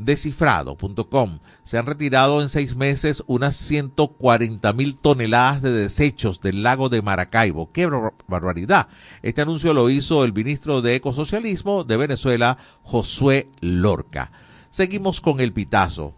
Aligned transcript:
Descifrado.com. 0.00 1.40
Se 1.62 1.76
han 1.76 1.84
retirado 1.84 2.40
en 2.40 2.48
seis 2.48 2.74
meses 2.74 3.22
unas 3.26 3.54
140 3.56 4.72
mil 4.72 4.96
toneladas 4.96 5.60
de 5.60 5.72
desechos 5.72 6.40
del 6.40 6.62
lago 6.62 6.88
de 6.88 7.02
Maracaibo. 7.02 7.70
¡Qué 7.70 7.86
barbaridad! 8.26 8.88
Este 9.22 9.42
anuncio 9.42 9.74
lo 9.74 9.90
hizo 9.90 10.24
el 10.24 10.32
ministro 10.32 10.80
de 10.80 10.94
Ecosocialismo 10.94 11.84
de 11.84 11.98
Venezuela, 11.98 12.56
Josué 12.82 13.50
Lorca. 13.60 14.32
Seguimos 14.70 15.20
con 15.20 15.40
el 15.40 15.52
pitazo. 15.52 16.14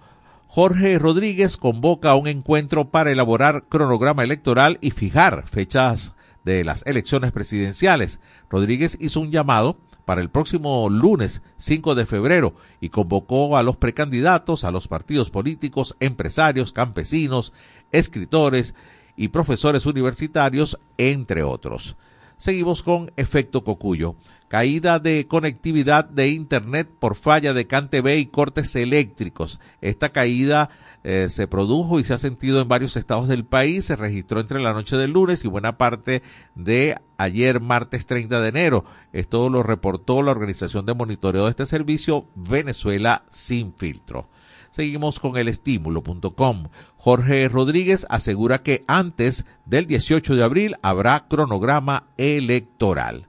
Jorge 0.47 0.99
Rodríguez 1.01 1.57
convoca 1.57 2.15
un 2.15 2.29
encuentro 2.29 2.91
para 2.91 3.11
elaborar 3.11 3.65
cronograma 3.69 4.23
electoral 4.23 4.79
y 4.81 4.93
fijar 4.93 5.49
fechas 5.49 6.15
de 6.45 6.63
las 6.63 6.87
elecciones 6.87 7.33
presidenciales. 7.33 8.21
Rodríguez 8.49 8.97
hizo 9.01 9.21
un 9.21 9.33
llamado 9.33 9.77
para 10.05 10.21
el 10.21 10.31
próximo 10.31 10.89
lunes 10.89 11.43
5 11.57 11.95
de 11.95 12.07
febrero 12.07 12.55
y 12.81 12.89
convocó 12.89 13.57
a 13.57 13.63
los 13.63 13.77
precandidatos, 13.77 14.65
a 14.65 14.71
los 14.71 14.89
partidos 14.89 15.31
políticos, 15.31 15.97
empresarios, 16.01 16.73
campesinos, 16.73 17.53
escritores 17.93 18.75
y 19.17 19.29
profesores 19.29 19.87
universitarios, 19.87 20.79
entre 20.99 21.43
otros. 21.43 21.97
Seguimos 22.37 22.83
con 22.83 23.13
efecto 23.17 23.63
cocuyo. 23.63 24.17
Caída 24.49 24.99
de 24.99 25.29
conectividad 25.29 26.05
de 26.05 26.29
Internet 26.29 26.91
por 26.99 27.15
falla 27.15 27.55
de 27.55 27.69
CanTV 27.69 28.19
y 28.19 28.27
cortes 28.27 28.75
eléctricos. 28.75 29.61
Esta 29.81 30.09
caída 30.11 30.69
eh, 31.05 31.29
se 31.31 31.47
produjo 31.47 31.99
y 31.99 32.05
se 32.05 32.15
ha 32.15 32.19
sentido 32.19 32.61
en 32.61 32.69
varios 32.69 32.97
estados 32.97 33.29
del 33.29 33.45
país. 33.45 33.87
Se 33.87 33.97
registró 33.97 34.41
entre 34.41 34.61
la 34.61 34.73
noche 34.73 34.97
del 34.97 35.13
lunes 35.13 35.45
y 35.45 35.49
buena 35.49 35.77
parte 35.79 36.23
de 36.55 36.97
ayer, 37.17 37.61
martes 37.61 38.07
30 38.07 38.41
de 38.41 38.49
enero. 38.49 38.85
Esto 39.13 39.49
lo 39.51 39.63
reportó 39.63 40.23
la 40.23 40.31
organización 40.31 40.87
de 40.87 40.95
monitoreo 40.95 41.45
de 41.45 41.51
este 41.51 41.67
servicio, 41.67 42.27
Venezuela 42.35 43.25
sin 43.31 43.75
filtro. 43.75 44.29
Seguimos 44.71 45.21
con 45.21 45.37
el 45.37 45.49
estímulo.com. 45.49 46.69
Jorge 46.97 47.49
Rodríguez 47.49 48.07
asegura 48.09 48.63
que 48.63 48.85
antes 48.87 49.45
del 49.67 49.87
18 49.87 50.35
de 50.35 50.45
abril 50.45 50.77
habrá 50.83 51.27
cronograma 51.29 52.05
electoral. 52.17 53.29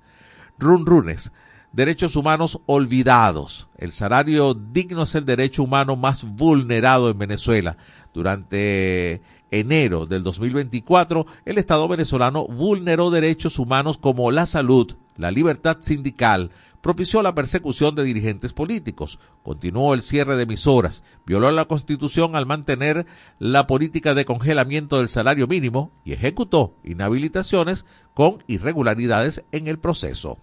Run 0.58 0.86
Runes 0.86 1.34
derechos 1.74 2.16
humanos 2.16 2.62
olvidados. 2.68 3.68
El 3.78 3.92
salario 3.92 4.54
digno 4.54 5.04
es 5.04 5.16
el 5.16 5.26
derecho 5.26 5.64
humano 5.64 5.96
más 5.98 6.24
vulnerado 6.24 7.10
en 7.10 7.18
Venezuela. 7.18 7.78
Durante 8.14 9.22
enero 9.52 10.06
del 10.06 10.24
2024, 10.24 11.26
el 11.46 11.58
Estado 11.58 11.88
venezolano 11.88 12.48
vulneró 12.48 13.10
derechos 13.12 13.60
humanos 13.60 13.98
como 13.98 14.32
la 14.32 14.46
salud, 14.46 14.96
la 15.18 15.32
libertad 15.32 15.78
sindical, 15.80 16.52
propició 16.82 17.22
la 17.22 17.34
persecución 17.34 17.96
de 17.96 18.04
dirigentes 18.04 18.52
políticos, 18.52 19.18
continuó 19.42 19.94
el 19.94 20.02
cierre 20.02 20.36
de 20.36 20.44
emisoras, 20.44 21.04
violó 21.26 21.50
la 21.52 21.66
Constitución 21.66 22.36
al 22.36 22.46
mantener 22.46 23.06
la 23.40 23.68
política 23.68 24.14
de 24.14 24.26
congelamiento 24.26 24.98
del 24.98 25.10
salario 25.10 25.48
mínimo 25.48 25.92
y 26.04 26.14
ejecutó 26.14 26.76
inhabilitaciones 26.84 27.86
con 28.14 28.44
irregularidades 28.48 29.44
en 29.52 29.68
el 29.68 29.80
proceso. 29.80 30.38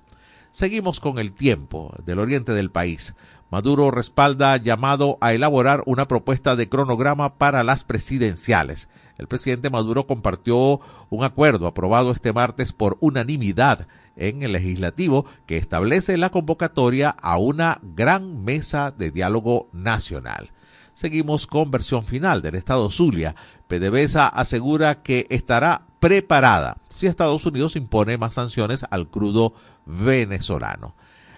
Seguimos 0.52 0.98
con 0.98 1.18
el 1.18 1.32
tiempo 1.32 1.94
del 2.04 2.18
oriente 2.18 2.52
del 2.52 2.70
país. 2.70 3.14
Maduro 3.50 3.90
respalda 3.90 4.56
llamado 4.56 5.16
a 5.20 5.32
elaborar 5.32 5.82
una 5.86 6.08
propuesta 6.08 6.56
de 6.56 6.68
cronograma 6.68 7.34
para 7.34 7.62
las 7.62 7.84
presidenciales. 7.84 8.88
El 9.16 9.28
presidente 9.28 9.70
Maduro 9.70 10.06
compartió 10.06 10.80
un 11.08 11.24
acuerdo 11.24 11.66
aprobado 11.66 12.10
este 12.10 12.32
martes 12.32 12.72
por 12.72 12.96
unanimidad 13.00 13.86
en 14.16 14.42
el 14.42 14.52
legislativo 14.52 15.24
que 15.46 15.56
establece 15.56 16.16
la 16.16 16.30
convocatoria 16.30 17.10
a 17.10 17.36
una 17.38 17.80
gran 17.82 18.44
mesa 18.44 18.90
de 18.90 19.10
diálogo 19.10 19.68
nacional. 19.72 20.50
Seguimos 20.94 21.46
con 21.46 21.70
versión 21.70 22.02
final 22.02 22.42
del 22.42 22.56
Estado 22.56 22.90
Zulia. 22.90 23.34
PDVSA 23.68 24.26
asegura 24.28 25.02
que 25.02 25.26
estará 25.30 25.86
preparada 26.00 26.78
si 26.88 27.06
Estados 27.06 27.44
Unidos 27.46 27.76
impone 27.76 28.18
más 28.18 28.34
sanciones 28.34 28.84
al 28.90 29.08
crudo 29.08 29.55
venezolano. 29.86 30.94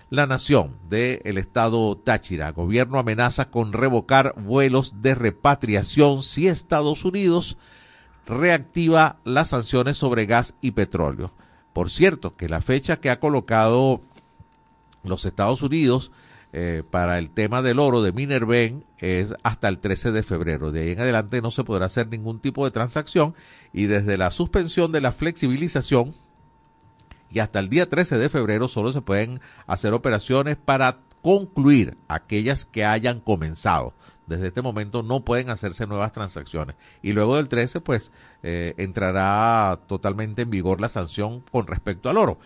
La 0.09 0.27
nación 0.27 0.77
del 0.89 1.39
estado 1.39 1.97
Táchira. 1.97 2.53
Gobierno 2.53 2.99
amenaza 2.99 3.51
con 3.51 3.73
revocar 3.73 4.35
vuelos 4.37 5.03
de 5.03 5.15
repatriación 5.15 6.23
si 6.23 6.49
Estados 6.49 7.05
Unidos 7.05 7.57
reactiva 8.27 9.17
las 9.25 9.49
sanciones 9.49 9.97
sobre 9.97 10.27
gas 10.27 10.55
y 10.61 10.73
petróleo. 10.73 11.33
Por 11.73 11.91
cierto, 11.91 12.37
que 12.37 12.49
la 12.49 12.61
fecha 12.61 13.01
que 13.01 13.11
ha 13.11 13.21
colocado 13.21 14.01
los 15.03 15.25
Estados 15.25 15.63
Unidos 15.63 16.13
eh, 16.53 16.83
para 16.91 17.19
el 17.19 17.31
tema 17.31 17.63
del 17.63 17.79
oro 17.79 18.03
de 18.03 18.13
Minerven 18.13 18.85
es 18.99 19.35
hasta 19.43 19.69
el 19.69 19.79
13 19.79 20.13
de 20.13 20.23
febrero. 20.23 20.71
De 20.71 20.83
ahí 20.83 20.91
en 20.91 21.01
adelante 21.01 21.41
no 21.41 21.51
se 21.51 21.65
podrá 21.65 21.87
hacer 21.87 22.09
ningún 22.09 22.41
tipo 22.41 22.65
de 22.65 22.71
transacción 22.71 23.35
y 23.73 23.87
desde 23.87 24.19
la 24.19 24.31
suspensión 24.31 24.93
de 24.93 25.01
la 25.01 25.13
flexibilización 25.13 26.15
y 27.31 27.39
hasta 27.39 27.59
el 27.59 27.71
día 27.71 27.89
13 27.89 28.19
de 28.19 28.29
febrero 28.29 28.69
solo 28.69 28.93
se 28.93 29.01
pueden 29.01 29.41
hacer 29.67 29.95
operaciones 29.95 30.57
para 30.63 30.99
concluir 31.23 31.97
aquellas 32.09 32.67
que 32.67 32.85
hayan 32.85 33.21
comenzado. 33.21 33.95
Desde 34.27 34.49
este 34.49 34.63
momento 34.63 35.03
no 35.03 35.25
pueden 35.25 35.51
hacerse 35.51 35.87
nuevas 35.87 36.13
transacciones. 36.13 36.77
Y 37.03 37.13
luego 37.13 37.37
del 37.37 37.49
13, 37.49 37.81
pues, 37.81 38.13
eh, 38.43 38.75
entrará 38.77 39.81
totalmente 39.87 40.43
en 40.43 40.51
vigor 40.51 40.81
la 40.81 40.89
sanción 40.89 41.43
con 41.51 41.67
respecto 41.67 42.09
al 42.09 42.19
oro. 42.19 42.39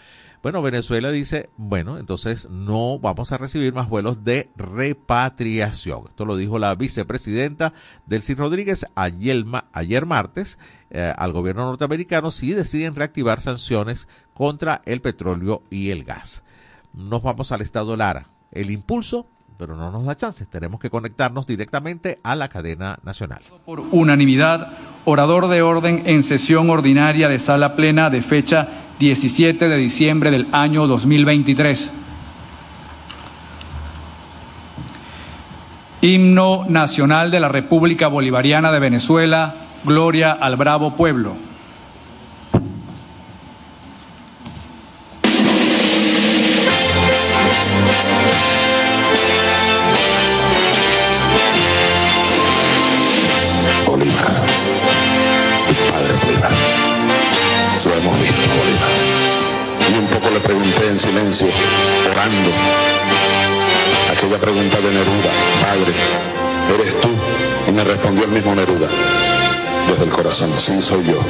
Bueno, 0.46 0.62
Venezuela 0.62 1.10
dice, 1.10 1.50
bueno, 1.56 1.98
entonces 1.98 2.48
no 2.48 3.00
vamos 3.00 3.32
a 3.32 3.36
recibir 3.36 3.74
más 3.74 3.88
vuelos 3.88 4.22
de 4.22 4.48
repatriación. 4.54 6.04
Esto 6.08 6.24
lo 6.24 6.36
dijo 6.36 6.60
la 6.60 6.72
vicepresidenta 6.76 7.72
Delcy 8.06 8.36
Rodríguez 8.36 8.86
ayer, 8.94 9.44
ayer 9.72 10.06
martes 10.06 10.60
eh, 10.90 11.12
al 11.16 11.32
gobierno 11.32 11.64
norteamericano 11.64 12.30
si 12.30 12.52
deciden 12.52 12.94
reactivar 12.94 13.40
sanciones 13.40 14.06
contra 14.34 14.82
el 14.84 15.00
petróleo 15.00 15.64
y 15.68 15.90
el 15.90 16.04
gas. 16.04 16.44
Nos 16.94 17.24
vamos 17.24 17.50
al 17.50 17.62
estado 17.62 17.96
Lara. 17.96 18.28
El 18.52 18.70
impulso 18.70 19.26
pero 19.58 19.74
no 19.74 19.90
nos 19.90 20.04
da 20.04 20.16
chances. 20.16 20.46
Tenemos 20.48 20.78
que 20.78 20.90
conectarnos 20.90 21.46
directamente 21.46 22.20
a 22.22 22.36
la 22.36 22.48
cadena 22.48 22.98
nacional. 23.02 23.40
Por 23.64 23.80
unanimidad, 23.80 24.68
orador 25.06 25.48
de 25.48 25.62
orden 25.62 26.02
en 26.06 26.22
sesión 26.22 26.68
ordinaria 26.68 27.26
de 27.26 27.38
sala 27.38 27.74
plena 27.74 28.10
de 28.10 28.20
fecha 28.20 28.85
17 28.98 29.68
de 29.68 29.76
diciembre 29.76 30.30
del 30.30 30.46
año 30.52 30.86
2023. 30.86 31.92
Himno 36.00 36.64
Nacional 36.68 37.30
de 37.30 37.40
la 37.40 37.48
República 37.48 38.08
Bolivariana 38.08 38.72
de 38.72 38.78
Venezuela, 38.78 39.54
Gloria 39.84 40.32
al 40.32 40.56
Bravo 40.56 40.94
Pueblo. 40.94 41.36
Me 67.76 67.84
respondió 67.84 68.24
el 68.24 68.30
mismo 68.30 68.54
Neruda, 68.54 68.88
desde 69.86 70.04
el 70.04 70.10
corazón, 70.10 70.50
sí 70.56 70.80
soy 70.80 71.04
yo. 71.04 71.20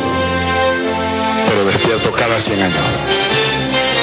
Pero 1.45 1.65
despierto 1.65 2.13
cada 2.13 2.39
100 2.39 2.63
años, 2.63 2.77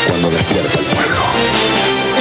cuando 0.09 0.29
despierta 0.29 0.77
el 0.77 0.85
pueblo. 0.85 2.12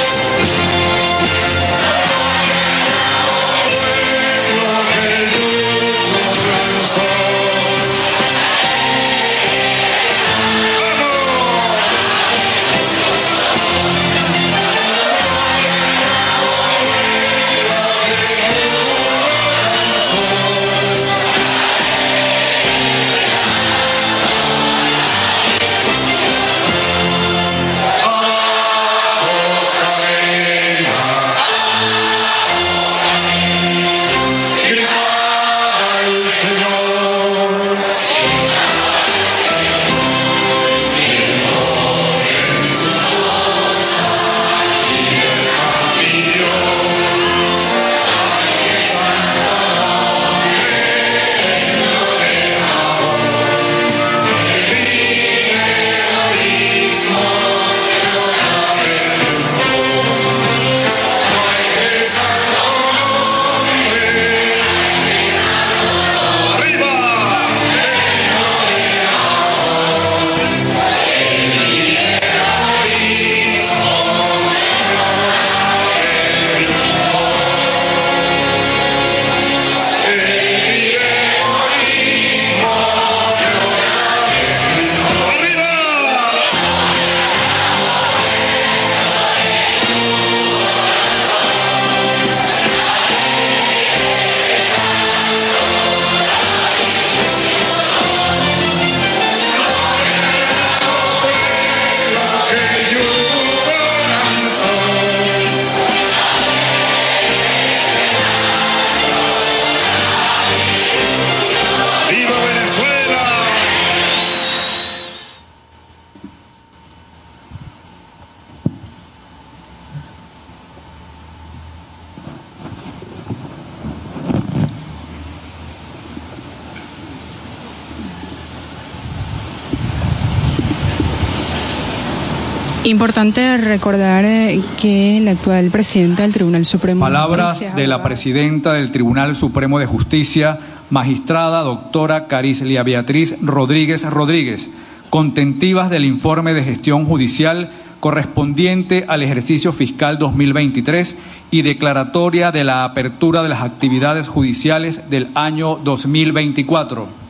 Importante 132.85 133.55
recordar 133.55 134.25
eh, 134.25 134.59
que 134.81 135.17
el 135.17 135.29
actual 135.29 135.69
presidente 135.69 136.23
del 136.23 136.33
Tribunal 136.33 136.65
Supremo. 136.65 136.99
Palabras 136.99 137.63
de 137.75 137.87
la 137.87 138.03
presidenta 138.03 138.73
del 138.73 138.91
Tribunal 138.91 139.35
Supremo 139.35 139.79
de 139.79 139.85
Justicia, 139.85 140.59
magistrada 140.89 141.61
doctora 141.61 142.27
Carislia 142.27 142.83
Beatriz 142.83 143.37
Rodríguez 143.41 144.03
Rodríguez, 144.03 144.69
contentivas 145.09 145.89
del 145.89 146.03
informe 146.03 146.53
de 146.53 146.61
gestión 146.61 147.05
judicial 147.05 147.71
correspondiente 148.01 149.05
al 149.07 149.23
ejercicio 149.23 149.71
fiscal 149.71 150.17
2023 150.17 151.15
y 151.51 151.61
declaratoria 151.61 152.51
de 152.51 152.65
la 152.65 152.83
apertura 152.83 153.43
de 153.43 153.49
las 153.49 153.61
actividades 153.61 154.27
judiciales 154.27 155.09
del 155.09 155.29
año 155.35 155.77
2024. 155.77 157.22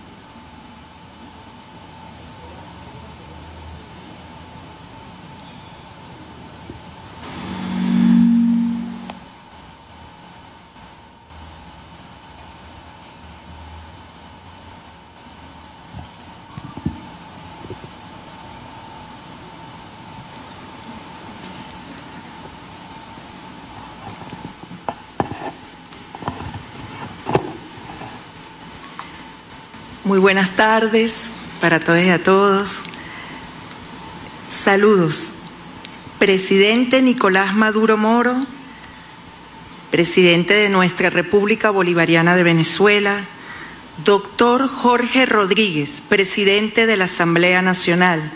Buenas 30.34 30.56
tardes 30.56 31.14
para 31.62 31.80
todos 31.80 32.04
y 32.04 32.10
a 32.10 32.24
todos. 32.24 32.80
Saludos. 34.50 35.30
Presidente 36.18 37.04
Nicolás 37.04 37.54
Maduro 37.54 37.98
Moro, 37.98 38.44
presidente 39.92 40.56
de 40.56 40.70
nuestra 40.70 41.12
República 41.12 41.70
Bolivariana 41.70 42.36
de 42.36 42.42
Venezuela, 42.42 43.26
doctor 44.04 44.68
Jorge 44.68 45.28
Rodríguez, 45.28 46.02
presidente 46.10 46.88
de 46.88 46.98
la 46.98 47.06
Asamblea 47.06 47.62
Nacional, 47.62 48.32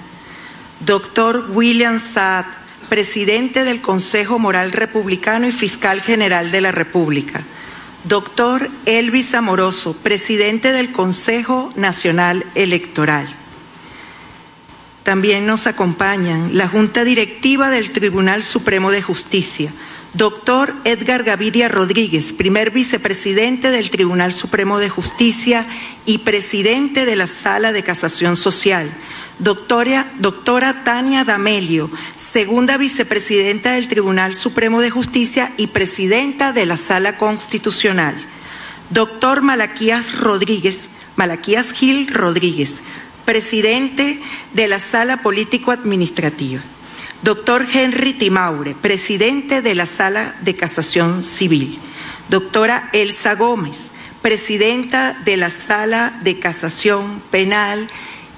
doctor 0.81 1.47
William 1.49 1.99
Saad, 1.99 2.45
presidente 2.89 3.63
del 3.63 3.81
Consejo 3.81 4.37
Moral 4.37 4.71
Republicano 4.71 5.47
y 5.47 5.51
fiscal 5.51 6.03
general 6.03 6.51
de 6.51 6.61
la 6.61 6.71
República 6.71 7.43
Doctor 8.07 8.69
Elvis 8.85 9.33
Amoroso, 9.33 9.93
presidente 10.01 10.71
del 10.71 10.93
Consejo 10.93 11.73
Nacional 11.75 12.45
Electoral. 12.55 13.27
También 15.03 15.45
nos 15.45 15.67
acompañan 15.67 16.55
la 16.57 16.69
Junta 16.69 17.03
Directiva 17.03 17.69
del 17.69 17.91
Tribunal 17.91 18.43
Supremo 18.43 18.91
de 18.91 19.01
Justicia, 19.01 19.73
doctor 20.13 20.73
Edgar 20.85 21.23
Gaviria 21.23 21.67
Rodríguez, 21.67 22.31
primer 22.31 22.71
vicepresidente 22.71 23.71
del 23.71 23.89
Tribunal 23.89 24.31
Supremo 24.31 24.79
de 24.79 24.87
Justicia 24.87 25.67
y 26.05 26.19
presidente 26.19 27.05
de 27.05 27.17
la 27.17 27.27
Sala 27.27 27.73
de 27.73 27.83
Casación 27.83 28.37
Social, 28.37 28.89
doctora, 29.39 30.83
Tania 30.83 31.23
D'Amelio, 31.23 31.89
segunda 32.15 32.77
vicepresidenta 32.77 33.73
del 33.73 33.87
Tribunal 33.87 34.35
Supremo 34.35 34.81
de 34.81 34.89
Justicia 34.89 35.53
y 35.57 35.67
presidenta 35.67 36.53
de 36.53 36.65
la 36.65 36.77
Sala 36.77 37.17
Constitucional. 37.17 38.15
Doctor 38.89 39.41
Malaquías 39.41 40.19
Rodríguez, 40.19 40.89
Malaquías 41.15 41.71
Gil 41.71 42.07
Rodríguez, 42.07 42.81
presidente 43.25 44.21
de 44.53 44.67
la 44.67 44.79
Sala 44.79 45.21
Político-Administrativa. 45.21 46.61
Doctor 47.23 47.65
Henry 47.73 48.13
Timaure, 48.13 48.75
presidente 48.75 49.61
de 49.61 49.75
la 49.75 49.85
Sala 49.85 50.35
de 50.41 50.55
Casación 50.55 51.23
Civil. 51.23 51.79
Doctora 52.29 52.89
Elsa 52.93 53.35
Gómez, 53.35 53.91
presidenta 54.21 55.13
de 55.25 55.37
la 55.37 55.49
Sala 55.49 56.19
de 56.21 56.39
Casación 56.39 57.21
Penal 57.31 57.89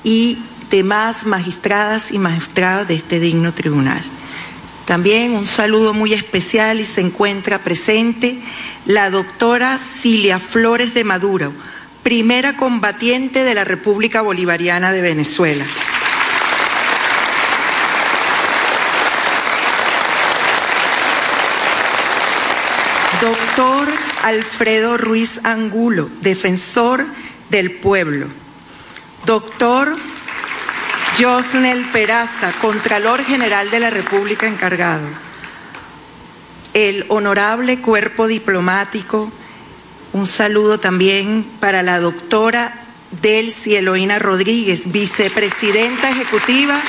y 0.03 0.37
demás 0.69 1.25
magistradas 1.25 2.11
y 2.11 2.19
magistrados 2.19 2.87
de 2.87 2.95
este 2.95 3.19
digno 3.19 3.53
tribunal. 3.53 4.03
También 4.85 5.33
un 5.33 5.45
saludo 5.45 5.93
muy 5.93 6.13
especial 6.13 6.79
y 6.79 6.85
se 6.85 7.01
encuentra 7.01 7.59
presente 7.59 8.39
la 8.85 9.09
doctora 9.11 9.77
Cilia 9.77 10.39
Flores 10.39 10.93
de 10.93 11.03
Maduro, 11.03 11.53
primera 12.01 12.57
combatiente 12.57 13.43
de 13.43 13.53
la 13.53 13.63
República 13.63 14.21
Bolivariana 14.21 14.91
de 14.91 15.01
Venezuela. 15.01 15.65
Doctor 23.21 23.87
Alfredo 24.23 24.97
Ruiz 24.97 25.39
Angulo, 25.43 26.09
defensor 26.21 27.05
del 27.49 27.71
pueblo. 27.71 28.27
Doctor 29.25 29.97
Josnel 31.19 31.83
Peraza, 31.91 32.53
Contralor 32.61 33.25
General 33.25 33.69
de 33.69 33.81
la 33.81 33.89
República 33.89 34.47
encargado. 34.47 35.05
El 36.73 37.05
honorable 37.09 37.81
cuerpo 37.81 38.27
diplomático, 38.27 39.29
un 40.13 40.25
saludo 40.25 40.79
también 40.79 41.45
para 41.59 41.83
la 41.83 41.99
doctora 41.99 42.73
Delcy 43.21 43.75
Eloína 43.75 44.17
Rodríguez, 44.17 44.93
vicepresidenta 44.93 46.09
ejecutiva 46.09 46.79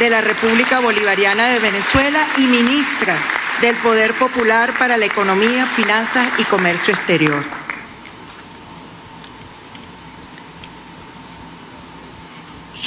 de 0.00 0.10
la 0.10 0.22
República 0.22 0.80
Bolivariana 0.80 1.46
de 1.48 1.60
Venezuela 1.60 2.26
y 2.36 2.42
ministra 2.42 3.16
del 3.60 3.76
Poder 3.76 4.12
Popular 4.14 4.72
para 4.76 4.96
la 4.96 5.06
Economía, 5.06 5.66
Finanzas 5.66 6.26
y 6.38 6.44
Comercio 6.44 6.94
Exterior. 6.94 7.67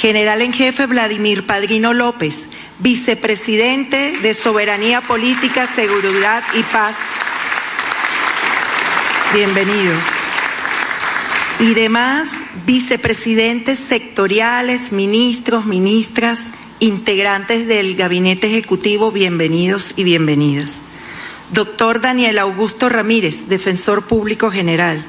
General 0.02 0.42
en 0.42 0.52
jefe 0.52 0.86
Vladimir 0.86 1.46
Padrino 1.46 1.92
López, 1.92 2.46
vicepresidente 2.80 4.14
de 4.20 4.34
Soberanía 4.34 5.00
Política, 5.00 5.68
Seguridad 5.68 6.42
y 6.54 6.62
Paz. 6.64 6.96
Bienvenidos. 9.32 10.02
Y 11.60 11.74
demás 11.74 12.30
vicepresidentes 12.66 13.78
sectoriales, 13.78 14.90
ministros, 14.90 15.66
ministras, 15.66 16.46
integrantes 16.80 17.68
del 17.68 17.94
Gabinete 17.94 18.48
Ejecutivo, 18.48 19.12
bienvenidos 19.12 19.94
y 19.94 20.02
bienvenidas. 20.02 20.82
Doctor 21.52 22.00
Daniel 22.00 22.40
Augusto 22.40 22.88
Ramírez, 22.88 23.46
defensor 23.48 24.04
público 24.08 24.50
general. 24.50 25.04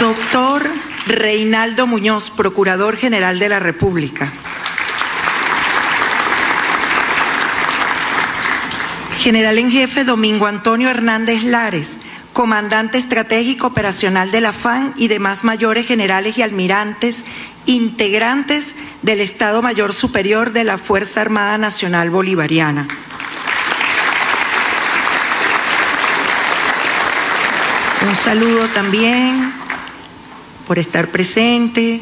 Doctor 0.00 0.62
Reinaldo 1.06 1.86
Muñoz, 1.86 2.30
Procurador 2.30 2.96
General 2.96 3.38
de 3.38 3.48
la 3.48 3.58
República. 3.58 4.30
General 9.20 9.56
en 9.56 9.70
Jefe 9.70 10.04
Domingo 10.04 10.46
Antonio 10.46 10.90
Hernández 10.90 11.44
Lares, 11.44 11.96
Comandante 12.34 12.98
Estratégico 12.98 13.68
Operacional 13.68 14.30
de 14.30 14.42
la 14.42 14.52
FAN 14.52 14.92
y 14.98 15.08
demás 15.08 15.44
mayores 15.44 15.86
generales 15.86 16.36
y 16.36 16.42
almirantes, 16.42 17.24
integrantes 17.64 18.74
del 19.00 19.22
Estado 19.22 19.62
Mayor 19.62 19.94
Superior 19.94 20.52
de 20.52 20.64
la 20.64 20.76
Fuerza 20.76 21.22
Armada 21.22 21.56
Nacional 21.56 22.10
Bolivariana. 22.10 22.86
Un 28.06 28.14
saludo 28.14 28.66
también 28.68 29.55
por 30.66 30.78
estar 30.78 31.08
presente, 31.08 32.00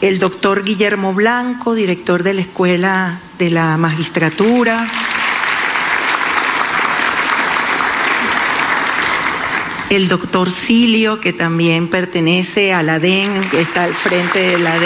el 0.00 0.18
doctor 0.18 0.64
Guillermo 0.64 1.12
Blanco, 1.12 1.74
director 1.74 2.22
de 2.22 2.34
la 2.34 2.40
Escuela 2.42 3.20
de 3.38 3.50
la 3.50 3.76
Magistratura, 3.76 4.86
el 9.90 10.06
doctor 10.06 10.48
Silio, 10.48 11.20
que 11.20 11.32
también 11.32 11.88
pertenece 11.88 12.72
a 12.72 12.82
la 12.82 13.00
que 13.50 13.60
está 13.60 13.84
al 13.84 13.94
frente 13.94 14.38
de 14.38 14.58
la 14.58 14.78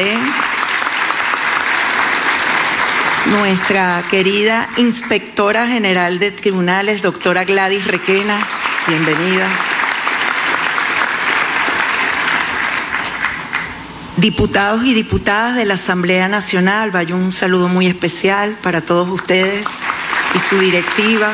nuestra 3.27 4.03
querida 4.11 4.69
inspectora 4.79 5.67
general 5.67 6.19
de 6.19 6.31
tribunales, 6.31 7.03
doctora 7.03 7.45
Gladys 7.45 7.87
Requena, 7.87 8.39
bienvenida. 8.87 9.74
Diputados 14.17 14.85
y 14.85 14.95
diputadas 14.95 15.57
de 15.57 15.65
la 15.65 15.75
Asamblea 15.75 16.29
Nacional, 16.29 16.93
vaya 16.93 17.17
un 17.17 17.33
saludo 17.33 17.67
muy 17.67 17.89
especial 17.89 18.57
para 18.63 18.81
todos 18.81 19.09
ustedes 19.09 19.67
y 20.35 20.39
su 20.39 20.57
directiva. 20.61 21.33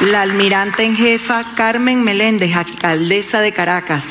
La 0.00 0.20
almirante 0.20 0.84
en 0.84 0.94
jefa 0.94 1.42
Carmen 1.54 2.04
Meléndez, 2.04 2.54
alcaldesa 2.54 3.40
de 3.40 3.52
Caracas. 3.52 4.04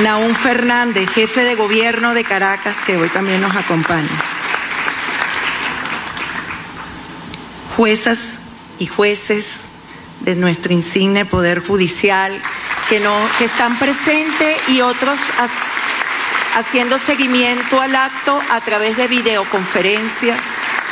Naún 0.00 0.36
Fernández, 0.36 1.08
jefe 1.10 1.42
de 1.42 1.56
gobierno 1.56 2.14
de 2.14 2.22
Caracas, 2.22 2.76
que 2.86 2.96
hoy 2.96 3.08
también 3.08 3.40
nos 3.40 3.56
acompaña. 3.56 4.08
Juezas 7.76 8.36
y 8.78 8.86
jueces 8.86 9.56
de 10.20 10.36
nuestro 10.36 10.72
insigne 10.72 11.24
Poder 11.24 11.66
Judicial 11.66 12.40
que, 12.88 13.44
están 13.44 13.78
presentes 13.78 14.56
y 14.68 14.80
otros 14.80 15.20
haciendo 16.56 16.98
seguimiento 16.98 17.80
al 17.82 17.94
acto 17.94 18.40
a 18.50 18.60
través 18.62 18.96
de 18.96 19.06
videoconferencia 19.08 20.34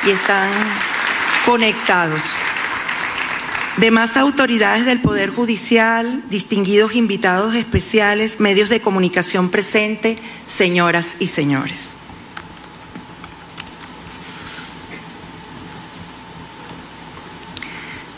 y 0.06 0.10
están 0.10 0.50
conectados. 1.46 2.22
Demás 3.78 4.16
autoridades 4.16 4.84
del 4.84 5.00
Poder 5.00 5.30
Judicial, 5.30 6.22
distinguidos 6.28 6.94
invitados 6.94 7.54
especiales, 7.54 8.40
medios 8.40 8.68
de 8.68 8.80
comunicación 8.80 9.50
presentes, 9.50 10.18
señoras 10.46 11.16
y 11.18 11.28
señores. 11.28 11.92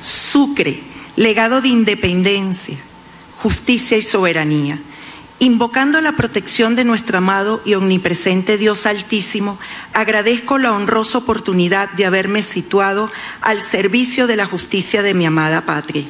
Sucre, 0.00 0.80
legado 1.16 1.60
de 1.60 1.68
independencia, 1.68 2.78
justicia 3.38 3.96
y 3.96 4.02
soberanía. 4.02 4.78
Invocando 5.40 6.00
la 6.00 6.16
protección 6.16 6.74
de 6.74 6.82
nuestro 6.82 7.18
amado 7.18 7.62
y 7.64 7.74
omnipresente 7.74 8.58
Dios 8.58 8.86
Altísimo, 8.86 9.56
agradezco 9.92 10.58
la 10.58 10.72
honrosa 10.72 11.18
oportunidad 11.18 11.90
de 11.92 12.06
haberme 12.06 12.42
situado 12.42 13.10
al 13.40 13.62
servicio 13.62 14.26
de 14.26 14.34
la 14.34 14.46
justicia 14.46 15.02
de 15.02 15.14
mi 15.14 15.26
amada 15.26 15.64
patria. 15.64 16.06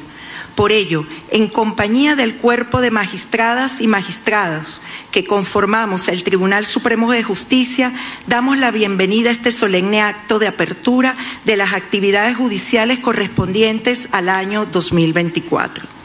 Por 0.55 0.71
ello, 0.71 1.05
en 1.29 1.47
compañía 1.47 2.15
del 2.15 2.37
cuerpo 2.37 2.81
de 2.81 2.89
magistradas 2.89 3.81
y 3.81 3.87
magistrados 3.87 4.81
que 5.11 5.25
conformamos 5.25 6.07
el 6.07 6.23
Tribunal 6.23 6.65
Supremo 6.65 7.11
de 7.11 7.21
Justicia, 7.21 7.93
damos 8.25 8.57
la 8.57 8.71
bienvenida 8.71 9.29
a 9.29 9.33
este 9.33 9.51
solemne 9.51 10.01
acto 10.01 10.39
de 10.39 10.47
apertura 10.47 11.15
de 11.45 11.55
las 11.55 11.73
actividades 11.73 12.35
judiciales 12.35 12.97
correspondientes 12.97 14.09
al 14.11 14.27
año 14.27 14.65
2024. 14.65 15.98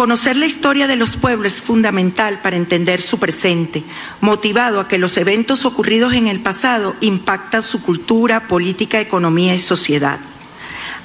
Conocer 0.00 0.34
la 0.34 0.46
historia 0.46 0.86
de 0.86 0.96
los 0.96 1.18
pueblos 1.18 1.52
es 1.52 1.60
fundamental 1.60 2.40
para 2.40 2.56
entender 2.56 3.02
su 3.02 3.18
presente, 3.18 3.82
motivado 4.22 4.80
a 4.80 4.88
que 4.88 4.96
los 4.96 5.18
eventos 5.18 5.66
ocurridos 5.66 6.14
en 6.14 6.26
el 6.26 6.40
pasado 6.40 6.96
impactan 7.02 7.62
su 7.62 7.82
cultura, 7.82 8.48
política, 8.48 8.98
economía 8.98 9.54
y 9.54 9.58
sociedad. 9.58 10.18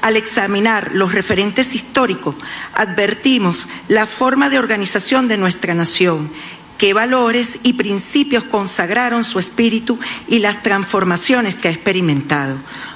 Al 0.02 0.16
examinar 0.16 0.92
los 0.94 1.12
referentes 1.12 1.76
históricos, 1.76 2.36
advertimos 2.74 3.68
la 3.90 4.08
forma 4.08 4.50
de 4.50 4.60
organización 4.60 5.28
de 5.28 5.36
nuestra 5.36 5.74
nación, 5.74 6.30
qué 6.78 6.94
valores 6.94 7.60
y 7.64 7.74
principios 7.74 8.46
consagraron 8.46 9.26
su 9.26 9.40
espíritu 9.40 10.00
y 10.30 10.40
las 10.40 10.64
transformaciones 10.64 11.56
que 11.56 11.68
ha 11.68 11.72
experimentado. 11.72 12.56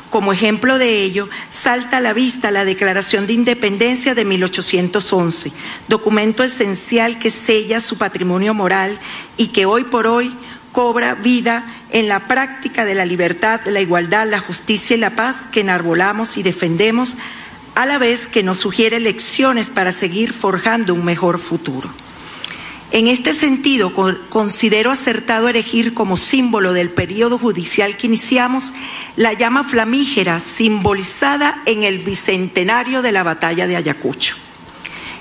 Como 0.09 0.33
ejemplo 0.33 0.79
de 0.79 1.03
ello, 1.03 1.29
salta 1.51 1.97
a 1.97 2.01
la 2.01 2.13
vista 2.13 2.49
la 2.49 2.65
Declaración 2.65 3.27
de 3.27 3.33
Independencia 3.33 4.15
de 4.15 4.25
1811, 4.25 5.51
documento 5.87 6.43
esencial 6.43 7.19
que 7.19 7.29
sella 7.29 7.79
su 7.79 7.97
patrimonio 7.99 8.55
moral 8.55 8.99
y 9.37 9.47
que 9.47 9.67
hoy 9.67 9.83
por 9.83 10.07
hoy 10.07 10.35
cobra 10.71 11.13
vida 11.13 11.63
en 11.91 12.07
la 12.07 12.27
práctica 12.27 12.85
de 12.85 12.95
la 12.95 13.05
libertad, 13.05 13.61
la 13.65 13.81
igualdad, 13.81 14.27
la 14.27 14.39
justicia 14.39 14.95
y 14.95 14.99
la 14.99 15.15
paz 15.15 15.47
que 15.51 15.61
enarbolamos 15.61 16.37
y 16.37 16.43
defendemos, 16.43 17.15
a 17.75 17.85
la 17.85 17.99
vez 17.99 18.27
que 18.27 18.41
nos 18.41 18.57
sugiere 18.57 18.99
lecciones 18.99 19.69
para 19.69 19.93
seguir 19.93 20.33
forjando 20.33 20.95
un 20.95 21.05
mejor 21.05 21.39
futuro. 21.39 21.89
En 22.91 23.07
este 23.07 23.33
sentido, 23.33 23.93
considero 24.29 24.89
acertado 24.89 25.47
elegir 25.47 25.93
como 25.93 26.17
símbolo 26.17 26.73
del 26.73 26.89
periodo 26.89 27.37
judicial 27.37 27.97
que 27.97 28.07
iniciamos 28.07 28.73
la 29.15 29.33
llama 29.33 29.63
flamígera 29.63 30.39
simbolizada 30.39 31.61
en 31.67 31.83
el 31.83 31.99
bicentenario 31.99 33.03
de 33.03 33.11
la 33.11 33.21
batalla 33.21 33.67
de 33.67 33.75
Ayacucho. 33.75 34.37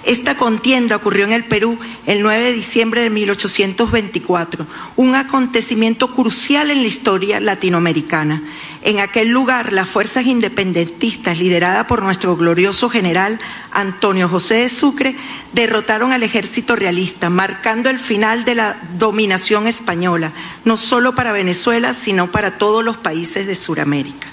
Esta 0.04 0.38
contienda 0.38 0.96
ocurrió 0.96 1.26
en 1.26 1.34
el 1.34 1.44
Perú 1.44 1.78
el 2.06 2.22
9 2.22 2.44
de 2.44 2.52
diciembre 2.52 3.02
de 3.02 3.10
1824, 3.10 4.66
un 4.96 5.14
acontecimiento 5.14 6.14
crucial 6.14 6.70
en 6.70 6.78
la 6.80 6.88
historia 6.88 7.40
latinoamericana. 7.40 8.42
En 8.82 9.00
aquel 9.00 9.28
lugar, 9.28 9.72
las 9.72 9.88
fuerzas 9.88 10.26
independentistas, 10.26 11.38
lideradas 11.38 11.86
por 11.86 12.02
nuestro 12.02 12.36
glorioso 12.36 12.88
general 12.88 13.40
Antonio 13.72 14.28
José 14.28 14.54
de 14.54 14.68
Sucre, 14.68 15.16
derrotaron 15.52 16.12
al 16.12 16.22
ejército 16.22 16.76
realista, 16.76 17.28
marcando 17.28 17.90
el 17.90 17.98
final 17.98 18.44
de 18.44 18.54
la 18.54 18.76
dominación 18.96 19.66
española, 19.66 20.32
no 20.64 20.76
solo 20.76 21.14
para 21.14 21.32
Venezuela, 21.32 21.92
sino 21.92 22.30
para 22.30 22.56
todos 22.56 22.84
los 22.84 22.96
países 22.96 23.46
de 23.48 23.56
Sudamérica. 23.56 24.28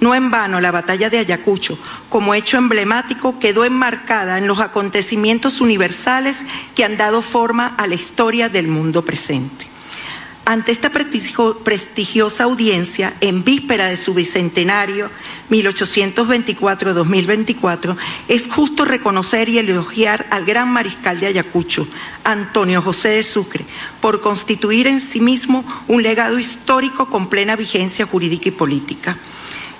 No 0.00 0.14
en 0.14 0.30
vano 0.30 0.60
la 0.60 0.70
batalla 0.70 1.10
de 1.10 1.18
Ayacucho, 1.18 1.78
como 2.08 2.34
hecho 2.34 2.56
emblemático, 2.56 3.38
quedó 3.38 3.64
enmarcada 3.64 4.38
en 4.38 4.46
los 4.46 4.60
acontecimientos 4.60 5.60
universales 5.60 6.38
que 6.74 6.84
han 6.84 6.96
dado 6.96 7.22
forma 7.22 7.74
a 7.76 7.86
la 7.86 7.96
historia 7.96 8.48
del 8.48 8.68
mundo 8.68 9.02
presente. 9.02 9.69
Ante 10.46 10.72
esta 10.72 10.90
prestigiosa 10.90 12.44
audiencia, 12.44 13.14
en 13.20 13.44
víspera 13.44 13.88
de 13.88 13.96
su 13.96 14.14
bicentenario 14.14 15.10
1824-2024, 15.50 17.96
es 18.26 18.48
justo 18.48 18.84
reconocer 18.84 19.48
y 19.48 19.58
elogiar 19.58 20.26
al 20.30 20.44
gran 20.46 20.72
mariscal 20.72 21.20
de 21.20 21.28
Ayacucho, 21.28 21.86
Antonio 22.24 22.82
José 22.82 23.10
de 23.10 23.22
Sucre, 23.22 23.64
por 24.00 24.22
constituir 24.22 24.86
en 24.86 25.00
sí 25.00 25.20
mismo 25.20 25.64
un 25.88 26.02
legado 26.02 26.38
histórico 26.38 27.06
con 27.06 27.28
plena 27.28 27.54
vigencia 27.54 28.06
jurídica 28.06 28.48
y 28.48 28.52
política. 28.52 29.18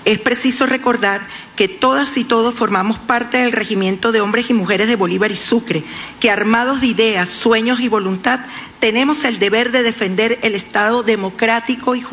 Es 0.04 0.18
preciso 0.18 0.64
recordar 0.64 1.26
que 1.56 1.68
todas 1.68 2.16
y 2.16 2.24
todos 2.24 2.54
formamos 2.54 2.98
parte 2.98 3.38
del 3.38 3.52
regimiento 3.52 4.12
de 4.12 4.22
hombres 4.22 4.48
y 4.48 4.54
mujeres 4.54 4.88
de 4.88 4.96
Bolívar 4.96 5.30
y 5.30 5.36
Sucre, 5.36 5.84
que 6.20 6.30
armados 6.30 6.80
de 6.80 6.86
ideas, 6.86 7.28
sueños 7.28 7.80
y 7.80 7.88
voluntad, 7.88 8.40
tenemos 8.78 9.24
el 9.24 9.38
deber 9.38 9.72
de 9.72 9.82
defender 9.82 10.38
el 10.42 10.54
Estado 10.54 11.02
democrático 11.02 11.94
y, 11.96 12.04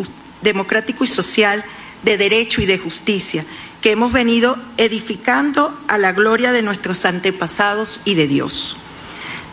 democrático 0.41 1.05
y 1.05 1.07
social 1.07 1.63
de 2.03 2.17
derecho 2.17 2.61
y 2.61 2.65
de 2.65 2.77
justicia, 2.77 3.45
que 3.81 3.91
hemos 3.91 4.11
venido 4.11 4.57
edificando 4.75 5.77
a 5.87 5.97
la 5.97 6.11
gloria 6.11 6.51
de 6.51 6.63
nuestros 6.63 7.05
antepasados 7.05 8.01
y 8.03 8.15
de 8.15 8.27
Dios. 8.27 8.75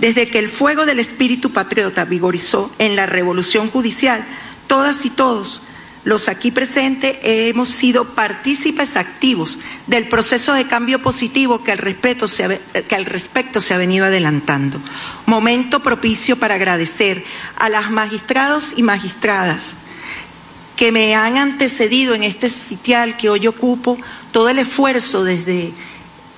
Desde 0.00 0.28
que 0.28 0.40
el 0.40 0.50
fuego 0.50 0.86
del 0.86 0.98
espíritu 0.98 1.52
patriota 1.52 2.04
vigorizó 2.04 2.72
en 2.78 2.96
la 2.96 3.06
revolución 3.06 3.70
judicial, 3.70 4.26
todas 4.66 5.04
y 5.04 5.10
todos 5.10 5.62
los 6.04 6.28
aquí 6.28 6.50
presentes 6.50 7.16
hemos 7.23 7.70
sido 7.70 8.14
partícipes 8.14 8.96
activos 8.96 9.58
del 9.87 10.08
proceso 10.08 10.52
de 10.52 10.66
cambio 10.66 11.00
positivo 11.00 11.64
que 11.64 11.73
al, 11.73 11.78
respecto 11.78 12.28
se 12.28 12.44
ha, 12.44 12.58
que 12.82 12.94
al 12.94 13.06
respecto 13.06 13.61
se 13.61 13.73
ha 13.73 13.78
venido 13.78 14.04
adelantando. 14.04 14.80
Momento 15.26 15.80
propicio 15.80 16.37
para 16.38 16.54
agradecer 16.56 17.25
a 17.56 17.68
las 17.70 17.90
magistrados 17.90 18.73
y 18.76 18.82
magistradas 18.82 19.78
que 20.76 20.92
me 20.92 21.14
han 21.14 21.38
antecedido 21.38 22.14
en 22.14 22.23
este 22.25 22.50
sitial 22.50 23.16
que 23.16 23.30
hoy 23.30 23.46
ocupo, 23.46 23.99
todo 24.32 24.49
el 24.49 24.58
esfuerzo 24.58 25.25
desde 25.25 25.73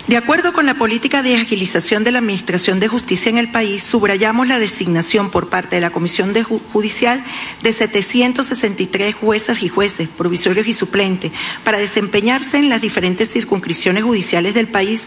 De 0.08 0.16
acuerdo 0.16 0.54
con 0.54 0.64
la 0.64 0.72
política 0.72 1.22
de 1.22 1.36
agilización 1.36 2.02
de 2.02 2.12
la 2.12 2.20
Administración 2.20 2.80
de 2.80 2.88
Justicia 2.88 3.28
en 3.28 3.36
el 3.36 3.50
país, 3.50 3.82
subrayamos 3.82 4.48
la 4.48 4.58
designación 4.58 5.28
por 5.28 5.50
parte 5.50 5.76
de 5.76 5.82
la 5.82 5.90
Comisión 5.90 6.32
de 6.32 6.44
Judicial 6.44 7.22
de 7.62 7.74
763 7.74 9.14
juezas 9.14 9.62
y 9.62 9.68
jueces, 9.68 10.08
provisorios 10.08 10.66
y 10.66 10.72
suplentes, 10.72 11.30
para 11.62 11.76
desempeñarse 11.76 12.56
en 12.56 12.70
las 12.70 12.80
diferentes 12.80 13.30
circunscripciones 13.30 14.02
judiciales 14.02 14.54
del 14.54 14.68
país 14.68 15.02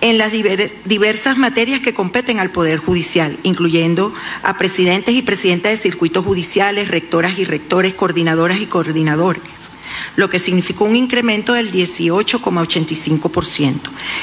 en 0.00 0.16
las 0.16 0.32
diversas 0.32 1.36
materias 1.36 1.82
que 1.82 1.92
competen 1.92 2.40
al 2.40 2.48
Poder 2.48 2.78
Judicial, 2.78 3.36
incluyendo 3.42 4.14
a 4.42 4.56
presidentes 4.56 5.14
y 5.14 5.20
presidentas 5.20 5.72
de 5.72 5.82
circuitos 5.82 6.24
judiciales, 6.24 6.88
rectoras 6.88 7.38
y 7.38 7.44
rectores, 7.44 7.92
coordinadoras 7.92 8.58
y 8.58 8.66
coordinadores 8.66 9.73
lo 10.16 10.30
que 10.30 10.38
significó 10.38 10.84
un 10.84 10.96
incremento 10.96 11.54
del 11.54 11.72
18,85%. 11.72 13.80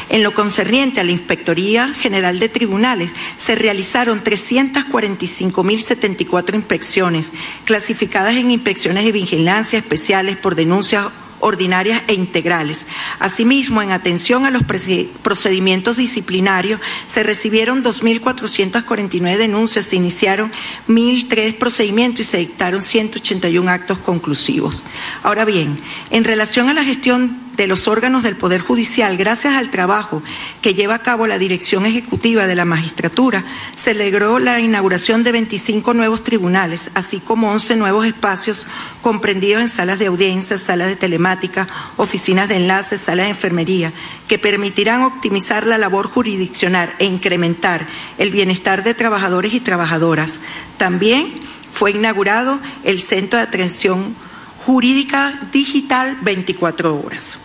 En 0.10 0.24
lo 0.24 0.34
concerniente 0.34 1.00
a 1.00 1.04
la 1.04 1.12
Inspectoría 1.12 1.94
General 1.94 2.40
de 2.40 2.50
Tribunales, 2.50 3.12
se 3.38 3.54
realizaron 3.56 4.24
345.074 4.24 6.56
inspecciones, 6.56 7.32
clasificadas 7.66 8.38
en 8.38 8.50
inspecciones 8.52 9.06
de 9.06 9.12
vigilancia 9.12 9.80
especiales 9.80 10.38
por 10.38 10.56
denuncias 10.56 11.08
ordinarias 11.41 12.04
e 12.08 12.13
integrales. 12.13 12.86
Asimismo, 13.19 13.82
en 13.82 13.91
atención 13.91 14.45
a 14.45 14.51
los 14.51 14.63
procedimientos 15.21 15.97
disciplinarios, 15.97 16.80
se 17.08 17.23
recibieron 17.23 17.84
2.449 17.84 19.38
denuncias, 19.38 19.86
se 19.88 19.97
iniciaron 19.97 20.51
1.003 20.88 21.58
procedimientos 21.58 22.21
y 22.21 22.23
se 22.23 22.38
dictaron 22.38 22.82
181 22.82 23.69
actos 23.69 23.97
conclusivos. 23.99 24.84
Ahora 25.23 25.45
bien, 25.45 25.77
en 26.10 26.23
relación 26.23 26.69
a 26.69 26.73
la 26.73 26.86
gestión 26.86 27.38
de 27.56 27.68
los 27.68 27.88
órganos 27.88 28.24
del 28.24 28.36
Poder 28.36 28.62
Judicial, 28.62 29.18
gracias 29.18 29.56
al 29.56 29.70
trabajo 29.70 30.24
que 30.62 30.74
lleva 30.74 30.96
a 30.96 31.00
cabo 31.00 31.28
la 31.28 31.38
Dirección 31.38 31.86
Ejecutiva 31.86 32.48
de 32.48 32.56
la 32.56 32.66
Magistratura, 32.66 33.44
se 33.76 33.94
la 33.94 34.60
inauguración 34.60 35.24
de 35.24 35.32
25 35.32 35.94
nuevos 35.94 36.24
tribunales, 36.24 36.90
así 36.94 37.20
como 37.20 37.52
11 37.52 37.76
nuevos 37.76 38.06
espacios 38.06 38.68
comprendidos 39.02 39.62
en 39.62 39.70
salas 39.70 40.00
de 40.00 40.08
audiencia, 40.08 40.58
salas 40.58 40.88
de 40.88 40.96
telemática, 40.96 41.68
oficinas 41.98 42.50
de 42.50 42.56
enlace, 42.56 42.98
salas 42.98 43.26
de 43.26 43.32
enfermería, 43.32 43.92
que 44.28 44.40
permitirán 44.40 45.04
optimizar 45.04 45.68
la 45.68 45.78
labor 45.78 46.08
jurisdiccional 46.08 46.94
e 47.00 47.06
incrementar 47.06 47.88
el 48.18 48.32
bienestar 48.32 48.84
de 48.84 48.94
trabajadores 48.94 49.54
y 49.54 49.60
trabajadoras. 49.60 50.40
También 50.78 51.34
fue 51.72 51.92
inaugurado 51.92 52.60
el 52.84 53.02
Centro 53.02 53.38
de 53.38 53.44
Atención 53.44 54.16
Jurídica 54.66 55.40
Digital 55.52 56.18
24 56.22 57.00
horas. 57.00 57.40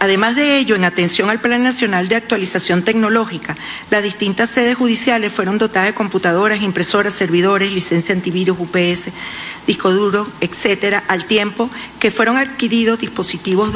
Además 0.00 0.36
de 0.36 0.58
ello, 0.58 0.74
en 0.74 0.84
atención 0.84 1.30
al 1.30 1.40
Plan 1.40 1.62
Nacional 1.62 2.08
de 2.08 2.16
Actualización 2.16 2.82
Tecnológica, 2.82 3.56
las 3.90 4.02
distintas 4.02 4.50
sedes 4.50 4.76
judiciales 4.76 5.32
fueron 5.32 5.56
dotadas 5.56 5.88
de 5.88 5.94
computadoras, 5.94 6.60
impresoras, 6.60 7.14
servidores, 7.14 7.72
licencia 7.72 8.14
antivirus, 8.14 8.58
UPS, 8.58 9.12
disco 9.66 9.92
duro, 9.92 10.26
etcétera, 10.40 11.04
al 11.08 11.26
tiempo 11.26 11.70
que 12.00 12.10
fueron 12.10 12.36
adquiridos 12.36 12.98
dispositivos 12.98 13.72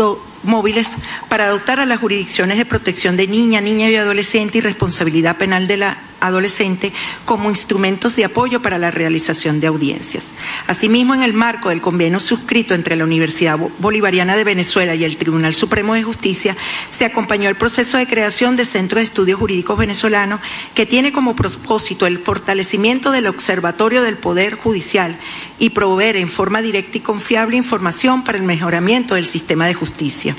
móviles 0.48 0.88
para 1.28 1.46
dotar 1.46 1.78
a 1.78 1.86
las 1.86 2.00
jurisdicciones 2.00 2.58
de 2.58 2.64
protección 2.64 3.16
de 3.16 3.28
niña, 3.28 3.60
niña 3.60 3.88
y 3.88 3.96
adolescente 3.96 4.58
y 4.58 4.60
responsabilidad 4.60 5.36
penal 5.36 5.68
de 5.68 5.76
la 5.76 5.98
adolescente 6.20 6.92
como 7.24 7.50
instrumentos 7.50 8.16
de 8.16 8.24
apoyo 8.24 8.60
para 8.60 8.78
la 8.78 8.90
realización 8.90 9.60
de 9.60 9.68
audiencias. 9.68 10.30
Asimismo, 10.66 11.14
en 11.14 11.22
el 11.22 11.32
marco 11.32 11.68
del 11.68 11.80
convenio 11.80 12.20
suscrito 12.20 12.74
entre 12.74 12.96
la 12.96 13.04
Universidad 13.04 13.58
Bolivariana 13.78 14.36
de 14.36 14.44
Venezuela 14.44 14.94
y 14.94 15.04
el 15.04 15.16
Tribunal 15.16 15.54
Supremo 15.54 15.94
de 15.94 16.02
Justicia, 16.02 16.56
se 16.90 17.04
acompañó 17.04 17.48
el 17.48 17.56
proceso 17.56 17.98
de 17.98 18.06
creación 18.06 18.56
de 18.56 18.64
Centro 18.64 18.98
de 18.98 19.04
Estudios 19.04 19.38
Jurídicos 19.38 19.78
Venezolanos 19.78 20.40
que 20.74 20.86
tiene 20.86 21.12
como 21.12 21.36
propósito 21.36 22.06
el 22.06 22.18
fortalecimiento 22.18 23.10
del 23.12 23.26
Observatorio 23.26 24.02
del 24.02 24.16
Poder 24.16 24.56
Judicial 24.56 25.18
y 25.58 25.70
proveer 25.70 26.16
en 26.16 26.28
forma 26.28 26.62
directa 26.62 26.98
y 26.98 27.00
confiable 27.00 27.56
información 27.56 28.24
para 28.24 28.38
el 28.38 28.44
mejoramiento 28.44 29.14
del 29.14 29.26
sistema 29.26 29.66
de 29.66 29.74
justicia. 29.74 30.36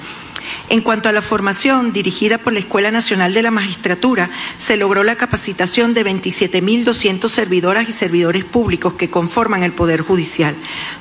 En 0.70 0.82
cuanto 0.82 1.10
a 1.10 1.12
la 1.12 1.22
formación 1.22 1.94
dirigida 1.94 2.38
por 2.38 2.54
la 2.54 2.60
Escuela 2.60 2.92
Nacional 2.92 3.34
de 3.34 3.42
la 3.42 3.52
Magistratura, 3.52 4.30
se 4.58 4.78
logró 4.78 5.04
la 5.04 5.16
capacitación 5.16 5.94
de 5.94 6.06
27.200 6.06 7.30
servidoras 7.30 7.90
y 7.90 7.92
servidores 7.92 8.44
públicos 8.44 8.94
que 8.94 9.10
conforman 9.10 9.64
el 9.64 9.72
Poder 9.72 10.02
Judicial, 10.02 10.56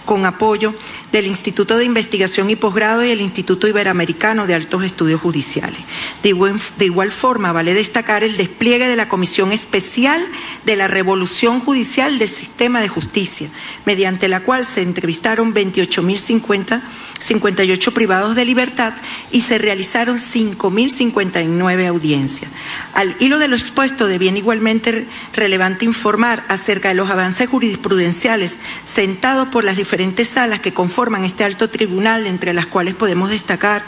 con 0.04 0.24
apoyo 0.24 0.74
del 1.12 1.26
Instituto 1.26 1.76
de 1.76 1.84
Investigación 1.84 2.50
y 2.50 2.56
Posgrado 2.56 3.04
y 3.04 3.10
el 3.10 3.20
Instituto 3.20 3.66
Iberoamericano 3.66 4.46
de 4.46 4.54
Altos 4.54 4.84
Estudios 4.84 5.20
Judiciales. 5.20 5.80
De 6.22 6.30
igual, 6.30 6.60
de 6.78 6.84
igual, 6.84 7.12
forma, 7.12 7.52
vale 7.52 7.74
destacar 7.74 8.24
el 8.24 8.36
despliegue 8.36 8.88
de 8.88 8.96
la 8.96 9.08
Comisión 9.08 9.52
Especial 9.52 10.24
de 10.64 10.76
la 10.76 10.88
Revolución 10.88 11.60
Judicial 11.60 12.18
del 12.18 12.28
Sistema 12.28 12.80
de 12.80 12.88
Justicia, 12.88 13.50
mediante 13.84 14.28
la 14.28 14.40
cual 14.40 14.66
se 14.66 14.82
entrevistaron 14.82 15.54
28.050 15.54 16.82
58 17.18 17.92
privados 17.92 18.36
de 18.36 18.44
libertad 18.44 18.94
y 19.30 19.42
se 19.42 19.58
realizaron 19.58 20.18
5.059 20.18 21.86
audiencias. 21.86 22.50
Al 22.94 23.16
hilo 23.20 23.38
de 23.38 23.48
lo 23.48 23.56
expuesto, 23.56 24.06
de 24.06 24.18
bien 24.18 24.36
igualmente 24.36 25.06
relevante 25.32 25.84
informar 25.84 26.44
acerca 26.48 26.88
de 26.88 26.94
los 26.94 27.10
avances 27.10 27.48
jurisprudenciales 27.48 28.56
sentados 28.84 29.48
por 29.48 29.64
las 29.64 29.76
diferentes 29.76 30.28
salas 30.28 30.60
que 30.60 30.74
conforman 30.74 31.24
este 31.24 31.44
alto 31.44 31.68
tribunal, 31.68 32.26
entre 32.26 32.54
las 32.54 32.66
cuales 32.66 32.94
podemos 32.94 33.30
destacar 33.30 33.82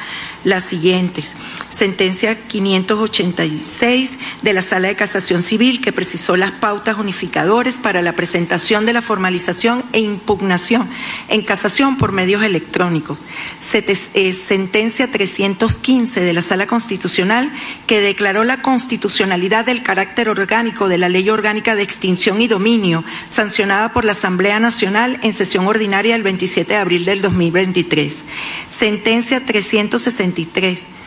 las 0.45 0.65
siguientes. 0.65 1.35
Sentencia 1.69 2.35
586 2.35 4.19
de 4.43 4.53
la 4.53 4.63
Sala 4.63 4.89
de 4.89 4.97
Casación 4.97 5.43
Civil 5.43 5.81
que 5.81 5.93
precisó 5.93 6.37
las 6.37 6.51
pautas 6.51 6.99
unificadores 6.99 7.77
para 7.77 8.03
la 8.03 8.13
presentación 8.13 8.87
de 8.87 8.93
la 8.93 9.03
formalización 9.03 9.85
e 9.93 10.01
impugnación 10.01 10.89
en 11.29 11.43
casación 11.43 11.97
por 11.97 12.13
medios 12.13 12.43
electrónicos. 12.43 13.20
Eh, 13.73 14.33
sentencia 14.35 15.11
315 15.11 16.21
de 16.21 16.33
la 16.33 16.43
Sala 16.43 16.67
Constitucional 16.67 17.53
que 17.87 18.01
declaró 18.01 18.43
la 18.43 18.63
constitucionalidad 18.63 19.65
del 19.65 19.83
carácter 19.83 20.29
orgánico 20.29 20.89
de 20.89 20.99
la 20.99 21.09
Ley 21.09 21.31
Orgánica 21.31 21.75
de 21.75 21.83
Extinción 21.83 22.41
y 22.41 22.49
Dominio 22.49 23.05
sancionada 23.29 23.93
por 23.93 24.05
la 24.05 24.13
Asamblea 24.13 24.59
Nacional 24.61 25.21
en 25.23 25.33
sesión 25.33 25.67
ordinaria 25.67 26.17
el 26.17 26.23
27 26.23 26.73
de 26.73 26.79
abril 26.79 27.05
del 27.05 27.23
2023. 27.23 28.17
Sentencia 28.71 29.45
363 29.45 31.00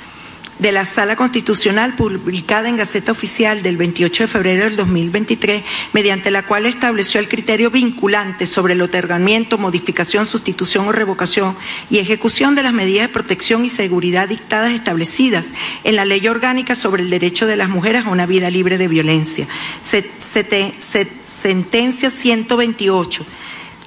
de 0.59 0.71
la 0.71 0.85
Sala 0.85 1.15
Constitucional 1.15 1.95
publicada 1.95 2.69
en 2.69 2.77
Gaceta 2.77 3.11
Oficial 3.11 3.63
del 3.63 3.77
28 3.77 4.23
de 4.23 4.27
febrero 4.27 4.63
del 4.65 4.75
2023, 4.75 5.63
mediante 5.93 6.31
la 6.31 6.43
cual 6.43 6.65
estableció 6.65 7.19
el 7.19 7.27
criterio 7.27 7.71
vinculante 7.71 8.45
sobre 8.45 8.73
el 8.73 8.81
otorgamiento, 8.81 9.57
modificación, 9.57 10.25
sustitución 10.25 10.87
o 10.87 10.91
revocación 10.91 11.55
y 11.89 11.99
ejecución 11.99 12.55
de 12.55 12.63
las 12.63 12.73
medidas 12.73 13.07
de 13.07 13.13
protección 13.13 13.65
y 13.65 13.69
seguridad 13.69 14.29
dictadas 14.29 14.71
establecidas 14.71 15.51
en 15.83 15.95
la 15.95 16.05
Ley 16.05 16.27
Orgánica 16.27 16.75
sobre 16.75 17.03
el 17.03 17.09
derecho 17.09 17.47
de 17.47 17.57
las 17.57 17.69
mujeres 17.69 18.05
a 18.05 18.09
una 18.09 18.25
vida 18.25 18.49
libre 18.49 18.77
de 18.77 18.87
violencia. 18.87 19.47
sentencia 21.41 22.09
128 22.09 23.25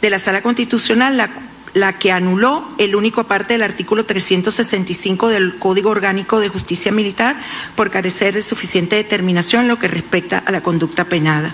de 0.02 0.11
la 0.11 0.20
Sala 0.20 0.42
Constitucional, 0.42 1.45
la 1.76 1.98
que 1.98 2.10
anuló 2.10 2.66
el 2.78 2.96
único 2.96 3.24
parte 3.24 3.52
del 3.52 3.62
artículo 3.62 4.06
365 4.06 5.28
del 5.28 5.58
Código 5.58 5.90
Orgánico 5.90 6.40
de 6.40 6.48
Justicia 6.48 6.90
Militar 6.90 7.36
por 7.74 7.90
carecer 7.90 8.32
de 8.32 8.42
suficiente 8.42 8.96
determinación 8.96 9.60
en 9.60 9.68
lo 9.68 9.78
que 9.78 9.86
respecta 9.86 10.38
a 10.38 10.52
la 10.52 10.62
conducta 10.62 11.04
penada. 11.04 11.52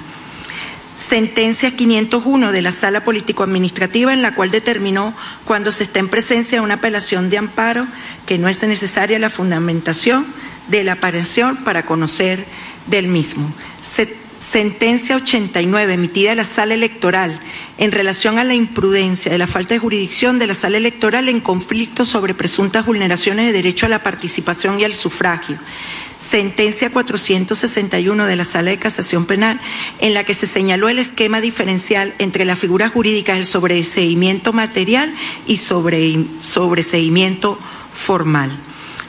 Sentencia 0.95 1.75
501 1.75 2.53
de 2.53 2.63
la 2.63 2.71
Sala 2.71 3.03
Político-Administrativa 3.03 4.13
en 4.13 4.23
la 4.23 4.37
cual 4.37 4.53
determinó 4.53 5.13
cuando 5.45 5.73
se 5.73 5.83
está 5.83 5.99
en 5.99 6.09
presencia 6.09 6.59
de 6.59 6.65
una 6.65 6.75
apelación 6.75 7.29
de 7.29 7.39
amparo 7.39 7.89
que 8.25 8.39
no 8.39 8.49
es 8.49 8.63
necesaria 8.63 9.19
la 9.19 9.29
fundamentación 9.29 10.25
de 10.69 10.85
la 10.85 10.93
apelación 10.93 11.57
para 11.65 11.85
conocer 11.85 12.45
del 12.87 13.09
mismo 13.09 13.53
sentencia 14.43 15.17
89 15.17 15.95
emitida 15.95 16.33
en 16.33 16.39
la 16.39 16.45
sala 16.45 16.75
electoral 16.75 17.39
en 17.79 17.93
relación 17.93 18.39
a 18.39 18.45
la 18.45 18.55
imprudencia 18.55 19.31
de 19.31 19.39
la 19.39 19.47
falta 19.47 19.75
de 19.75 19.81
jurisdicción 19.81 20.39
de 20.39 20.47
la 20.47 20.55
sala 20.55 20.77
electoral 20.77 21.29
en 21.29 21.41
conflicto 21.41 22.05
sobre 22.05 22.35
presuntas 22.35 22.85
vulneraciones 22.85 23.47
de 23.47 23.53
derecho 23.53 23.87
a 23.87 23.89
la 23.89 24.03
participación 24.03 24.81
y 24.81 24.85
al 24.85 24.95
sufragio. 24.95 25.59
Sentencia 26.19 26.91
461 26.91 28.27
de 28.27 28.37
la 28.37 28.45
Sala 28.45 28.71
de 28.71 28.79
Casación 28.79 29.27
Penal, 29.27 29.61
en 29.99 30.15
la 30.15 30.25
que 30.25 30.35
se 30.35 30.47
señaló 30.47 30.89
el 30.89 30.99
esquema 30.99 31.41
diferencial 31.41 32.15
entre 32.19 32.45
la 32.45 32.57
figura 32.57 32.89
jurídica 32.89 33.35
del 33.35 33.47
sobreseimiento 33.47 34.53
material 34.53 35.15
y 35.47 35.57
sobre, 35.57 36.19
sobreseimiento 36.43 37.59
formal 37.91 38.57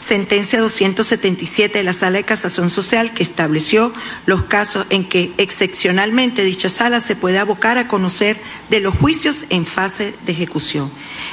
sentencia 0.04 0.60
277 0.60 1.78
de 1.78 1.84
la 1.84 1.94
Sala 1.94 2.18
de 2.18 2.24
Casación 2.24 2.70
Social 2.70 3.13
que 3.13 3.24
estableció 3.24 3.94
los 4.26 4.44
casos 4.44 4.86
en 4.89 5.06
que 5.06 5.32
excepcionalmente 5.38 6.44
dicha 6.44 6.70
sala 6.70 7.00
se 7.00 7.16
puede 7.16 7.39
abocar 7.39 7.78
a 7.78 7.88
conocer 7.88 8.38
de 8.70 8.82
los 8.82 8.96
juicios 8.96 9.46
en 9.50 9.66
fase 9.66 10.13
de 10.26 10.32
ejecución. 10.32 10.92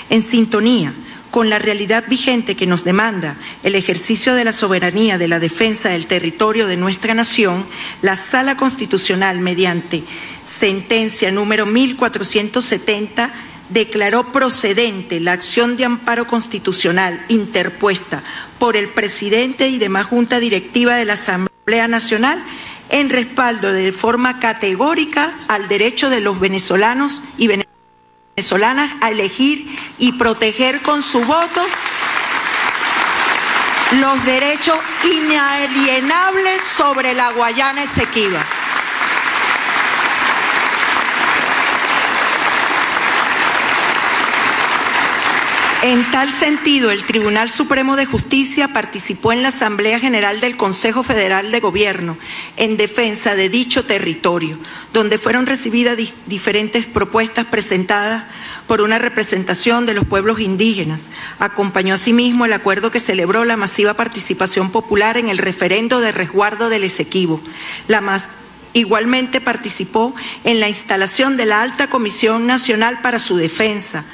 En 0.08 0.22
sintonía 0.22 0.94
con 1.30 1.48
la 1.48 1.58
realidad 1.58 2.04
vigente 2.08 2.56
que 2.56 2.66
nos 2.66 2.84
demanda 2.84 3.36
el 3.62 3.74
ejercicio 3.74 4.34
de 4.34 4.44
la 4.44 4.52
soberanía 4.52 5.18
de 5.18 5.28
la 5.28 5.38
defensa 5.40 5.90
del 5.90 6.06
territorio 6.06 6.66
de 6.66 6.76
nuestra 6.76 7.14
nación, 7.14 7.66
la 8.02 8.16
Sala 8.16 8.56
Constitucional, 8.56 9.38
mediante 9.38 10.02
sentencia 10.44 11.30
número 11.30 11.66
1470, 11.66 13.32
declaró 13.70 14.32
procedente 14.32 15.20
la 15.20 15.32
acción 15.32 15.76
de 15.76 15.84
amparo 15.84 16.26
constitucional 16.26 17.24
interpuesta 17.28 18.22
por 18.58 18.76
el 18.76 18.88
presidente 18.88 19.68
y 19.68 19.78
demás 19.78 20.06
junta 20.06 20.40
directiva 20.40 20.96
de 20.96 21.04
la 21.04 21.14
Asamblea 21.14 21.88
Nacional 21.88 22.42
en 22.88 23.08
respaldo 23.08 23.72
de 23.72 23.92
forma 23.92 24.40
categórica 24.40 25.34
al 25.48 25.68
derecho 25.68 26.10
de 26.10 26.20
los 26.20 26.40
venezolanos 26.40 27.22
y 27.38 27.48
venezolanas 28.36 28.92
a 29.00 29.10
elegir 29.10 29.76
y 29.98 30.12
proteger 30.12 30.80
con 30.80 31.02
su 31.02 31.20
voto 31.20 31.62
los 34.00 34.24
derechos 34.24 34.76
inalienables 35.04 36.62
sobre 36.76 37.14
la 37.14 37.32
Guayana 37.32 37.84
Esequiba. 37.84 38.44
En 45.82 46.04
tal 46.10 46.30
sentido, 46.30 46.90
el 46.90 47.04
Tribunal 47.04 47.48
Supremo 47.48 47.96
de 47.96 48.04
Justicia 48.04 48.68
participó 48.68 49.32
en 49.32 49.42
la 49.42 49.48
Asamblea 49.48 49.98
General 49.98 50.38
del 50.38 50.58
Consejo 50.58 51.02
Federal 51.02 51.50
de 51.50 51.60
Gobierno 51.60 52.18
en 52.58 52.76
defensa 52.76 53.34
de 53.34 53.48
dicho 53.48 53.86
territorio, 53.86 54.58
donde 54.92 55.16
fueron 55.16 55.46
recibidas 55.46 55.96
diferentes 56.26 56.86
propuestas 56.86 57.46
presentadas 57.46 58.24
por 58.66 58.82
una 58.82 58.98
representación 58.98 59.86
de 59.86 59.94
los 59.94 60.04
pueblos 60.04 60.38
indígenas. 60.40 61.06
Acompañó 61.38 61.94
asimismo 61.94 62.44
el 62.44 62.52
acuerdo 62.52 62.90
que 62.90 63.00
celebró 63.00 63.46
la 63.46 63.56
masiva 63.56 63.94
participación 63.94 64.72
popular 64.72 65.16
en 65.16 65.30
el 65.30 65.38
referendo 65.38 66.00
de 66.00 66.12
resguardo 66.12 66.68
del 66.68 66.84
Esequibo. 66.84 67.40
La 67.88 68.02
más 68.02 68.28
Igualmente 68.72 69.40
participó 69.40 70.14
en 70.44 70.60
la 70.60 70.68
instalación 70.68 71.36
de 71.36 71.44
la 71.44 71.60
Alta 71.60 71.90
Comisión 71.90 72.46
Nacional 72.46 73.00
para 73.02 73.18
su 73.18 73.36
Defensa, 73.36 74.04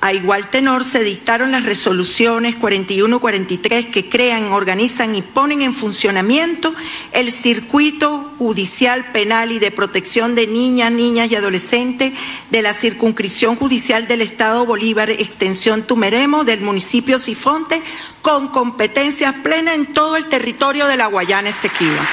a 0.00 0.12
igual 0.12 0.48
tenor 0.50 0.84
se 0.84 1.02
dictaron 1.02 1.50
las 1.50 1.64
resoluciones 1.64 2.56
41-43 2.56 3.90
que 3.90 4.08
crean, 4.08 4.52
organizan 4.52 5.16
y 5.16 5.22
ponen 5.22 5.62
en 5.62 5.74
funcionamiento 5.74 6.72
el 7.12 7.32
circuito 7.32 8.32
judicial 8.38 9.06
penal 9.12 9.50
y 9.50 9.58
de 9.58 9.72
protección 9.72 10.36
de 10.36 10.46
niñas, 10.46 10.92
niñas 10.92 11.30
y 11.30 11.34
adolescentes 11.34 12.12
de 12.50 12.62
la 12.62 12.74
circunscripción 12.74 13.56
judicial 13.56 14.06
del 14.06 14.22
Estado 14.22 14.64
Bolívar, 14.64 15.10
extensión 15.10 15.82
Tumeremo, 15.82 16.44
del 16.44 16.60
municipio 16.60 17.18
Sifonte, 17.18 17.82
con 18.22 18.48
competencias 18.48 19.34
plenas 19.42 19.74
en 19.74 19.92
todo 19.94 20.16
el 20.16 20.28
territorio 20.28 20.86
de 20.86 20.96
la 20.96 21.06
Guayana 21.06 21.48
Esequiba. 21.48 22.06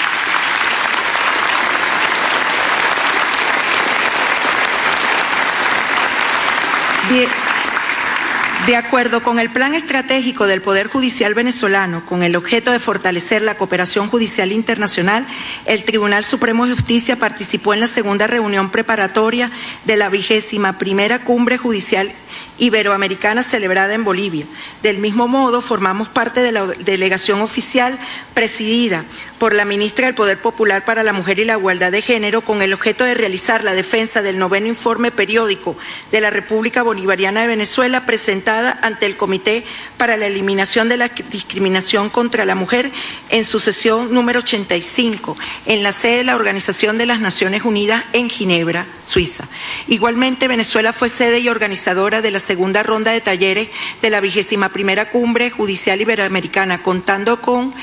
De 8.68 8.76
acuerdo 8.76 9.22
con 9.22 9.38
el 9.38 9.52
plan 9.52 9.76
estratégico 9.76 10.48
del 10.48 10.64
Poder 10.64 10.88
Judicial 10.88 11.36
venezolano, 11.36 12.04
con 12.04 12.24
el 12.24 12.36
objeto 12.36 12.72
de 12.72 12.80
fortalecer 12.80 13.44
la 13.44 13.58
cooperación 13.58 14.10
judicial 14.10 14.52
internacional, 14.52 15.28
el 15.66 15.84
Tribunal 15.84 16.26
Supremo 16.26 16.66
de 16.66 16.74
Justicia 16.74 17.18
participó 17.18 17.76
en 17.76 17.82
la 17.82 17.88
segunda 17.88 18.26
reunión 18.26 18.72
preparatoria 18.72 19.52
de 19.84 19.98
la 19.98 20.10
vigésima 20.10 20.80
primera 20.80 21.20
cumbre 21.24 21.60
judicial 21.60 22.12
iberoamericana 22.58 23.44
celebrada 23.44 23.94
en 23.94 24.04
Bolivia. 24.04 24.46
Del 24.84 25.00
mismo 25.00 25.28
modo, 25.28 25.62
formamos 25.62 26.10
parte 26.10 26.42
de 26.42 26.52
la 26.52 26.66
delegación 26.66 27.42
oficial 27.42 28.00
presidida 28.34 29.04
por 29.40 29.54
la 29.54 29.66
ministra 29.66 30.06
del 30.06 30.16
Poder 30.16 30.40
Popular 30.40 30.86
para 30.86 31.04
la 31.04 31.14
Mujer 31.14 31.40
y 31.40 31.46
la 31.46 31.58
Igualdad 31.58 31.92
de 31.92 32.02
Género 32.02 32.42
con 32.42 32.62
el 32.62 32.74
objeto 32.74 33.04
de 33.04 33.14
realizar 33.14 33.64
la 33.64 33.74
defensa 33.74 34.22
del 34.22 34.38
noveno 34.38 34.68
informe 34.68 35.12
periódico 35.12 35.76
de 36.12 36.22
la 36.22 36.30
República 36.30 36.84
Bolivariana 36.84 37.42
de 37.42 37.48
Venezuela 37.48 38.06
presentada 38.06 38.78
ante 38.82 39.06
el 39.06 39.18
Comité 39.18 39.64
para 39.98 40.18
la 40.18 40.28
Eliminación 40.28 40.90
de 40.90 40.98
la 40.98 41.10
Discriminación 41.10 42.10
contra 42.10 42.46
la 42.46 42.56
Mujer 42.56 42.92
en 43.30 43.46
su 43.46 43.60
sesión 43.60 44.14
número 44.14 44.40
85 44.40 45.38
en 45.66 45.84
la 45.84 45.94
sede 45.94 46.18
de 46.18 46.24
la 46.24 46.36
Organización 46.36 46.98
de 46.98 47.06
las 47.06 47.20
Naciones 47.20 47.64
Unidas 47.64 48.04
en 48.14 48.30
Ginebra, 48.30 48.86
Suiza. 49.04 49.48
Igualmente, 49.88 50.48
Venezuela 50.48 50.94
fue 50.94 51.10
sede 51.10 51.40
y 51.40 51.50
organizadora 51.50 52.22
de 52.22 52.25
la 52.32 52.40
segunda 52.40 52.84
ronda 52.84 53.12
de 53.12 53.22
talleres 53.22 53.70
de 54.02 54.10
la 54.10 54.22
vigésima 54.22 54.70
primera 54.70 55.10
cumbre 55.10 55.50
judicial 55.50 56.02
iberoamericana, 56.02 56.84
contando 56.84 57.42
con 57.42 57.74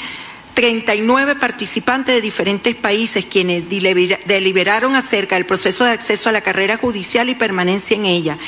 39 0.55 1.37
participantes 1.37 2.15
de 2.15 2.21
diferentes 2.21 2.75
países 2.75 3.25
quienes 3.25 3.65
deliberaron 3.69 4.95
acerca 4.95 5.37
del 5.37 5.47
proceso 5.47 5.85
de 5.85 5.93
acceso 5.93 6.29
a 6.29 6.33
la 6.33 6.43
carrera 6.43 6.77
judicial 6.77 7.29
y 7.29 7.35
permanencia 7.35 7.97
en 7.97 8.05
ella. 8.05 8.39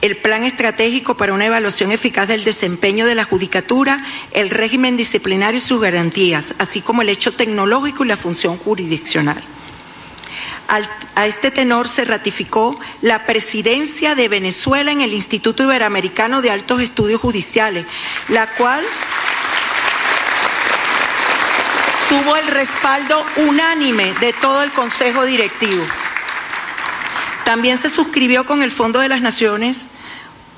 El 0.00 0.16
plan 0.16 0.44
estratégico 0.44 1.16
para 1.16 1.32
una 1.32 1.46
evaluación 1.46 1.92
eficaz 1.92 2.28
del 2.28 2.44
desempeño 2.44 3.06
de 3.06 3.14
la 3.14 3.24
judicatura, 3.24 4.04
el 4.32 4.50
régimen 4.50 4.96
disciplinario 4.96 5.58
y 5.58 5.60
sus 5.60 5.80
garantías, 5.80 6.54
así 6.58 6.80
como 6.80 7.02
el 7.02 7.08
hecho 7.08 7.32
tecnológico 7.32 8.04
y 8.04 8.08
la 8.08 8.16
función 8.16 8.56
jurisdiccional 8.58 9.42
a 10.68 11.26
este 11.26 11.50
tenor 11.50 11.88
se 11.88 12.04
ratificó 12.04 12.78
la 13.02 13.26
presidencia 13.26 14.14
de 14.14 14.28
Venezuela 14.28 14.90
en 14.92 15.00
el 15.00 15.12
Instituto 15.12 15.62
Iberoamericano 15.62 16.42
de 16.42 16.50
Altos 16.50 16.80
Estudios 16.80 17.20
Judiciales, 17.20 17.86
la 18.28 18.46
cual 18.46 18.84
tuvo 22.08 22.36
el 22.36 22.46
respaldo 22.46 23.24
unánime 23.36 24.14
de 24.20 24.32
todo 24.34 24.62
el 24.62 24.70
Consejo 24.70 25.24
Directivo. 25.24 25.84
También 27.44 27.76
se 27.76 27.90
suscribió 27.90 28.46
con 28.46 28.62
el 28.62 28.70
Fondo 28.70 29.00
de 29.00 29.08
las 29.08 29.20
Naciones 29.20 29.88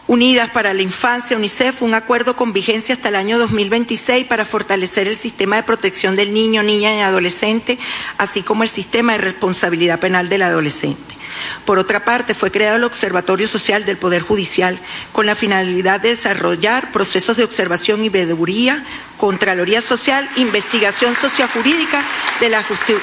Unidas 0.09 0.51
para 0.51 0.73
la 0.73 0.83
Infancia, 0.83 1.37
UNICEF, 1.37 1.83
un 1.83 1.95
acuerdo 1.95 2.37
con 2.37 2.53
vigencia 2.53 2.95
hasta 2.95 3.09
el 3.09 3.17
año 3.17 3.41
2026 3.41 4.27
para 4.27 4.45
fortalecer 4.45 5.09
el 5.09 5.17
sistema 5.17 5.57
de 5.57 5.65
protección 5.65 6.15
del 6.15 6.33
niño, 6.33 6.63
niña 6.63 6.95
y 6.95 7.01
adolescente, 7.01 7.77
así 8.17 8.43
como 8.43 8.63
el 8.63 8.69
sistema 8.69 9.13
de 9.13 9.19
responsabilidad 9.19 9.99
penal 9.99 10.29
del 10.29 10.43
adolescente. 10.43 11.17
Por 11.65 11.81
otra 11.81 12.05
parte, 12.05 12.35
fue 12.35 12.53
creado 12.53 12.77
el 12.77 12.85
Observatorio 12.85 13.49
Social 13.49 13.85
del 13.85 13.97
Poder 13.97 14.23
Judicial 14.23 14.79
con 15.11 15.27
la 15.27 15.35
finalidad 15.35 16.01
de 16.01 16.11
desarrollar 16.11 16.93
procesos 16.93 17.37
de 17.37 17.43
observación 17.43 18.05
y 18.05 18.09
veeduría, 18.09 18.85
Contraloría 19.17 19.81
Social, 19.81 20.29
investigación 20.37 21.17
sociojurídica 21.17 22.05
de 22.39 22.49
la, 22.49 22.63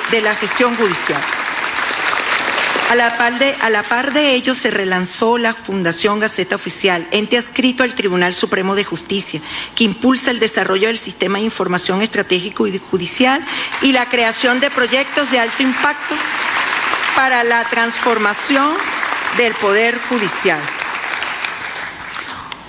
de 0.10 0.22
la 0.22 0.36
gestión 0.36 0.74
judicial. 0.78 1.22
A 2.90 2.96
la, 2.96 3.18
par 3.18 3.40
de, 3.40 3.56
a 3.60 3.70
la 3.70 3.82
par 3.82 4.14
de 4.14 4.36
ello 4.36 4.54
se 4.54 4.70
relanzó 4.70 5.38
la 5.38 5.56
Fundación 5.56 6.20
Gaceta 6.20 6.56
Oficial, 6.56 7.08
ente 7.12 7.38
adscrito 7.38 7.84
al 7.84 7.96
Tribunal 7.96 8.36
Supremo 8.36 8.76
de 8.76 8.84
Justicia, 8.84 9.42
que 9.76 9.84
impulsa 9.84 10.30
el 10.30 10.40
desarrollo 10.40 10.88
del 10.88 11.00
sistema 11.00 11.40
de 11.40 11.46
información 11.46 12.02
estratégico 12.04 12.68
y 12.68 12.78
judicial 12.78 13.44
y 13.82 13.94
la 13.94 14.10
creación 14.10 14.60
de 14.60 14.70
proyectos 14.70 15.32
de 15.32 15.40
alto 15.40 15.64
impacto 15.64 16.16
para 17.16 17.44
la 17.44 17.64
transformación 17.64 18.74
del 19.38 19.54
Poder 19.54 19.98
Judicial. 20.10 20.60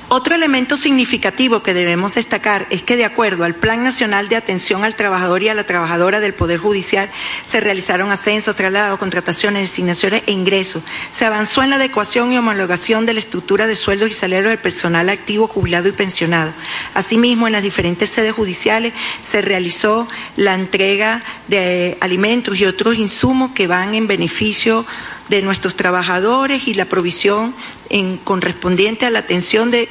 Otro 0.09 0.35
elemento 0.35 0.77
significativo 0.77 1.63
que 1.63 1.73
debemos 1.73 2.15
destacar 2.15 2.67
es 2.69 2.83
que 2.83 2.97
de 2.97 3.07
acuerdo 3.07 3.45
al 3.45 3.55
Plan 3.55 3.83
Nacional 3.83 4.29
de 4.29 4.37
Atención 4.37 4.85
al 4.85 4.97
Trabajador 4.97 5.43
y 5.43 5.49
a 5.49 5.55
la 5.55 5.65
Trabajadora 5.65 6.21
del 6.21 6.35
Poder 6.35 6.59
Judicial 6.59 7.09
se 7.47 7.61
realizaron 7.61 8.13
ascensos, 8.13 8.55
traslados, 8.55 8.99
contrataciones, 8.99 9.63
designaciones 9.63 10.23
e 10.27 10.33
ingresos. 10.33 10.83
Se 11.11 11.25
avanzó 11.25 11.63
en 11.63 11.71
la 11.71 11.77
adecuación 11.77 12.33
y 12.33 12.39
homologación 12.39 13.07
de 13.07 13.15
la 13.15 13.21
estructura 13.21 13.67
de 13.67 13.75
sueldos 13.75 14.11
y 14.11 14.13
salarios 14.13 14.51
del 14.51 14.59
personal 14.59 15.09
activo, 15.09 15.49
jubilado 15.49 15.89
y 15.89 15.93
pensionado. 15.93 16.53
Asimismo, 16.93 17.47
en 17.47 17.55
las 17.55 17.63
diferentes 17.63 18.11
sedes 18.11 18.35
judiciales 18.35 18.93
se 19.23 19.41
realizó 19.41 20.07
la 20.37 20.55
entrega 20.55 21.25
de 21.49 21.97
alimentos 22.01 22.61
y 22.61 22.67
otros 22.67 22.97
insumos 22.97 23.53
que 23.53 23.67
van 23.67 23.95
en 23.95 24.07
beneficio 24.07 24.85
de 25.29 25.43
nuestros 25.43 25.77
trabajadores 25.77 26.69
y 26.69 26.75
la 26.75 26.85
provisión 26.85 27.55
en 27.89 28.19
correspondiente 28.19 29.07
a 29.07 29.11
la 29.11 29.21
atención 29.21 29.71
de 29.71 29.89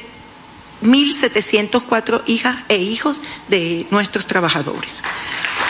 1.704 0.82 2.22
hijas 2.26 2.58
e 2.68 2.76
hijos 2.76 3.22
de 3.48 3.86
nuestros 3.90 4.26
trabajadores. 4.26 4.98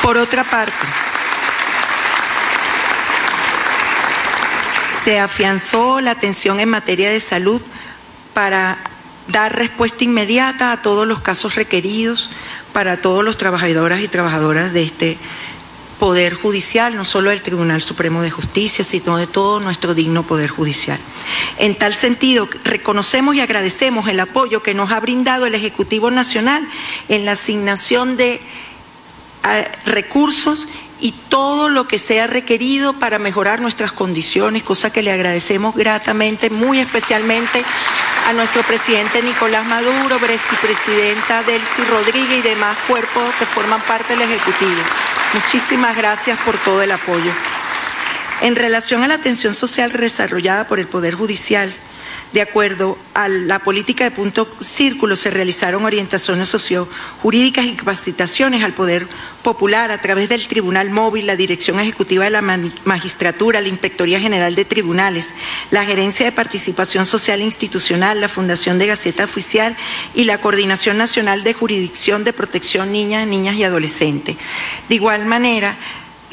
Por 0.03 0.17
otra 0.17 0.45
parte, 0.45 0.75
se 5.05 5.19
afianzó 5.21 6.01
la 6.01 6.13
atención 6.13 6.61
en 6.61 6.69
materia 6.69 7.11
de 7.11 7.21
salud 7.21 7.61
para 8.33 8.79
dar 9.29 9.55
respuesta 9.55 10.05
inmediata 10.05 10.73
a 10.73 10.83
todos 10.83 11.07
los 11.07 11.21
casos 11.21 11.55
requeridos 11.55 12.31
para 12.73 12.99
todos 12.99 13.25
los 13.25 13.39
trabajadores 13.39 14.03
y 14.03 14.09
trabajadoras 14.09 14.73
de 14.73 14.83
este 14.83 15.19
Poder 15.99 16.35
Judicial, 16.35 16.97
no 16.97 17.05
solo 17.05 17.31
del 17.31 17.43
Tribunal 17.43 17.81
Supremo 17.83 18.23
de 18.23 18.31
Justicia, 18.31 18.85
sino 18.85 19.17
de 19.17 19.27
todo 19.27 19.61
nuestro 19.61 19.95
digno 19.95 20.23
Poder 20.23 20.51
Judicial. 20.51 20.99
En 21.59 21.75
tal 21.77 21.95
sentido, 21.95 22.49
reconocemos 22.65 23.35
y 23.35 23.41
agradecemos 23.41 24.09
el 24.09 24.21
apoyo 24.21 24.63
que 24.63 24.75
nos 24.75 24.91
ha 24.91 25.01
brindado 25.01 25.47
el 25.47 25.55
Ejecutivo 25.55 26.11
Nacional 26.11 26.69
en 27.09 27.25
la 27.25 27.33
asignación 27.33 28.17
de 28.17 28.41
recursos 29.85 30.69
y 31.01 31.13
todo 31.29 31.69
lo 31.69 31.87
que 31.87 31.99
sea 31.99 32.27
requerido 32.27 32.95
para 32.95 33.19
mejorar 33.19 33.61
nuestras 33.61 33.93
condiciones, 33.93 34.63
cosa 34.63 34.93
que 34.93 35.03
le 35.03 35.13
agradecemos 35.13 35.75
gratamente, 35.75 36.51
muy 36.51 36.79
especialmente 36.79 37.63
a 38.27 38.33
nuestro 38.33 38.63
presidente 38.63 39.23
Nicolás 39.23 39.67
Maduro, 39.67 40.19
vicepresidenta 40.19 41.43
Delcy 41.43 41.85
Rodríguez 41.91 42.39
y 42.39 42.49
demás 42.49 42.77
cuerpos 42.89 43.23
que 43.39 43.45
forman 43.45 43.83
parte 43.83 44.17
del 44.17 44.31
Ejecutivo. 44.31 44.81
Muchísimas 45.35 45.97
gracias 45.97 46.39
por 46.41 46.57
todo 46.59 46.81
el 46.81 46.93
apoyo. 46.93 47.33
En 48.41 48.55
relación 48.55 49.03
a 49.03 49.09
la 49.09 49.15
atención 49.15 49.53
social 49.53 49.91
desarrollada 49.93 50.69
por 50.69 50.79
el 50.79 50.87
Poder 50.87 51.15
Judicial, 51.15 51.75
de 52.35 52.43
acuerdo 52.43 52.99
a 53.15 53.29
la 53.29 53.61
política 53.61 54.03
de 54.03 54.11
punto 54.11 54.49
círculo, 54.59 55.15
se 55.15 55.31
realizaron 55.31 55.85
orientaciones 55.85 56.49
sociojurídicas 56.49 57.65
y 57.65 57.75
capacitaciones 57.75 58.65
al 58.65 58.73
Poder 58.73 59.07
Popular 59.45 59.93
a 59.93 60.01
través 60.01 60.29
del 60.29 60.49
Tribunal 60.49 60.91
Móvil, 60.91 61.29
la 61.29 61.37
Dirección 61.37 61.79
Ejecutiva 61.79 62.25
de 62.25 62.31
la 62.31 62.43
Magistratura, 62.43 63.61
la 63.61 63.69
Inspectoría 63.69 64.19
General 64.19 64.57
de 64.57 64.65
Tribunales, 64.65 65.29
la 65.71 65.85
Gerencia 65.85 66.27
de 66.27 66.33
Participación 66.33 67.07
Social 67.07 67.41
e 67.41 67.45
Institucional, 67.45 68.21
la 68.21 68.29
Fundación 68.29 68.79
de 68.79 68.89
Gaceta 68.89 69.23
Oficial 69.23 69.77
y 70.13 70.25
la 70.25 70.41
Coordinación 70.41 70.99
Nacional 70.99 71.45
de 71.45 71.55
Jurisdicción 71.55 72.25
de 72.25 72.33
Protección 72.33 72.91
Niñas, 72.91 73.29
Niñas 73.29 73.55
y 73.55 73.63
Adolescentes. 73.63 74.37
De 74.89 74.95
igual 74.97 75.25
manera, 75.25 75.77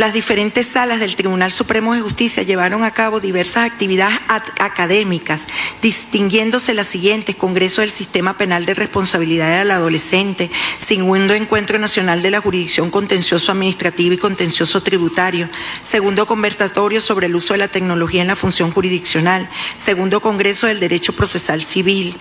las 0.01 0.13
diferentes 0.13 0.65
salas 0.65 0.99
del 0.99 1.15
Tribunal 1.15 1.51
Supremo 1.51 1.93
de 1.93 2.01
Justicia 2.01 2.41
llevaron 2.41 2.83
a 2.83 2.89
cabo 2.89 3.19
diversas 3.19 3.71
actividades 3.71 4.17
académicas, 4.57 5.43
distinguiéndose 5.79 6.73
las 6.73 6.87
siguientes, 6.87 7.35
Congreso 7.35 7.81
del 7.81 7.91
Sistema 7.91 8.35
Penal 8.35 8.65
de 8.65 8.73
Responsabilidad 8.73 9.59
del 9.59 9.69
Adolescente, 9.69 10.49
segundo 10.79 11.35
Encuentro 11.35 11.77
Nacional 11.77 12.23
de 12.23 12.31
la 12.31 12.41
Jurisdicción 12.41 12.89
Contencioso 12.89 13.51
Administrativo 13.51 14.15
y 14.15 14.17
Contencioso 14.17 14.81
Tributario, 14.81 15.49
segundo 15.83 16.25
Conversatorio 16.25 16.99
sobre 16.99 17.27
el 17.27 17.35
uso 17.35 17.53
de 17.53 17.59
la 17.59 17.67
tecnología 17.67 18.23
en 18.23 18.29
la 18.29 18.35
función 18.35 18.71
jurisdiccional, 18.71 19.47
segundo 19.77 20.19
Congreso 20.19 20.65
del 20.65 20.79
Derecho 20.79 21.13
Procesal 21.13 21.61
Civil, 21.61 22.15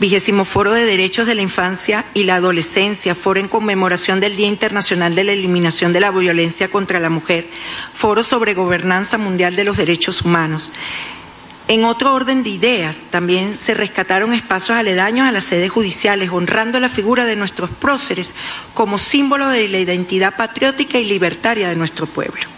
Vigésimo 0.00 0.44
Foro 0.44 0.72
de 0.72 0.84
Derechos 0.84 1.26
de 1.26 1.34
la 1.34 1.42
Infancia 1.42 2.04
y 2.14 2.22
la 2.22 2.36
Adolescencia, 2.36 3.16
Foro 3.16 3.40
en 3.40 3.48
conmemoración 3.48 4.20
del 4.20 4.36
Día 4.36 4.46
Internacional 4.46 5.16
de 5.16 5.24
la 5.24 5.32
Eliminación 5.32 5.92
de 5.92 5.98
la 5.98 6.12
Violencia 6.12 6.68
contra 6.68 7.00
la 7.00 7.10
Mujer, 7.10 7.46
Foro 7.92 8.22
sobre 8.22 8.54
Gobernanza 8.54 9.18
Mundial 9.18 9.56
de 9.56 9.64
los 9.64 9.76
Derechos 9.76 10.22
Humanos. 10.22 10.70
En 11.66 11.84
otro 11.84 12.14
orden 12.14 12.44
de 12.44 12.50
ideas, 12.50 13.06
también 13.10 13.56
se 13.56 13.74
rescataron 13.74 14.32
espacios 14.34 14.78
aledaños 14.78 15.26
a 15.26 15.32
las 15.32 15.44
sedes 15.44 15.70
judiciales, 15.70 16.30
honrando 16.30 16.78
la 16.78 16.88
figura 16.88 17.26
de 17.26 17.34
nuestros 17.34 17.68
próceres 17.70 18.34
como 18.74 18.98
símbolo 18.98 19.48
de 19.48 19.66
la 19.68 19.78
identidad 19.78 20.36
patriótica 20.36 20.98
y 20.98 21.04
libertaria 21.06 21.68
de 21.68 21.76
nuestro 21.76 22.06
pueblo. 22.06 22.57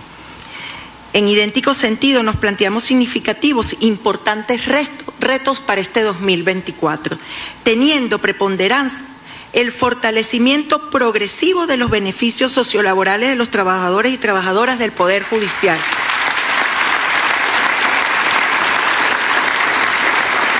En 1.12 1.27
idéntico 1.29 1.75
sentido, 1.75 2.23
nos 2.23 2.37
planteamos 2.37 2.85
significativos, 2.85 3.77
importantes 3.81 4.62
retos 5.18 5.61
para 5.61 5.81
este 5.81 6.03
2024, 6.03 7.18
teniendo 7.64 8.18
preponderancia 8.18 9.05
el 9.53 9.73
fortalecimiento 9.73 10.90
progresivo 10.90 11.66
de 11.66 11.77
los 11.77 11.90
beneficios 11.90 12.53
sociolaborales 12.53 13.31
de 13.31 13.35
los 13.35 13.51
trabajadores 13.51 14.14
y 14.14 14.18
trabajadoras 14.18 14.79
del 14.79 14.92
Poder 14.92 15.25
Judicial 15.25 15.79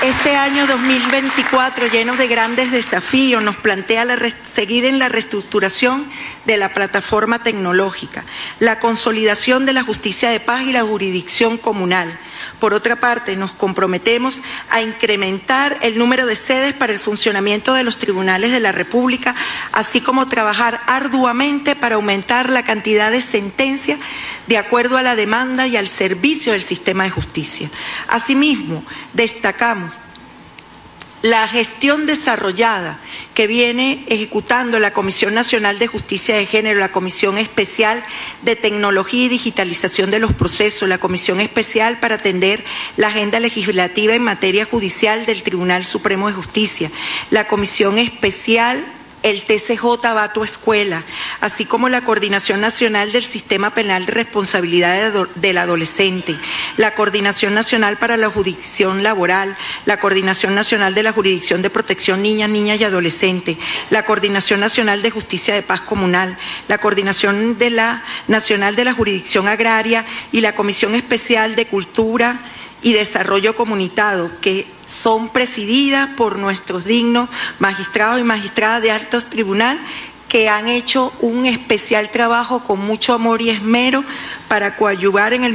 Este 0.03 0.35
año 0.35 0.65
2024, 0.65 1.85
lleno 1.85 2.15
de 2.15 2.25
grandes 2.25 2.71
desafíos, 2.71 3.43
nos 3.43 3.55
plantea 3.57 4.07
seguir 4.51 4.85
en 4.85 4.97
la 4.97 5.09
reestructuración 5.09 6.09
de 6.45 6.57
la 6.57 6.69
plataforma 6.69 7.43
tecnológica, 7.43 8.23
la 8.59 8.79
consolidación 8.79 9.67
de 9.67 9.73
la 9.73 9.83
justicia 9.83 10.31
de 10.31 10.39
paz 10.39 10.63
y 10.63 10.71
la 10.71 10.81
jurisdicción 10.81 11.59
comunal. 11.59 12.17
Por 12.59 12.73
otra 12.73 12.97
parte, 12.97 13.35
nos 13.35 13.51
comprometemos 13.51 14.41
a 14.69 14.81
incrementar 14.81 15.77
el 15.81 15.97
número 15.97 16.25
de 16.25 16.35
sedes 16.35 16.73
para 16.73 16.93
el 16.93 16.99
funcionamiento 16.99 17.73
de 17.73 17.83
los 17.83 17.97
tribunales 17.97 18.51
de 18.51 18.59
la 18.59 18.71
República, 18.71 19.35
así 19.71 20.01
como 20.01 20.27
trabajar 20.27 20.81
arduamente 20.87 21.75
para 21.75 21.95
aumentar 21.95 22.49
la 22.49 22.63
cantidad 22.63 23.11
de 23.11 23.21
sentencias 23.21 23.99
de 24.47 24.57
acuerdo 24.57 24.97
a 24.97 25.03
la 25.03 25.15
demanda 25.15 25.67
y 25.67 25.77
al 25.77 25.87
servicio 25.87 26.53
del 26.53 26.61
sistema 26.61 27.03
de 27.03 27.09
justicia. 27.09 27.69
Asimismo, 28.07 28.83
destacamos 29.13 29.93
la 31.21 31.47
gestión 31.47 32.05
desarrollada 32.05 32.99
que 33.35 33.47
viene 33.47 34.03
ejecutando 34.07 34.79
la 34.79 34.93
Comisión 34.93 35.33
Nacional 35.33 35.79
de 35.79 35.87
Justicia 35.87 36.35
de 36.35 36.45
Género, 36.45 36.79
la 36.79 36.91
Comisión 36.91 37.37
Especial 37.37 38.03
de 38.41 38.55
Tecnología 38.55 39.25
y 39.25 39.29
Digitalización 39.29 40.11
de 40.11 40.19
los 40.19 40.33
Procesos, 40.33 40.89
la 40.89 40.97
Comisión 40.97 41.39
Especial 41.39 41.99
para 41.99 42.15
atender 42.15 42.63
la 42.97 43.07
agenda 43.07 43.39
legislativa 43.39 44.15
en 44.15 44.23
materia 44.23 44.65
judicial 44.65 45.25
del 45.25 45.43
Tribunal 45.43 45.85
Supremo 45.85 46.27
de 46.27 46.33
Justicia, 46.33 46.91
la 47.29 47.47
Comisión 47.47 47.97
Especial 47.97 48.83
el 49.23 49.43
TCJ 49.43 49.83
va 50.03 50.23
a 50.23 50.33
tu 50.33 50.43
escuela, 50.43 51.03
así 51.41 51.65
como 51.65 51.89
la 51.89 52.01
Coordinación 52.01 52.61
Nacional 52.61 53.11
del 53.11 53.25
Sistema 53.25 53.71
Penal 53.71 54.05
de 54.05 54.13
Responsabilidad 54.13 55.13
del 55.35 55.57
Adolescente, 55.57 56.37
la 56.77 56.95
Coordinación 56.95 57.53
Nacional 57.53 57.97
para 57.97 58.17
la 58.17 58.29
Jurisdicción 58.29 59.03
Laboral, 59.03 59.55
la 59.85 59.99
Coordinación 59.99 60.55
Nacional 60.55 60.95
de 60.95 61.03
la 61.03 61.13
Jurisdicción 61.13 61.61
de 61.61 61.69
Protección 61.69 62.21
Niñas, 62.23 62.49
Niñas 62.49 62.79
y 62.79 62.83
Adolescentes, 62.83 63.57
la 63.89 64.05
Coordinación 64.05 64.59
Nacional 64.59 65.01
de 65.01 65.11
Justicia 65.11 65.53
de 65.53 65.61
Paz 65.61 65.81
Comunal, 65.81 66.37
la 66.67 66.79
Coordinación 66.79 67.57
de 67.57 67.69
la 67.69 68.03
Nacional 68.27 68.75
de 68.75 68.85
la 68.85 68.93
Jurisdicción 68.93 69.47
Agraria 69.47 70.05
y 70.31 70.41
la 70.41 70.55
Comisión 70.55 70.95
Especial 70.95 71.55
de 71.55 71.67
Cultura 71.67 72.39
y 72.83 72.93
Desarrollo 72.93 73.55
Comunitario, 73.55 74.31
que 74.41 74.67
son 74.87 75.29
presididas 75.29 76.09
por 76.17 76.37
nuestros 76.37 76.85
dignos 76.85 77.29
magistrados 77.59 78.19
y 78.19 78.23
magistradas 78.23 78.81
de 78.81 78.91
altos 78.91 79.25
tribunal 79.25 79.79
que 80.27 80.47
han 80.47 80.69
hecho 80.69 81.11
un 81.19 81.45
especial 81.45 82.09
trabajo 82.09 82.63
con 82.63 82.79
mucho 82.79 83.13
amor 83.13 83.41
y 83.41 83.49
esmero 83.49 84.03
para 84.47 84.77
coadyuvar 84.77 85.33
en 85.33 85.43
el 85.43 85.53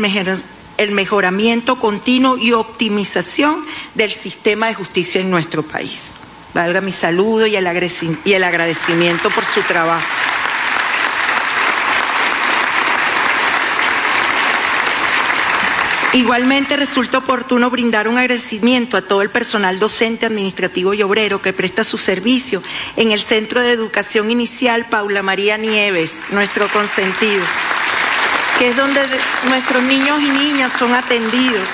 el 0.77 0.91
mejoramiento 0.93 1.77
continuo 1.77 2.37
y 2.37 2.53
optimización 2.53 3.65
del 3.95 4.13
sistema 4.13 4.67
de 4.67 4.75
justicia 4.75 5.23
en 5.23 5.31
nuestro 5.31 5.63
país. 5.63 6.17
Valga 6.53 6.83
mi 6.83 6.93
saludo 6.93 7.47
y 7.47 7.57
el 7.57 7.67
agradecimiento 7.67 9.31
por 9.31 9.45
su 9.47 9.63
trabajo. 9.63 10.07
Igualmente 16.17 16.77
resulta 16.77 17.19
oportuno 17.19 17.69
brindar 17.69 18.09
un 18.09 18.17
agradecimiento 18.17 18.97
a 18.97 19.03
todo 19.03 19.21
el 19.21 19.29
personal 19.29 19.79
docente, 19.79 20.25
administrativo 20.25 20.95
y 20.95 21.03
obrero 21.03 21.43
que 21.43 21.53
presta 21.53 21.85
su 21.85 21.99
servicio 21.99 22.63
en 22.97 23.13
el 23.13 23.21
Centro 23.21 23.61
de 23.61 23.73
Educación 23.73 24.31
Inicial 24.31 24.87
Paula 24.87 25.23
María 25.23 25.59
Nieves, 25.59 26.15
nuestro 26.31 26.69
consentido, 26.69 27.45
que 28.59 28.69
es 28.69 28.77
donde 28.79 29.03
nuestros 29.51 29.83
niños 29.83 30.23
y 30.23 30.31
niñas 30.31 30.73
son 30.73 30.95
atendidos 30.95 31.69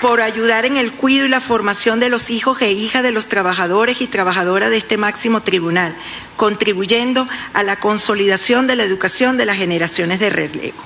por 0.00 0.22
ayudar 0.22 0.64
en 0.64 0.78
el 0.78 0.92
cuidado 0.92 1.26
y 1.26 1.30
la 1.30 1.42
formación 1.42 2.00
de 2.00 2.08
los 2.08 2.30
hijos 2.30 2.62
e 2.62 2.72
hijas 2.72 3.02
de 3.02 3.12
los 3.12 3.26
trabajadores 3.26 4.00
y 4.00 4.06
trabajadoras 4.06 4.70
de 4.70 4.78
este 4.78 4.96
máximo 4.96 5.42
tribunal, 5.42 5.94
contribuyendo 6.38 7.28
a 7.52 7.62
la 7.62 7.78
consolidación 7.78 8.66
de 8.66 8.76
la 8.76 8.84
educación 8.84 9.36
de 9.36 9.44
las 9.44 9.58
generaciones 9.58 10.18
de 10.18 10.30
relevo. 10.30 10.82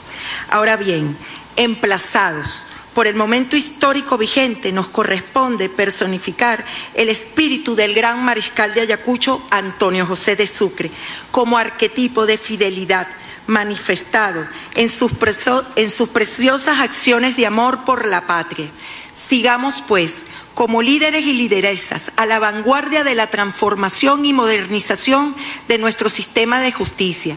Ahora 0.50 0.76
bien, 0.76 1.16
emplazados 1.54 2.66
por 2.96 3.06
el 3.06 3.14
momento 3.14 3.58
histórico 3.58 4.16
vigente, 4.16 4.72
nos 4.72 4.88
corresponde 4.88 5.68
personificar 5.68 6.64
el 6.94 7.10
espíritu 7.10 7.74
del 7.74 7.92
gran 7.92 8.24
mariscal 8.24 8.72
de 8.72 8.80
Ayacucho, 8.80 9.46
Antonio 9.50 10.06
José 10.06 10.34
de 10.34 10.46
Sucre, 10.46 10.90
como 11.30 11.58
arquetipo 11.58 12.24
de 12.24 12.38
fidelidad 12.38 13.06
manifestado 13.48 14.46
en 14.74 14.88
sus, 14.88 15.12
preciosas 15.12 16.80
acciones 16.80 17.36
de 17.36 17.44
amor 17.44 17.84
por 17.84 18.06
la 18.06 18.26
patria. 18.26 18.68
Sigamos, 19.12 19.82
pues, 19.86 20.22
como 20.56 20.80
líderes 20.80 21.26
y 21.26 21.34
lideresas 21.34 22.12
a 22.16 22.24
la 22.24 22.38
vanguardia 22.38 23.04
de 23.04 23.14
la 23.14 23.26
transformación 23.26 24.24
y 24.24 24.32
modernización 24.32 25.36
de 25.68 25.76
nuestro 25.76 26.08
sistema 26.08 26.62
de 26.62 26.72
justicia, 26.72 27.36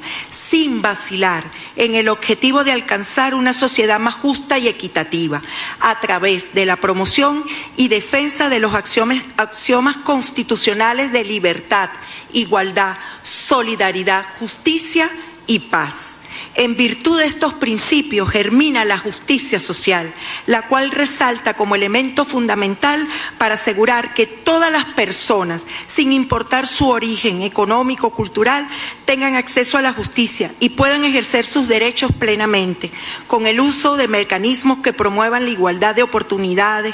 sin 0.49 0.81
vacilar 0.81 1.43
en 1.75 1.95
el 1.95 2.07
objetivo 2.07 2.63
de 2.63 2.71
alcanzar 2.71 3.35
una 3.35 3.51
sociedad 3.51 3.99
más 3.99 4.15
justa 4.15 4.57
y 4.57 4.69
equitativa, 4.69 5.41
a 5.81 5.99
través 5.99 6.53
de 6.53 6.65
la 6.65 6.77
promoción 6.77 7.43
y 7.75 7.89
defensa 7.89 8.47
de 8.47 8.61
los 8.61 8.73
axiomas, 8.73 9.21
axiomas 9.35 9.97
constitucionales 9.97 11.11
de 11.11 11.25
libertad, 11.25 11.89
igualdad, 12.31 12.95
solidaridad, 13.21 14.27
justicia 14.39 15.11
y 15.45 15.59
paz. 15.59 16.18
En 16.59 16.75
virtud 16.75 17.17
de 17.17 17.25
estos 17.25 17.53
principios 17.53 18.29
germina 18.29 18.83
la 18.83 18.97
justicia 18.97 19.59
social, 19.59 20.13
la 20.45 20.63
cual 20.63 20.91
resalta 20.91 21.53
como 21.53 21.75
elemento 21.75 22.25
fundamental 22.25 23.07
para 23.37 23.55
asegurar 23.55 24.13
que 24.13 24.27
todas 24.27 24.69
las 24.69 24.83
personas, 24.83 25.65
sin 25.87 26.11
importar 26.11 26.67
su 26.67 26.89
origen 26.89 27.43
económico 27.43 28.07
o 28.07 28.13
cultural, 28.13 28.67
tengan 29.05 29.37
acceso 29.37 29.77
a 29.77 29.81
la 29.81 29.93
justicia 29.93 30.51
y 30.59 30.71
puedan 30.71 31.05
ejercer 31.05 31.45
sus 31.45 31.69
derechos 31.69 32.11
plenamente, 32.11 32.91
con 33.27 33.47
el 33.47 33.61
uso 33.61 33.95
de 33.95 34.09
mecanismos 34.09 34.79
que 34.79 34.91
promuevan 34.91 35.45
la 35.45 35.51
igualdad 35.51 35.95
de 35.95 36.03
oportunidades, 36.03 36.93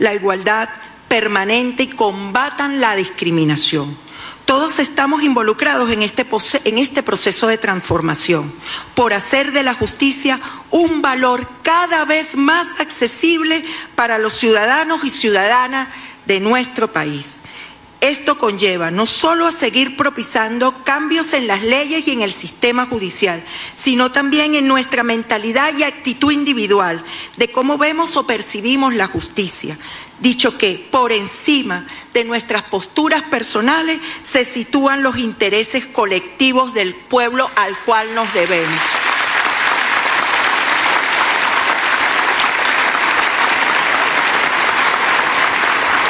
la 0.00 0.12
igualdad 0.12 0.68
permanente 1.14 1.84
y 1.84 1.86
combatan 1.86 2.80
la 2.80 2.96
discriminación. 2.96 3.96
Todos 4.46 4.80
estamos 4.80 5.22
involucrados 5.22 5.88
en 5.92 6.02
este, 6.02 6.26
en 6.64 6.76
este 6.76 7.04
proceso 7.04 7.46
de 7.46 7.56
transformación 7.56 8.52
por 8.96 9.12
hacer 9.14 9.52
de 9.52 9.62
la 9.62 9.74
justicia 9.74 10.40
un 10.72 11.02
valor 11.02 11.48
cada 11.62 12.04
vez 12.04 12.34
más 12.34 12.66
accesible 12.80 13.64
para 13.94 14.18
los 14.18 14.32
ciudadanos 14.32 15.04
y 15.04 15.10
ciudadanas 15.10 15.86
de 16.26 16.40
nuestro 16.40 16.92
país. 16.92 17.42
Esto 18.04 18.36
conlleva 18.36 18.90
no 18.90 19.06
solo 19.06 19.46
a 19.46 19.52
seguir 19.52 19.96
propiciando 19.96 20.84
cambios 20.84 21.32
en 21.32 21.46
las 21.46 21.62
leyes 21.62 22.06
y 22.06 22.10
en 22.10 22.20
el 22.20 22.32
sistema 22.32 22.84
judicial, 22.84 23.42
sino 23.76 24.12
también 24.12 24.54
en 24.54 24.68
nuestra 24.68 25.04
mentalidad 25.04 25.74
y 25.74 25.84
actitud 25.84 26.30
individual 26.30 27.02
de 27.38 27.50
cómo 27.50 27.78
vemos 27.78 28.16
o 28.16 28.26
percibimos 28.26 28.92
la 28.92 29.06
justicia, 29.06 29.78
dicho 30.20 30.56
que 30.56 30.88
por 30.90 31.12
encima 31.12 31.86
de 32.12 32.24
nuestras 32.24 32.64
posturas 32.64 33.22
personales 33.24 34.00
se 34.22 34.44
sitúan 34.44 35.02
los 35.02 35.18
intereses 35.18 35.86
colectivos 35.86 36.74
del 36.74 36.94
pueblo 36.94 37.50
al 37.56 37.76
cual 37.78 38.14
nos 38.14 38.32
debemos. 38.32 38.80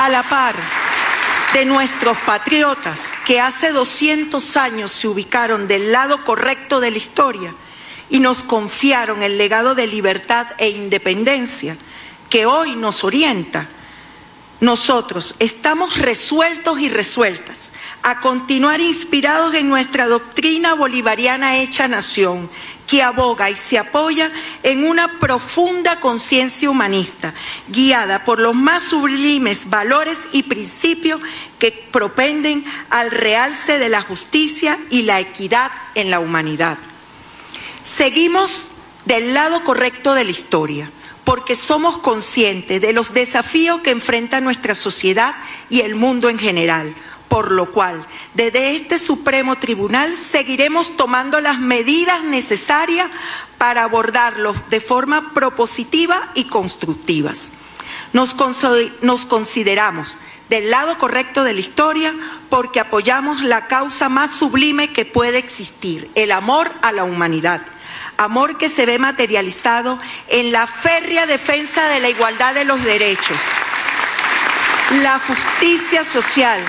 A 0.00 0.08
la 0.10 0.22
par 0.22 0.54
de 1.54 1.64
nuestros 1.64 2.18
patriotas 2.18 3.00
que 3.24 3.40
hace 3.40 3.70
200 3.70 4.56
años 4.56 4.92
se 4.92 5.08
ubicaron 5.08 5.66
del 5.66 5.92
lado 5.92 6.24
correcto 6.24 6.80
de 6.80 6.90
la 6.90 6.98
historia 6.98 7.54
y 8.10 8.20
nos 8.20 8.42
confiaron 8.42 9.22
el 9.22 9.38
legado 9.38 9.74
de 9.74 9.86
libertad 9.86 10.48
e 10.58 10.68
independencia 10.68 11.78
que 12.28 12.44
hoy 12.44 12.76
nos 12.76 13.04
orienta 13.04 13.68
nosotros 14.64 15.34
estamos 15.38 15.98
resueltos 15.98 16.80
y 16.80 16.88
resueltas 16.88 17.70
a 18.02 18.20
continuar 18.20 18.80
inspirados 18.80 19.54
en 19.54 19.68
nuestra 19.68 20.06
doctrina 20.06 20.74
bolivariana 20.74 21.58
hecha 21.58 21.86
nación, 21.86 22.50
que 22.86 23.02
aboga 23.02 23.50
y 23.50 23.54
se 23.54 23.78
apoya 23.78 24.30
en 24.62 24.86
una 24.86 25.18
profunda 25.18 26.00
conciencia 26.00 26.68
humanista, 26.68 27.32
guiada 27.68 28.24
por 28.24 28.40
los 28.40 28.54
más 28.54 28.82
sublimes 28.82 29.70
valores 29.70 30.18
y 30.32 30.42
principios 30.42 31.20
que 31.58 31.72
propenden 31.72 32.64
al 32.90 33.10
realce 33.10 33.78
de 33.78 33.88
la 33.88 34.02
justicia 34.02 34.78
y 34.90 35.02
la 35.02 35.20
equidad 35.20 35.70
en 35.94 36.10
la 36.10 36.20
humanidad. 36.20 36.78
Seguimos 37.84 38.70
del 39.04 39.32
lado 39.34 39.64
correcto 39.64 40.14
de 40.14 40.24
la 40.24 40.30
historia 40.30 40.90
porque 41.24 41.54
somos 41.54 41.98
conscientes 41.98 42.80
de 42.80 42.92
los 42.92 43.12
desafíos 43.12 43.80
que 43.80 43.90
enfrenta 43.90 44.40
nuestra 44.40 44.74
sociedad 44.74 45.34
y 45.70 45.80
el 45.80 45.94
mundo 45.94 46.28
en 46.28 46.38
general, 46.38 46.94
por 47.28 47.50
lo 47.50 47.72
cual 47.72 48.06
desde 48.34 48.76
este 48.76 48.98
Supremo 48.98 49.56
Tribunal 49.56 50.16
seguiremos 50.16 50.96
tomando 50.96 51.40
las 51.40 51.58
medidas 51.58 52.22
necesarias 52.24 53.10
para 53.58 53.84
abordarlos 53.84 54.56
de 54.68 54.80
forma 54.80 55.32
propositiva 55.32 56.30
y 56.34 56.44
constructivas. 56.44 57.50
Nos, 58.12 58.36
nos 59.00 59.24
consideramos 59.24 60.18
del 60.50 60.70
lado 60.70 60.98
correcto 60.98 61.42
de 61.42 61.54
la 61.54 61.60
historia 61.60 62.14
porque 62.50 62.80
apoyamos 62.80 63.42
la 63.42 63.66
causa 63.66 64.08
más 64.08 64.30
sublime 64.30 64.92
que 64.92 65.04
puede 65.04 65.38
existir, 65.38 66.10
el 66.14 66.30
amor 66.32 66.70
a 66.82 66.92
la 66.92 67.04
humanidad 67.04 67.62
amor 68.16 68.58
que 68.58 68.68
se 68.68 68.86
ve 68.86 68.98
materializado 68.98 69.98
en 70.28 70.52
la 70.52 70.66
férrea 70.66 71.26
defensa 71.26 71.86
de 71.88 72.00
la 72.00 72.08
igualdad 72.08 72.54
de 72.54 72.64
los 72.64 72.82
derechos, 72.84 73.36
la 75.02 75.18
justicia 75.18 76.04
social, 76.04 76.60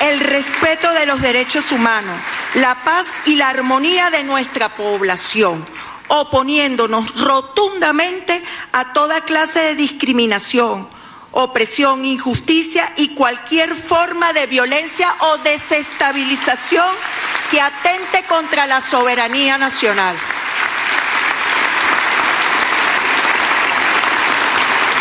el 0.00 0.20
respeto 0.20 0.92
de 0.92 1.06
los 1.06 1.20
derechos 1.20 1.70
humanos, 1.72 2.18
la 2.54 2.82
paz 2.82 3.06
y 3.26 3.36
la 3.36 3.48
armonía 3.48 4.10
de 4.10 4.24
nuestra 4.24 4.70
población, 4.70 5.64
oponiéndonos 6.08 7.20
rotundamente 7.20 8.42
a 8.72 8.92
toda 8.92 9.22
clase 9.22 9.60
de 9.60 9.74
discriminación, 9.74 10.88
opresión, 11.32 12.04
injusticia 12.04 12.92
y 12.96 13.08
cualquier 13.14 13.74
forma 13.74 14.32
de 14.32 14.46
violencia 14.46 15.14
o 15.20 15.38
desestabilización 15.38 16.94
que 17.50 17.60
atente 17.60 18.24
contra 18.28 18.66
la 18.66 18.80
soberanía 18.80 19.58
nacional. 19.58 20.16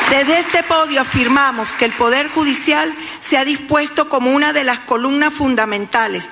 Desde 0.10 0.40
este 0.40 0.64
podio 0.64 1.00
afirmamos 1.00 1.72
que 1.72 1.86
el 1.86 1.94
Poder 1.94 2.28
Judicial 2.30 2.94
se 3.22 3.38
ha 3.38 3.46
dispuesto 3.46 4.10
como 4.10 4.32
una 4.32 4.52
de 4.52 4.66
las 4.66 4.80
columnas 4.80 5.34
fundamentales 5.34 6.30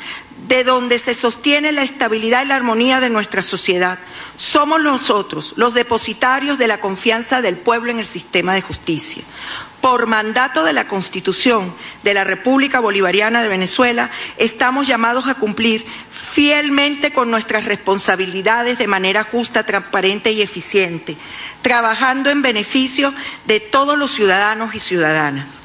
de 0.49 0.63
donde 0.63 0.97
se 0.97 1.13
sostiene 1.13 1.71
la 1.71 1.83
estabilidad 1.83 2.43
y 2.43 2.47
la 2.47 2.55
armonía 2.55 2.99
de 2.99 3.09
nuestra 3.09 3.43
sociedad. 3.43 3.99
Somos 4.35 4.81
nosotros 4.81 5.53
los 5.57 5.75
depositarios 5.75 6.57
de 6.57 6.67
la 6.67 6.79
confianza 6.79 7.41
del 7.41 7.55
pueblo 7.55 7.91
en 7.91 7.99
el 7.99 8.05
sistema 8.05 8.55
de 8.55 8.61
justicia 8.61 9.23
por 9.79 10.07
mandato 10.07 10.63
de 10.63 10.73
la 10.73 10.87
Constitución 10.87 11.73
de 12.03 12.13
la 12.13 12.23
República 12.23 12.79
Bolivariana 12.79 13.41
de 13.41 13.47
Venezuela, 13.47 14.09
estamos 14.37 14.87
llamados 14.87 15.27
a 15.27 15.35
cumplir 15.35 15.85
fielmente 16.09 17.13
con 17.13 17.31
nuestras 17.31 17.65
responsabilidades 17.65 18.77
de 18.77 18.87
manera 18.87 19.23
justa, 19.23 19.65
transparente 19.65 20.31
y 20.31 20.41
eficiente, 20.41 21.15
trabajando 21.61 22.29
en 22.29 22.41
beneficio 22.41 23.13
de 23.45 23.59
todos 23.59 23.97
los 23.97 24.11
ciudadanos 24.11 24.75
y 24.75 24.79
ciudadanas. 24.79 25.58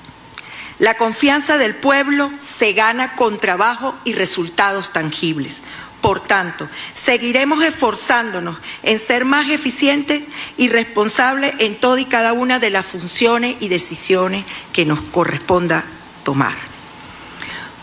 La 0.79 0.97
confianza 0.97 1.57
del 1.57 1.77
pueblo 1.77 2.33
se 2.41 2.72
gana 2.72 3.14
con 3.14 3.39
trabajo 3.39 3.95
y 4.05 4.12
resultados 4.12 4.93
tangibles. 4.93 5.62
Por 6.01 6.20
tanto, 6.20 6.68
seguiremos 6.93 7.64
esforzándonos 7.64 8.59
en 8.83 8.99
ser 8.99 9.25
más 9.25 9.49
eficientes 9.49 10.22
y 10.59 10.68
responsables 10.68 11.55
en 11.61 11.77
toda 11.77 12.01
y 12.01 12.05
cada 12.07 12.33
una 12.33 12.59
de 12.59 12.70
las 12.70 12.85
funciones 12.85 13.57
y 13.61 13.68
decisiones 13.68 14.45
que 14.72 14.85
nos 14.85 15.01
corresponda 15.01 15.85
tomar. 16.25 16.57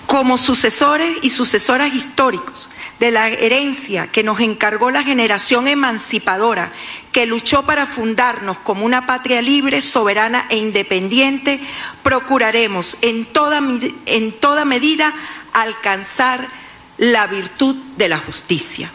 Como 0.05 0.37
sucesores 0.37 1.17
y 1.21 1.29
sucesoras 1.29 1.95
históricos 1.95 2.69
de 3.01 3.09
la 3.09 3.29
herencia 3.29 4.11
que 4.11 4.21
nos 4.21 4.39
encargó 4.41 4.91
la 4.91 5.03
generación 5.03 5.67
emancipadora 5.67 6.71
que 7.11 7.25
luchó 7.25 7.65
para 7.65 7.87
fundarnos 7.87 8.59
como 8.59 8.85
una 8.85 9.07
patria 9.07 9.41
libre, 9.41 9.81
soberana 9.81 10.45
e 10.49 10.57
independiente, 10.57 11.59
procuraremos 12.03 12.97
en 13.01 13.25
toda, 13.25 13.59
en 14.05 14.31
toda 14.33 14.65
medida 14.65 15.15
alcanzar 15.51 16.47
la 16.99 17.25
virtud 17.25 17.75
de 17.97 18.07
la 18.07 18.19
justicia. 18.19 18.91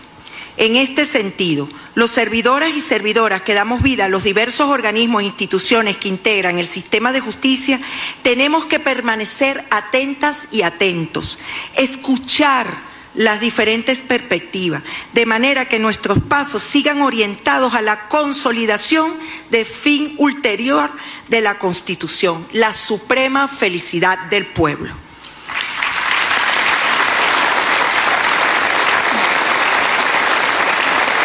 En 0.57 0.77
este 0.77 1.05
sentido, 1.05 1.69
los 1.97 2.13
servidores 2.13 2.77
y 2.77 2.81
servidoras 2.81 3.43
que 3.43 3.55
damos 3.55 3.83
vida 3.83 4.05
a 4.05 4.09
los 4.09 4.23
diversos 4.23 4.69
organismos 4.69 5.23
e 5.23 5.27
instituciones 5.27 5.97
que 5.97 6.09
integran 6.09 6.61
el 6.61 6.69
sistema 6.69 7.11
de 7.11 7.21
justicia, 7.21 7.81
tenemos 8.23 8.67
que 8.67 8.79
permanecer 8.79 9.65
atentas 9.69 10.47
y 10.53 10.63
atentos, 10.63 11.41
escuchar 11.75 12.86
las 13.17 13.41
diferentes 13.41 13.99
perspectivas, 13.99 14.83
de 15.13 15.27
manera 15.27 15.65
que 15.65 15.79
nuestros 15.79 16.19
pasos 16.21 16.63
sigan 16.63 17.03
orientados 17.03 17.75
a 17.75 17.83
la 17.83 18.09
consolidación 18.09 19.15
del 19.51 19.67
fin 19.67 20.15
ulterior 20.19 20.91
de 21.29 21.41
la 21.41 21.59
Constitución, 21.59 22.47
la 22.53 22.73
suprema 22.73 23.49
felicidad 23.49 24.19
del 24.31 24.47
pueblo. 24.47 24.95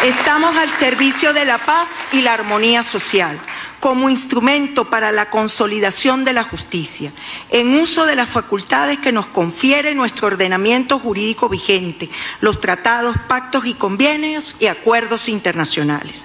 Estamos 0.04 0.56
al 0.56 0.68
servicio 0.68 1.32
de 1.32 1.44
la 1.44 1.58
paz 1.58 1.86
y 2.10 2.22
la 2.22 2.32
armonía 2.32 2.82
social 2.82 3.38
como 3.82 4.08
instrumento 4.08 4.84
para 4.84 5.10
la 5.10 5.28
consolidación 5.28 6.24
de 6.24 6.32
la 6.32 6.44
justicia, 6.44 7.10
en 7.50 7.74
uso 7.74 8.06
de 8.06 8.14
las 8.14 8.28
facultades 8.28 9.00
que 9.00 9.10
nos 9.10 9.26
confiere 9.26 9.92
nuestro 9.96 10.28
ordenamiento 10.28 11.00
jurídico 11.00 11.48
vigente, 11.48 12.08
los 12.40 12.60
tratados, 12.60 13.16
pactos 13.26 13.66
y 13.66 13.74
convenios 13.74 14.54
y 14.60 14.66
acuerdos 14.66 15.28
internacionales. 15.28 16.24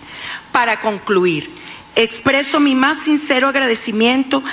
Para 0.51 0.81
concluir, 0.81 1.49
expreso 1.95 2.59
mi 2.59 2.75
más 2.75 2.99
sincero 2.99 3.47
agradecimiento 3.47 4.43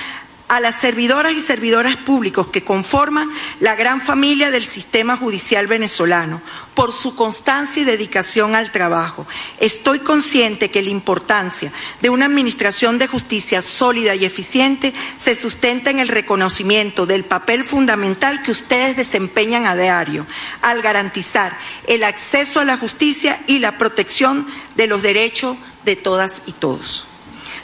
a 0.49 0.61
las 0.61 0.81
servidoras 0.81 1.33
y 1.33 1.41
servidoras 1.41 1.97
públicos 1.97 2.49
que 2.49 2.63
conforman 2.63 3.31
la 3.61 3.75
gran 3.77 4.01
familia 4.01 4.51
del 4.51 4.65
sistema 4.65 5.17
judicial 5.17 5.67
venezolano 5.67 6.43
por 6.75 6.93
su 6.93 7.17
constancia 7.17 7.81
y 7.81 7.85
dedicación 7.85 8.55
al 8.55 8.71
trabajo. 8.71 9.27
Estoy 9.59 10.01
consciente 10.01 10.71
que 10.71 10.83
la 10.83 10.91
importancia 10.91 11.73
de 12.03 12.11
una 12.11 12.27
administración 12.27 12.99
de 12.99 13.07
justicia 13.07 13.63
sólida 13.63 14.15
y 14.15 14.27
eficiente 14.27 14.93
se 15.19 15.35
sustenta 15.35 15.91
en 15.91 15.99
el 15.99 16.09
reconocimiento 16.09 17.07
del 17.07 17.25
papel 17.25 17.65
fundamental 17.65 18.43
que 18.43 18.51
ustedes 18.51 18.97
desempeñan 18.97 19.67
a 19.67 19.77
diario 19.77 20.27
al 20.61 20.83
garantizar 20.83 21.57
el 21.87 22.05
acceso 22.05 22.61
a 22.61 22.65
la 22.65 22.77
justicia 22.77 23.41
y 23.47 23.61
la 23.61 23.79
protección 23.79 24.47
de 24.77 24.87
los 24.89 25.03
derechos 25.03 25.57
de 25.85 25.97
todas 25.97 26.43
y 26.47 26.53
todos. 26.53 27.07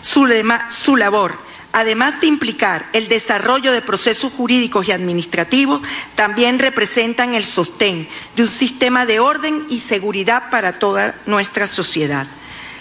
Su, 0.00 0.26
su 0.70 0.96
labor 0.96 1.49
además 1.72 2.20
de 2.20 2.26
implicar 2.26 2.88
el 2.92 3.08
desarrollo 3.08 3.72
de 3.72 3.82
procesos 3.82 4.32
jurídicos 4.32 4.88
y 4.88 4.92
administrativos, 4.92 5.82
también 6.14 6.58
representan 6.58 7.34
el 7.34 7.44
sostén 7.44 8.08
de 8.36 8.42
un 8.42 8.48
sistema 8.48 9.06
de 9.06 9.20
orden 9.20 9.66
y 9.68 9.78
seguridad 9.78 10.50
para 10.50 10.78
toda 10.78 11.14
nuestra 11.26 11.66
sociedad. 11.66 12.26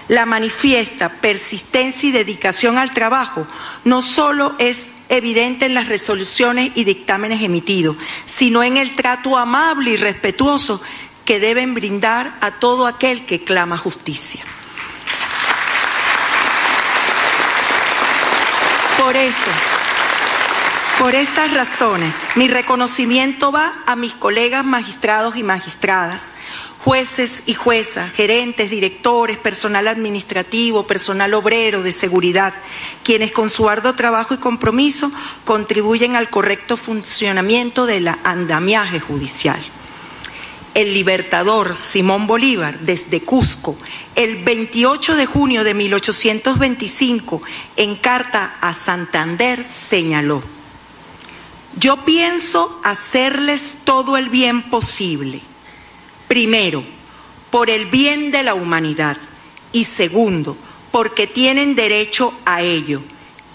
La 0.08 0.26
manifiesta 0.26 1.10
persistencia 1.10 2.10
y 2.10 2.12
dedicación 2.12 2.80
al 2.80 2.94
trabajo 2.94 3.46
no 3.84 4.02
solo 4.02 4.56
es 4.58 4.94
evidente 5.08 5.68
en 5.68 5.76
las 5.76 5.88
resoluciones 5.88 6.72
y 6.74 6.84
dictámenes 6.84 7.44
emitidos, 7.44 7.96
sino 8.26 8.64
en 8.64 8.78
el 8.78 8.96
trato 8.96 9.38
amable 9.38 9.92
y 9.92 9.98
respetuoso 9.98 10.82
que 11.26 11.40
deben 11.40 11.76
brindar 11.76 12.36
a 12.42 12.60
todo 12.60 12.88
aquel 12.88 13.28
que 13.28 13.44
clama 13.44 13.78
justicia. 13.78 14.44
Por 19.10 19.18
eso, 19.18 19.52
por 21.00 21.16
estas 21.16 21.52
razones, 21.52 22.14
mi 22.36 22.48
reconocimiento 22.48 23.52
va 23.52 23.74
a 23.88 23.96
mis 23.96 24.14
colegas 24.14 24.64
magistrados 24.64 25.36
y 25.36 25.42
magistradas, 25.42 26.26
jueces 26.84 27.42
y 27.48 27.56
juezas, 27.56 28.12
gerentes, 28.12 28.70
directores, 28.70 29.40
personal 29.40 29.88
administrativo, 29.88 30.86
personal 30.86 31.34
obrero 31.34 31.82
de 31.82 31.92
seguridad, 31.92 32.54
quienes 33.04 33.32
con 33.32 33.50
su 33.50 33.68
arduo 33.68 33.96
trabajo 33.96 34.36
y 34.36 34.38
compromiso 34.38 35.12
contribuyen 35.44 36.16
al 36.16 36.30
correcto 36.30 36.78
funcionamiento 36.78 37.88
del 37.88 38.10
andamiaje 38.24 39.00
judicial 39.00 39.60
el 40.80 40.94
libertador 40.94 41.76
Simón 41.76 42.26
Bolívar 42.26 42.80
desde 42.80 43.20
Cusco 43.20 43.78
el 44.16 44.38
28 44.46 45.18
de 45.18 45.26
junio 45.26 45.66
de 45.66 45.74
1825 45.74 47.42
en 47.76 47.98
carta 47.98 48.56
a 48.62 48.74
Santander 48.74 49.66
señaló, 49.66 50.42
yo 51.78 52.06
pienso 52.06 52.80
hacerles 52.86 53.80
todo 53.84 54.16
el 54.16 54.30
bien 54.30 54.70
posible. 54.70 55.42
Primero, 56.30 56.86
por 57.52 57.70
el 57.70 57.88
bien 57.88 58.32
de 58.32 58.44
la 58.44 58.54
humanidad 58.54 59.18
y 59.74 59.84
segundo, 59.84 60.56
porque 60.94 61.28
tienen 61.28 61.76
derecho 61.76 62.34
a 62.46 62.62
ello 62.62 63.02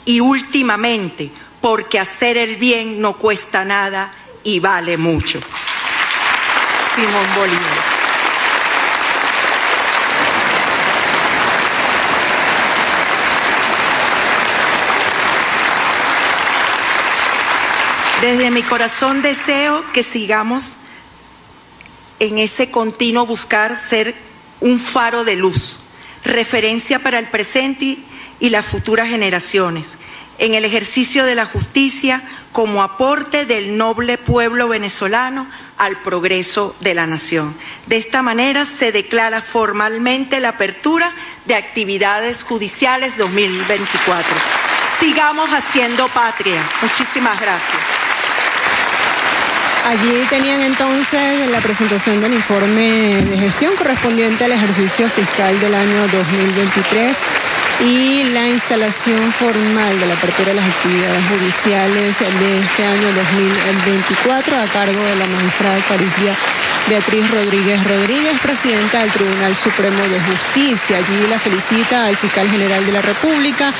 y 0.04 0.20
últimamente, 0.20 1.30
porque 1.62 1.98
hacer 1.98 2.36
el 2.36 2.56
bien 2.56 3.00
no 3.00 3.16
cuesta 3.16 3.64
nada 3.64 4.12
y 4.42 4.60
vale 4.60 4.98
mucho. 4.98 5.40
Simón 6.94 7.26
Bolívar. 7.36 8.04
Desde 18.20 18.50
mi 18.50 18.62
corazón 18.62 19.22
deseo 19.22 19.84
que 19.92 20.02
sigamos 20.02 20.74
en 22.20 22.38
ese 22.38 22.70
continuo 22.70 23.26
buscar 23.26 23.76
ser 23.76 24.14
un 24.60 24.78
faro 24.78 25.24
de 25.24 25.36
luz, 25.36 25.80
referencia 26.24 27.00
para 27.00 27.18
el 27.18 27.26
presente 27.26 27.98
y 28.38 28.50
las 28.50 28.64
futuras 28.66 29.08
generaciones 29.08 29.94
en 30.38 30.54
el 30.54 30.64
ejercicio 30.64 31.24
de 31.24 31.34
la 31.34 31.46
justicia 31.46 32.22
como 32.52 32.82
aporte 32.82 33.46
del 33.46 33.76
noble 33.76 34.18
pueblo 34.18 34.68
venezolano 34.68 35.46
al 35.78 35.96
progreso 35.98 36.74
de 36.80 36.94
la 36.94 37.06
nación. 37.06 37.54
De 37.86 37.96
esta 37.96 38.22
manera 38.22 38.64
se 38.64 38.92
declara 38.92 39.42
formalmente 39.42 40.40
la 40.40 40.50
apertura 40.50 41.12
de 41.46 41.54
actividades 41.54 42.42
judiciales 42.42 43.16
2024. 43.18 44.34
Sigamos 45.00 45.50
haciendo 45.50 46.08
patria. 46.08 46.62
Muchísimas 46.82 47.40
gracias. 47.40 47.82
Allí 49.86 50.24
tenían 50.30 50.62
entonces 50.62 51.46
la 51.50 51.60
presentación 51.60 52.20
del 52.20 52.32
informe 52.32 53.22
de 53.22 53.36
gestión 53.36 53.76
correspondiente 53.76 54.44
al 54.44 54.52
ejercicio 54.52 55.06
fiscal 55.10 55.60
del 55.60 55.74
año 55.74 56.08
2023 56.08 57.16
y 57.80 58.24
la 58.30 58.48
instalación 58.48 59.32
formal 59.32 59.98
de 59.98 60.06
la 60.06 60.14
apertura 60.14 60.48
de 60.48 60.54
las 60.54 60.64
actividades 60.64 61.22
judiciales 61.28 62.18
de 62.18 62.58
este 62.60 62.84
año 62.84 63.12
2024 63.12 64.56
a 64.56 64.66
cargo 64.66 65.02
de 65.04 65.16
la 65.16 65.26
magistrada 65.26 65.78
Caricia 65.88 66.34
Beatriz 66.88 67.30
Rodríguez 67.30 67.82
Rodríguez, 67.82 68.38
presidenta 68.42 69.00
del 69.00 69.10
Tribunal 69.10 69.56
Supremo 69.56 70.02
de 70.02 70.20
Justicia. 70.20 70.98
Allí 70.98 71.30
la 71.30 71.38
felicita 71.38 72.06
al 72.06 72.16
fiscal 72.16 72.48
general 72.50 72.84
de 72.84 72.92
la 72.92 73.00
República. 73.00 73.72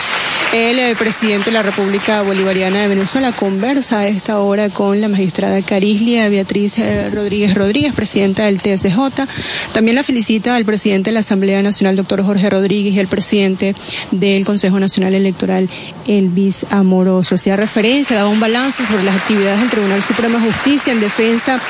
El, 0.53 0.79
eh, 0.79 0.97
presidente 0.97 1.47
de 1.47 1.53
la 1.53 1.63
República 1.63 2.23
Bolivariana 2.23 2.81
de 2.81 2.89
Venezuela 2.89 3.33
conversa 3.33 4.01
a 4.01 4.07
esta 4.07 4.39
hora 4.39 4.71
con 4.71 5.01
la 5.01 5.09
magistrada 5.09 5.61
Carislia 5.63 6.29
Beatriz 6.29 6.79
eh, 6.79 7.11
Rodríguez 7.11 7.55
Rodríguez, 7.55 7.93
presidenta 7.93 8.45
del 8.45 8.63
TSJ. 8.63 9.27
También 9.73 9.97
la 9.97 10.03
felicita 10.03 10.55
al 10.55 10.65
presidente 10.65 11.11
de 11.11 11.15
la 11.15 11.21
Asamblea 11.21 11.61
Nacional, 11.63 11.97
doctor 11.97 12.25
Jorge 12.25 12.49
Rodríguez, 12.49 12.95
y 12.95 13.01
el 13.01 13.09
presidente 13.09 13.75
del 14.13 14.45
Consejo 14.45 14.79
Nacional 14.79 15.15
Electoral, 15.15 15.69
Elvis 16.07 16.65
Amoroso. 16.71 17.35
Hacía 17.35 17.57
referencia, 17.57 18.17
daba 18.17 18.29
un 18.29 18.41
balance 18.41 18.87
sobre 18.87 19.05
las 19.05 19.17
actividades 19.17 19.61
del 19.61 19.71
Tribunal 19.71 20.03
Supremo 20.03 20.39
de 20.39 20.53
Justicia 20.53 20.93
en 20.93 21.01
defensa 21.01 21.61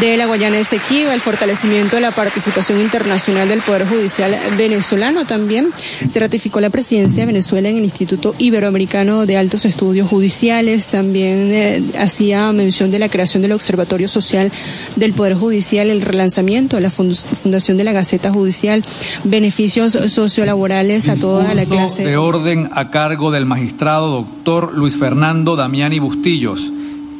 de 0.00 0.16
la 0.16 0.26
Guayana 0.26 0.56
El 0.90 1.20
fortalecimiento 1.20 1.96
de 1.96 2.02
la 2.02 2.10
participación 2.10 2.80
internacional 2.80 3.48
del 3.48 3.60
Poder 3.60 3.86
Judicial 3.86 4.36
venezolano. 4.56 5.24
También 5.24 5.68
se 5.76 6.20
ratificó 6.20 6.60
la 6.60 6.70
presidencia 6.70 7.22
de 7.22 7.26
Venezuela 7.26 7.68
en 7.68 7.76
el 7.76 7.84
Instituto 7.84 8.02
Instituto 8.02 8.34
Iberoamericano 8.38 9.26
de 9.26 9.36
Altos 9.36 9.64
Estudios 9.64 10.08
Judiciales. 10.08 10.88
También 10.88 11.50
eh, 11.52 11.82
hacía 12.00 12.52
mención 12.52 12.90
de 12.90 12.98
la 12.98 13.08
creación 13.08 13.42
del 13.42 13.52
Observatorio 13.52 14.08
Social 14.08 14.50
del 14.96 15.12
Poder 15.12 15.34
Judicial, 15.34 15.88
el 15.88 16.02
relanzamiento 16.02 16.76
de 16.76 16.82
la 16.82 16.90
fundación 16.90 17.76
de 17.76 17.84
la 17.84 17.92
Gaceta 17.92 18.32
Judicial, 18.32 18.82
beneficios 19.22 19.92
sociolaborales 19.92 21.08
a 21.08 21.14
toda 21.14 21.54
la 21.54 21.64
clase. 21.64 22.04
De 22.04 22.16
orden 22.16 22.70
a 22.74 22.90
cargo 22.90 23.30
del 23.30 23.46
magistrado 23.46 24.10
doctor 24.10 24.76
Luis 24.76 24.96
Fernando 24.96 25.54
Damiani 25.54 26.00
Bustillos, 26.00 26.60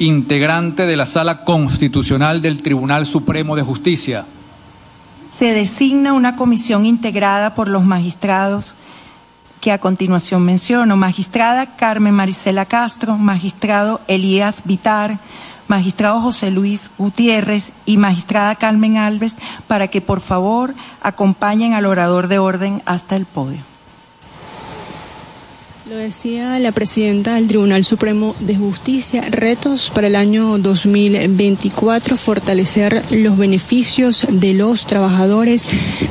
integrante 0.02 0.86
de 0.86 0.96
la 0.96 1.06
Sala 1.06 1.44
Constitucional 1.44 2.42
del 2.42 2.62
Tribunal 2.62 3.06
Supremo 3.06 3.54
de 3.56 3.62
Justicia. 3.62 4.26
Se 5.36 5.52
designa 5.54 6.12
una 6.12 6.36
comisión 6.36 6.84
integrada 6.86 7.54
por 7.54 7.68
los 7.68 7.84
magistrados 7.84 8.74
que 9.60 9.70
a 9.70 9.78
continuación 9.78 10.42
menciono, 10.42 10.96
magistrada 10.96 11.76
Carmen 11.76 12.14
Marisela 12.14 12.66
Castro, 12.66 13.16
magistrado 13.16 14.00
Elías 14.08 14.62
Vitar, 14.64 15.18
magistrado 15.68 16.20
José 16.20 16.50
Luis 16.50 16.90
Gutiérrez 16.98 17.72
y 17.86 17.96
magistrada 17.96 18.56
Carmen 18.56 18.98
Alves, 18.98 19.36
para 19.68 19.86
que 19.86 20.00
por 20.00 20.20
favor 20.20 20.74
acompañen 21.00 21.74
al 21.74 21.86
orador 21.86 22.26
de 22.26 22.40
orden 22.40 22.82
hasta 22.86 23.14
el 23.14 23.24
podio. 23.24 23.71
Lo 25.90 25.96
decía 25.96 26.60
la 26.60 26.70
presidenta 26.70 27.34
del 27.34 27.48
Tribunal 27.48 27.82
Supremo 27.82 28.36
de 28.38 28.54
Justicia, 28.54 29.20
retos 29.28 29.90
para 29.92 30.06
el 30.06 30.14
año 30.14 30.56
2024, 30.58 32.16
fortalecer 32.16 33.02
los 33.10 33.36
beneficios 33.36 34.24
de 34.30 34.54
los 34.54 34.86
trabajadores, 34.86 35.66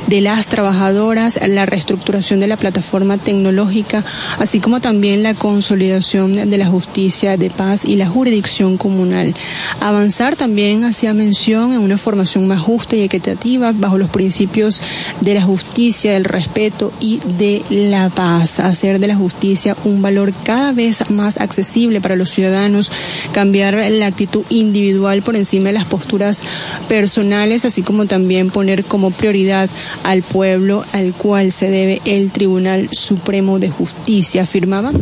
de 0.08 0.20
las 0.20 0.48
trabajadoras, 0.48 1.40
la 1.48 1.64
reestructuración 1.64 2.38
de 2.38 2.48
la 2.48 2.58
plataforma 2.58 3.16
tecnológica, 3.16 4.04
así 4.38 4.60
como 4.60 4.82
también 4.82 5.22
la 5.22 5.32
consolidación 5.32 6.50
de 6.50 6.58
la 6.58 6.66
justicia 6.66 7.38
de 7.38 7.48
paz 7.48 7.86
y 7.86 7.96
la 7.96 8.08
jurisdicción 8.08 8.76
comunal. 8.76 9.32
Avanzar 9.80 10.36
también 10.36 10.84
hacía 10.84 11.14
mención 11.14 11.72
en 11.72 11.80
una 11.80 11.96
formación 11.96 12.46
más 12.46 12.60
justa 12.60 12.94
y 12.94 13.00
equitativa 13.00 13.72
bajo 13.74 13.96
los 13.96 14.10
principios 14.10 14.82
de 15.22 15.32
la 15.32 15.42
justicia, 15.42 16.12
del 16.12 16.24
respeto 16.24 16.92
y 17.00 17.20
de 17.38 17.62
la 17.70 18.10
paz, 18.10 18.60
hacer 18.60 18.98
de 18.98 19.06
la 19.06 19.16
justicia 19.16 19.61
un 19.84 20.02
valor 20.02 20.32
cada 20.44 20.72
vez 20.72 21.10
más 21.10 21.40
accesible 21.40 22.00
para 22.00 22.16
los 22.16 22.30
ciudadanos, 22.30 22.90
cambiar 23.32 23.74
la 23.74 24.06
actitud 24.06 24.44
individual 24.50 25.22
por 25.22 25.36
encima 25.36 25.68
de 25.68 25.74
las 25.74 25.86
posturas 25.86 26.42
personales, 26.88 27.64
así 27.64 27.82
como 27.82 28.06
también 28.06 28.50
poner 28.50 28.84
como 28.84 29.10
prioridad 29.10 29.68
al 30.02 30.22
pueblo 30.22 30.84
al 30.92 31.12
cual 31.12 31.52
se 31.52 31.70
debe 31.70 32.00
el 32.04 32.30
Tribunal 32.30 32.88
Supremo 32.92 33.58
de 33.58 33.70
Justicia. 33.70 34.42
Afirmaba 34.42 34.92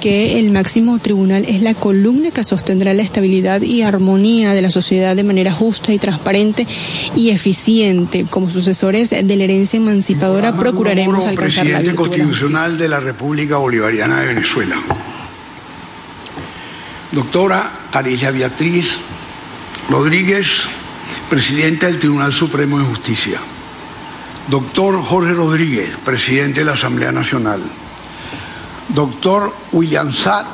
que 0.00 0.38
el 0.38 0.50
máximo 0.50 0.98
tribunal 0.98 1.44
es 1.46 1.60
la 1.60 1.74
columna 1.74 2.30
que 2.30 2.42
sostendrá 2.42 2.94
la 2.94 3.02
estabilidad 3.02 3.60
y 3.60 3.82
armonía 3.82 4.54
de 4.54 4.62
la 4.62 4.70
sociedad 4.70 5.14
de 5.14 5.24
manera 5.24 5.52
justa 5.52 5.92
y 5.92 5.98
transparente 5.98 6.66
y 7.14 7.30
eficiente. 7.30 8.24
Como 8.28 8.50
sucesores 8.50 9.10
de 9.10 9.36
la 9.36 9.44
herencia 9.44 9.76
emancipadora 9.76 10.56
procuraremos 10.56 11.26
alcanzar 11.26 11.66
la 11.66 11.80
virtud 11.80 12.08
constitucional 12.08 12.78
de 12.78 12.88
la 12.88 13.00
República 13.00 13.58
Bolivariana 13.58 13.99
de 14.08 14.26
Venezuela. 14.26 14.76
Doctora 17.12 17.70
Caricia 17.92 18.30
Beatriz 18.30 18.96
Rodríguez, 19.90 20.62
presidente 21.28 21.86
del 21.86 21.98
Tribunal 21.98 22.32
Supremo 22.32 22.78
de 22.78 22.84
Justicia. 22.86 23.40
Doctor 24.48 25.02
Jorge 25.02 25.34
Rodríguez, 25.34 25.90
presidente 26.04 26.60
de 26.60 26.66
la 26.66 26.72
Asamblea 26.72 27.12
Nacional. 27.12 27.60
Doctor 28.88 29.52
William 29.72 30.12
Satt, 30.12 30.46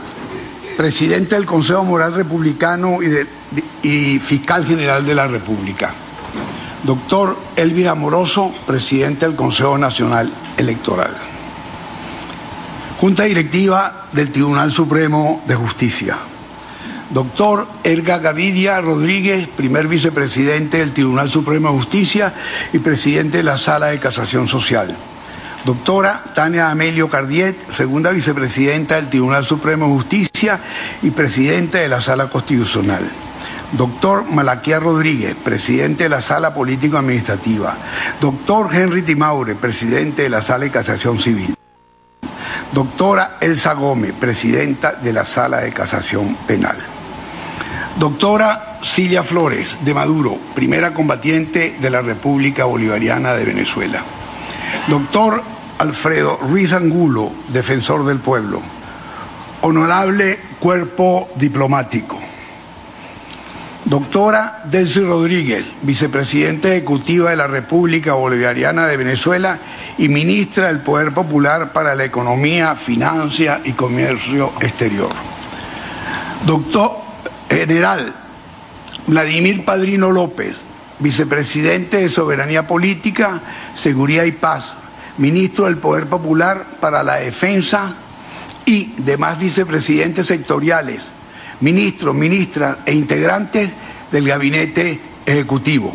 presidente 0.76 1.36
del 1.36 1.46
Consejo 1.46 1.84
Moral 1.84 2.14
Republicano 2.14 2.98
y, 3.00 3.88
y 3.88 4.18
fiscal 4.18 4.66
general 4.66 5.06
de 5.06 5.14
la 5.14 5.28
República. 5.28 5.94
Doctor 6.82 7.38
Elvira 7.54 7.92
Amoroso, 7.92 8.52
presidente 8.66 9.26
del 9.26 9.36
Consejo 9.36 9.78
Nacional 9.78 10.30
Electoral. 10.56 11.35
Junta 12.98 13.24
Directiva 13.24 14.06
del 14.12 14.32
Tribunal 14.32 14.72
Supremo 14.72 15.42
de 15.46 15.54
Justicia. 15.54 16.16
Doctor 17.10 17.68
Erga 17.84 18.18
Gavidia 18.18 18.80
Rodríguez, 18.80 19.48
primer 19.48 19.86
vicepresidente 19.86 20.78
del 20.78 20.92
Tribunal 20.92 21.30
Supremo 21.30 21.70
de 21.70 21.78
Justicia 21.78 22.32
y 22.72 22.78
presidente 22.78 23.36
de 23.36 23.42
la 23.42 23.58
Sala 23.58 23.88
de 23.88 23.98
Casación 23.98 24.48
Social. 24.48 24.96
Doctora 25.66 26.22
Tania 26.34 26.70
Amelio 26.70 27.10
Cardiet, 27.10 27.70
segunda 27.70 28.12
vicepresidenta 28.12 28.96
del 28.96 29.10
Tribunal 29.10 29.44
Supremo 29.44 29.88
de 29.88 29.94
Justicia 29.94 30.60
y 31.02 31.10
presidente 31.10 31.78
de 31.78 31.88
la 31.88 32.00
Sala 32.00 32.30
Constitucional. 32.30 33.02
Doctor 33.72 34.24
Malaquía 34.24 34.80
Rodríguez, 34.80 35.36
presidente 35.44 36.04
de 36.04 36.10
la 36.10 36.22
Sala 36.22 36.54
Político 36.54 36.96
Administrativa. 36.96 37.76
Doctor 38.22 38.74
Henry 38.74 39.02
Timaure, 39.02 39.54
presidente 39.54 40.22
de 40.22 40.30
la 40.30 40.40
Sala 40.40 40.64
de 40.64 40.70
Casación 40.70 41.20
Civil. 41.20 41.55
Doctora 42.72 43.38
Elsa 43.40 43.74
Gómez, 43.74 44.12
presidenta 44.18 44.92
de 44.92 45.12
la 45.12 45.24
Sala 45.24 45.60
de 45.60 45.72
Casación 45.72 46.36
Penal. 46.46 46.76
Doctora 47.98 48.78
Cilia 48.82 49.22
Flores 49.22 49.76
de 49.82 49.94
Maduro, 49.94 50.36
primera 50.54 50.92
combatiente 50.92 51.76
de 51.80 51.90
la 51.90 52.02
República 52.02 52.64
Bolivariana 52.64 53.32
de 53.34 53.44
Venezuela. 53.44 54.02
Doctor 54.88 55.42
Alfredo 55.78 56.38
Ruiz 56.42 56.72
Angulo, 56.72 57.32
defensor 57.48 58.04
del 58.04 58.18
pueblo. 58.18 58.60
Honorable 59.62 60.38
cuerpo 60.60 61.28
diplomático. 61.36 62.20
Doctora 63.86 64.62
Delcy 64.64 65.00
Rodríguez, 65.00 65.64
vicepresidenta 65.82 66.68
ejecutiva 66.68 67.30
de 67.30 67.36
la 67.36 67.46
República 67.46 68.14
Bolivariana 68.14 68.86
de 68.88 68.96
Venezuela 68.96 69.58
y 69.98 70.08
ministra 70.08 70.68
del 70.68 70.80
Poder 70.80 71.12
Popular 71.12 71.72
para 71.72 71.94
la 71.94 72.04
Economía, 72.04 72.74
Financia 72.76 73.60
y 73.64 73.72
Comercio 73.72 74.52
Exterior. 74.60 75.10
Doctor 76.44 76.90
General 77.48 78.14
Vladimir 79.06 79.64
Padrino 79.64 80.10
López, 80.10 80.56
vicepresidente 80.98 81.98
de 81.98 82.08
Soberanía 82.08 82.66
Política, 82.66 83.40
Seguridad 83.74 84.24
y 84.24 84.32
Paz, 84.32 84.72
ministro 85.18 85.66
del 85.66 85.78
Poder 85.78 86.06
Popular 86.06 86.66
para 86.80 87.02
la 87.02 87.16
Defensa 87.16 87.94
y 88.64 88.92
demás 88.98 89.38
vicepresidentes 89.38 90.26
sectoriales 90.26 91.02
ministros, 91.60 92.14
ministras 92.14 92.78
e 92.84 92.92
integrantes 92.92 93.70
del 94.10 94.26
gabinete 94.26 95.00
ejecutivo. 95.24 95.94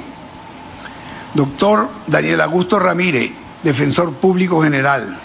Doctor 1.34 1.90
Daniel 2.08 2.42
Augusto 2.42 2.80
Ramírez, 2.80 3.32
defensor 3.64 4.14
público 4.14 4.62
general. 4.64 5.18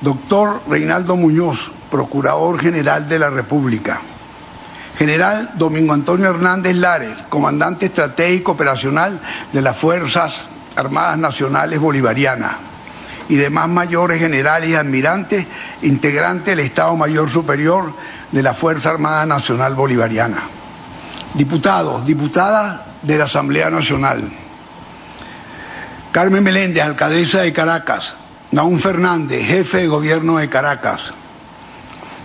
Doctor 0.00 0.62
Reinaldo 0.68 1.16
Muñoz, 1.16 1.70
procurador 1.90 2.58
general 2.58 3.08
de 3.08 3.18
la 3.18 3.30
República. 3.30 4.00
General 4.98 5.52
Domingo 5.54 5.94
Antonio 5.94 6.28
Hernández 6.28 6.76
Lares, 6.76 7.16
comandante 7.28 7.86
estratégico 7.86 8.52
operacional 8.52 9.20
de 9.52 9.62
las 9.62 9.76
Fuerzas 9.76 10.34
Armadas 10.76 11.18
Nacionales 11.18 11.80
Bolivarianas 11.80 12.52
y 13.28 13.36
demás 13.36 13.68
mayores 13.68 14.18
generales 14.18 14.70
y 14.70 14.74
admirantes, 14.74 15.46
integrantes 15.82 16.56
del 16.56 16.66
Estado 16.66 16.96
Mayor 16.96 17.30
Superior 17.30 17.92
de 18.32 18.42
la 18.42 18.54
Fuerza 18.54 18.90
Armada 18.90 19.24
Nacional 19.24 19.74
Bolivariana. 19.74 20.42
Diputados, 21.34 22.04
diputadas 22.04 22.80
de 23.02 23.16
la 23.16 23.24
Asamblea 23.24 23.70
Nacional. 23.70 24.30
Carmen 26.12 26.42
Meléndez, 26.42 26.82
alcaldesa 26.82 27.42
de 27.42 27.52
Caracas. 27.52 28.14
Naún 28.50 28.80
Fernández, 28.80 29.46
jefe 29.46 29.78
de 29.78 29.86
gobierno 29.86 30.38
de 30.38 30.48
Caracas. 30.48 31.12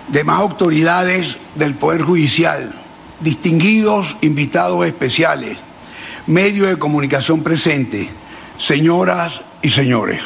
Demás 0.07 0.39
autoridades 0.39 1.36
del 1.53 1.75
Poder 1.75 2.01
Judicial. 2.01 2.73
Distinguidos 3.19 4.17
invitados 4.21 4.88
especiales. 4.88 5.59
Medios 6.25 6.69
de 6.69 6.79
comunicación 6.79 7.43
presentes. 7.43 8.07
Señoras 8.57 9.41
y 9.61 9.69
señores. 9.69 10.19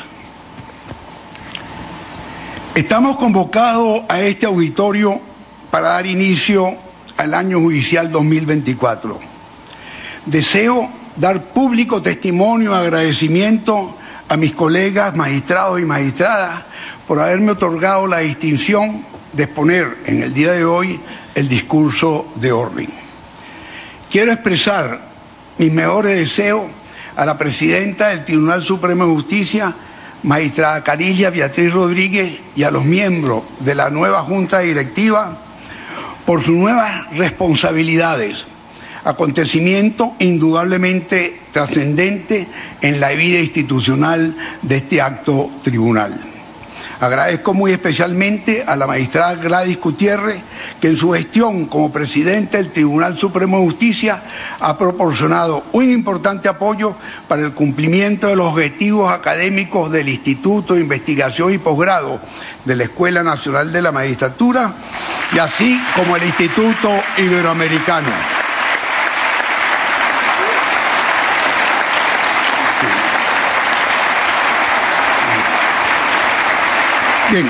Estamos 2.75 3.17
convocados 3.17 4.03
a 4.07 4.21
este 4.21 4.45
auditorio 4.45 5.19
para 5.69 5.89
dar 5.89 6.05
inicio 6.05 6.77
al 7.17 7.33
año 7.33 7.59
judicial 7.59 8.09
2024. 8.09 9.19
Deseo 10.27 10.98
dar 11.19 11.43
público 11.43 12.01
testimonio, 12.01 12.73
agradecimiento 12.73 13.95
a 14.27 14.37
mis 14.37 14.53
colegas 14.53 15.15
magistrados 15.15 15.79
y 15.79 15.85
magistradas 15.85 16.63
por 17.07 17.19
haberme 17.19 17.51
otorgado 17.51 18.07
la 18.07 18.19
distinción 18.19 19.03
de 19.33 19.43
exponer 19.43 19.97
en 20.05 20.23
el 20.23 20.33
día 20.33 20.53
de 20.53 20.63
hoy 20.63 20.99
el 21.35 21.49
discurso 21.49 22.31
de 22.35 22.51
orden. 22.51 22.89
Quiero 24.09 24.31
expresar 24.31 25.01
mis 25.57 25.71
mejores 25.71 26.17
deseos 26.17 26.67
a 27.15 27.25
la 27.25 27.37
presidenta 27.37 28.09
del 28.09 28.23
Tribunal 28.23 28.63
Supremo 28.63 29.05
de 29.05 29.13
Justicia, 29.13 29.73
magistrada 30.23 30.83
Carilla 30.83 31.29
Beatriz 31.29 31.73
Rodríguez 31.73 32.39
y 32.55 32.63
a 32.63 32.71
los 32.71 32.85
miembros 32.85 33.43
de 33.59 33.75
la 33.75 33.89
nueva 33.89 34.21
Junta 34.21 34.59
Directiva 34.59 35.37
por 36.25 36.41
sus 36.43 36.55
nuevas 36.55 37.09
responsabilidades, 37.17 38.45
acontecimiento 39.03 40.13
indudablemente 40.19 41.39
trascendente 41.51 42.47
en 42.81 42.99
la 42.99 43.09
vida 43.09 43.39
institucional 43.39 44.35
de 44.61 44.77
este 44.77 45.01
acto 45.01 45.49
tribunal. 45.63 46.29
Agradezco 46.99 47.53
muy 47.53 47.71
especialmente 47.71 48.65
a 48.67 48.75
la 48.75 48.85
magistrada 48.85 49.35
Gladys 49.35 49.79
Gutiérrez, 49.79 50.41
que 50.81 50.89
en 50.89 50.97
su 50.97 51.11
gestión 51.11 51.67
como 51.67 51.93
presidente 51.93 52.57
del 52.57 52.71
Tribunal 52.71 53.17
Supremo 53.17 53.57
de 53.57 53.63
Justicia 53.63 54.21
ha 54.59 54.77
proporcionado 54.77 55.63
un 55.71 55.89
importante 55.89 56.49
apoyo 56.49 56.95
para 57.29 57.43
el 57.43 57.53
cumplimiento 57.53 58.27
de 58.27 58.35
los 58.35 58.47
objetivos 58.47 59.13
académicos 59.13 59.89
del 59.91 60.09
Instituto 60.09 60.73
de 60.73 60.81
Investigación 60.81 61.53
y 61.53 61.57
Posgrado 61.57 62.19
de 62.65 62.75
la 62.75 62.83
Escuela 62.83 63.23
Nacional 63.23 63.71
de 63.71 63.81
la 63.81 63.93
Magistratura 63.93 64.73
y 65.33 65.39
así 65.39 65.81
como 65.95 66.17
el 66.17 66.23
Instituto 66.23 66.89
Iberoamericano. 67.17 68.48
Bien. 77.31 77.47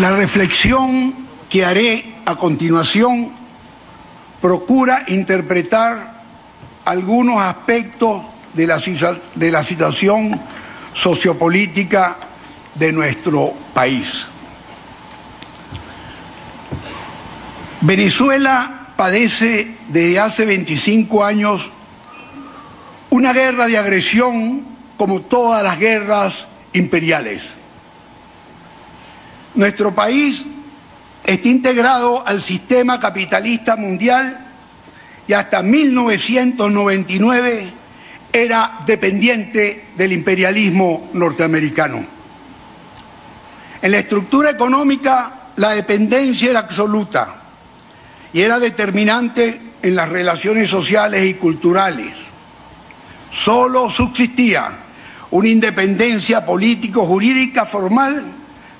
La 0.00 0.14
reflexión 0.14 1.12
que 1.50 1.64
haré 1.64 2.14
a 2.24 2.36
continuación 2.36 3.30
procura 4.40 5.02
interpretar 5.08 6.22
algunos 6.84 7.42
aspectos 7.42 8.22
de 8.52 8.68
la, 8.68 8.80
de 9.34 9.50
la 9.50 9.64
situación 9.64 10.40
sociopolítica 10.94 12.16
de 12.76 12.92
nuestro 12.92 13.52
país. 13.74 14.26
Venezuela 17.80 18.92
padece 18.96 19.74
desde 19.88 20.20
hace 20.20 20.44
25 20.44 21.24
años 21.24 21.70
una 23.10 23.32
guerra 23.32 23.66
de 23.66 23.78
agresión 23.78 24.64
como 24.96 25.22
todas 25.22 25.64
las 25.64 25.78
guerras 25.78 26.46
imperiales. 26.76 27.42
Nuestro 29.54 29.94
país 29.94 30.42
está 31.24 31.48
integrado 31.48 32.26
al 32.26 32.42
sistema 32.42 33.00
capitalista 33.00 33.76
mundial 33.76 34.38
y 35.26 35.32
hasta 35.32 35.62
1999 35.62 37.72
era 38.32 38.80
dependiente 38.86 39.86
del 39.96 40.12
imperialismo 40.12 41.10
norteamericano. 41.14 42.04
En 43.80 43.90
la 43.90 43.98
estructura 43.98 44.50
económica 44.50 45.32
la 45.56 45.70
dependencia 45.70 46.50
era 46.50 46.60
absoluta 46.60 47.34
y 48.32 48.42
era 48.42 48.58
determinante 48.58 49.60
en 49.82 49.96
las 49.96 50.08
relaciones 50.08 50.68
sociales 50.68 51.24
y 51.24 51.34
culturales. 51.34 52.14
Solo 53.32 53.90
subsistía 53.90 54.85
una 55.36 55.48
independencia 55.48 56.46
político-jurídica 56.46 57.66
formal 57.66 58.24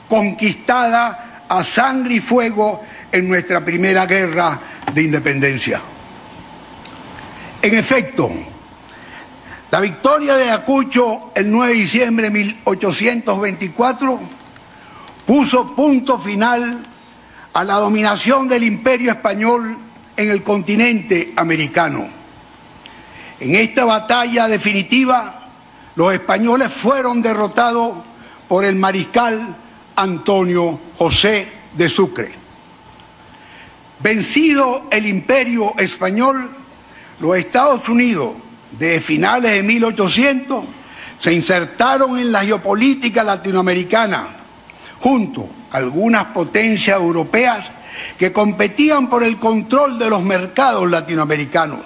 conquistada 0.09 1.43
a 1.47 1.63
sangre 1.63 2.15
y 2.15 2.21
fuego 2.21 2.83
en 3.13 3.29
nuestra 3.29 3.63
primera 3.63 4.07
guerra 4.07 4.59
de 4.91 5.03
independencia. 5.03 5.83
En 7.61 7.75
efecto, 7.75 8.33
la 9.71 9.81
victoria 9.81 10.37
de 10.37 10.45
Ayacucho 10.45 11.33
el 11.35 11.51
9 11.51 11.75
de 11.75 11.79
diciembre 11.79 12.31
de 12.31 12.31
1824 12.31 14.21
puso 15.27 15.75
punto 15.75 16.19
final 16.19 16.87
a 17.53 17.65
la 17.65 17.75
dominación 17.75 18.49
del 18.49 18.65
imperio 18.65 19.13
español 19.13 19.77
en 20.17 20.31
el 20.31 20.43
continente 20.43 21.35
americano. 21.37 22.09
En 23.41 23.57
esta 23.57 23.85
batalla 23.85 24.49
definitiva, 24.49 25.46
los 25.97 26.13
españoles 26.13 26.71
fueron 26.71 27.23
derrotados 27.23 27.97
por 28.49 28.65
el 28.65 28.77
mariscal 28.77 29.57
Antonio 29.97 30.79
José 30.97 31.49
de 31.75 31.89
Sucre. 31.89 32.35
Vencido 33.99 34.89
el 34.91 35.07
imperio 35.07 35.73
español, 35.79 36.51
los 37.19 37.37
Estados 37.37 37.89
Unidos 37.89 38.35
de 38.79 39.01
finales 39.01 39.53
de 39.53 39.63
1800 39.63 40.65
se 41.19 41.33
insertaron 41.33 42.19
en 42.19 42.31
la 42.31 42.45
geopolítica 42.45 43.25
latinoamericana 43.25 44.29
junto 45.01 45.49
a 45.73 45.79
algunas 45.79 46.27
potencias 46.27 47.01
europeas 47.01 47.67
que 48.19 48.35
competían 48.35 49.09
por 49.09 49.23
el 49.23 49.39
control 49.39 49.99
de 49.99 50.11
los 50.11 50.23
mercados 50.23 50.91
latinoamericanos. 50.91 51.81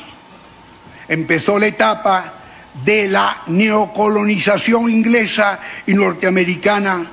Empezó 1.09 1.61
la 1.61 1.67
etapa 1.69 2.40
de 2.85 3.09
la 3.09 3.43
neocolonización 3.47 4.91
inglesa 4.91 5.59
y 5.87 5.95
norteamericana 5.95 7.07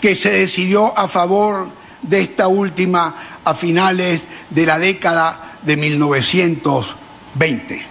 que 0.00 0.16
se 0.16 0.30
decidió 0.30 0.96
a 0.96 1.08
favor 1.08 1.68
de 2.02 2.22
esta 2.22 2.48
última 2.48 3.38
a 3.44 3.54
finales 3.54 4.22
de 4.48 4.66
la 4.66 4.78
década 4.78 5.58
de 5.62 5.76
1920. 5.76 7.84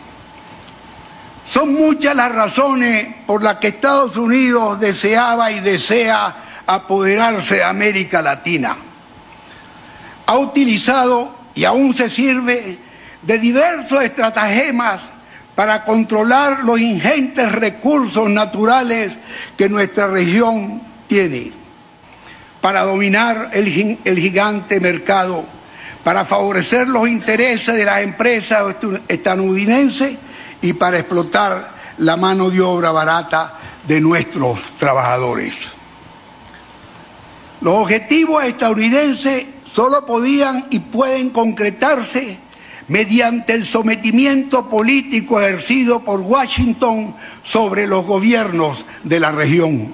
Son 1.51 1.73
muchas 1.73 2.15
las 2.15 2.31
razones 2.31 3.07
por 3.25 3.43
las 3.43 3.57
que 3.57 3.69
Estados 3.69 4.15
Unidos 4.17 4.79
deseaba 4.79 5.51
y 5.51 5.59
desea 5.59 6.61
apoderarse 6.65 7.55
de 7.55 7.63
América 7.63 8.21
Latina. 8.21 8.77
Ha 10.27 10.37
utilizado 10.37 11.35
y 11.55 11.65
aún 11.65 11.95
se 11.95 12.09
sirve 12.09 12.77
de 13.23 13.39
diversos 13.39 14.03
estratagemas 14.03 15.01
para 15.59 15.83
controlar 15.83 16.63
los 16.63 16.79
ingentes 16.79 17.51
recursos 17.51 18.29
naturales 18.29 19.11
que 19.57 19.67
nuestra 19.67 20.07
región 20.07 20.81
tiene, 21.05 21.51
para 22.61 22.85
dominar 22.85 23.49
el, 23.51 23.99
el 24.05 24.19
gigante 24.19 24.79
mercado, 24.79 25.43
para 26.01 26.23
favorecer 26.23 26.87
los 26.87 27.09
intereses 27.09 27.75
de 27.75 27.83
las 27.83 28.03
empresas 28.03 28.73
estadounidenses 29.09 30.17
y 30.61 30.71
para 30.71 30.99
explotar 30.99 31.71
la 31.97 32.15
mano 32.15 32.49
de 32.49 32.61
obra 32.61 32.91
barata 32.91 33.55
de 33.85 33.99
nuestros 33.99 34.61
trabajadores. 34.77 35.55
Los 37.59 37.73
objetivos 37.73 38.45
estadounidenses 38.45 39.43
solo 39.69 40.05
podían 40.05 40.67
y 40.69 40.79
pueden 40.79 41.31
concretarse 41.31 42.47
mediante 42.89 43.53
el 43.53 43.65
sometimiento 43.65 44.69
político 44.69 45.39
ejercido 45.39 46.03
por 46.03 46.19
Washington 46.19 47.15
sobre 47.43 47.87
los 47.87 48.05
gobiernos 48.05 48.83
de 49.03 49.19
la 49.19 49.31
región. 49.31 49.93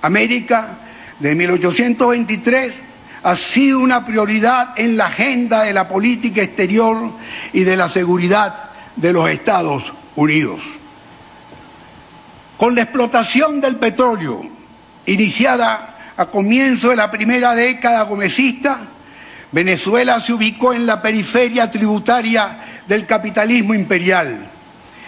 América, 0.00 0.78
de 1.20 1.34
1823, 1.34 2.74
ha 3.22 3.36
sido 3.36 3.78
una 3.78 4.04
prioridad 4.04 4.70
en 4.76 4.96
la 4.96 5.06
agenda 5.06 5.62
de 5.62 5.72
la 5.72 5.86
política 5.86 6.42
exterior 6.42 7.10
y 7.52 7.62
de 7.62 7.76
la 7.76 7.88
seguridad 7.88 8.70
de 8.96 9.12
los 9.12 9.30
Estados 9.30 9.92
Unidos. 10.16 10.60
Con 12.56 12.74
la 12.74 12.82
explotación 12.82 13.60
del 13.60 13.76
petróleo, 13.76 14.42
iniciada 15.06 16.12
a 16.16 16.26
comienzo 16.26 16.88
de 16.88 16.96
la 16.96 17.10
primera 17.10 17.54
década 17.54 18.02
gomecista, 18.02 18.80
Venezuela 19.52 20.18
se 20.20 20.32
ubicó 20.32 20.72
en 20.72 20.86
la 20.86 21.02
periferia 21.02 21.70
tributaria 21.70 22.58
del 22.86 23.06
capitalismo 23.06 23.74
imperial. 23.74 24.48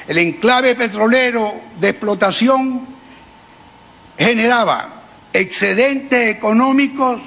El 0.07 0.18
enclave 0.18 0.74
petrolero 0.74 1.55
de 1.80 1.88
explotación 1.88 2.86
generaba 4.18 5.03
excedentes 5.32 6.36
económicos 6.36 7.22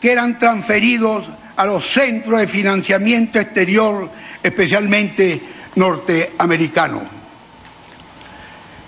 que 0.00 0.12
eran 0.12 0.38
transferidos 0.38 1.28
a 1.56 1.66
los 1.66 1.84
centros 1.90 2.40
de 2.40 2.46
financiamiento 2.46 3.40
exterior, 3.40 4.08
especialmente 4.40 5.42
norteamericanos. 5.74 7.02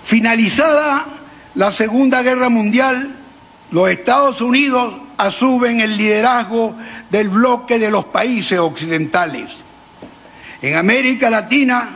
Finalizada 0.03 1.05
la 1.55 1.71
Segunda 1.71 2.23
Guerra 2.23 2.47
Mundial, 2.49 3.15
los 3.71 3.89
Estados 3.89 4.41
Unidos 4.41 5.02
asumen 5.25 5.81
el 5.81 5.97
liderazgo 5.97 6.75
del 7.09 7.29
bloque 7.29 7.79
de 7.79 7.91
los 7.91 8.05
países 8.05 8.59
occidentales. 8.59 9.51
En 10.61 10.75
América 10.75 11.29
Latina 11.29 11.89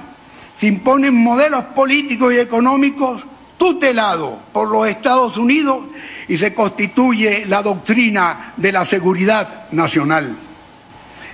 se 0.56 0.68
imponen 0.68 1.14
modelos 1.16 1.66
políticos 1.66 2.34
y 2.34 2.40
económicos 2.40 3.24
tutelados 3.58 4.36
por 4.52 4.70
los 4.70 4.88
Estados 4.88 5.38
Unidos 5.38 5.86
y 6.28 6.38
se 6.38 6.54
constituye 6.54 7.46
la 7.46 7.62
doctrina 7.62 8.54
de 8.58 8.72
la 8.72 8.86
seguridad 8.86 9.72
nacional. 9.72 10.36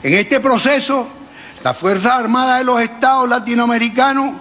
En 0.03 0.13
este 0.13 0.39
proceso, 0.39 1.07
las 1.63 1.77
Fuerzas 1.77 2.13
Armadas 2.13 2.59
de 2.59 2.65
los 2.65 2.81
Estados 2.81 3.29
latinoamericanos 3.29 4.35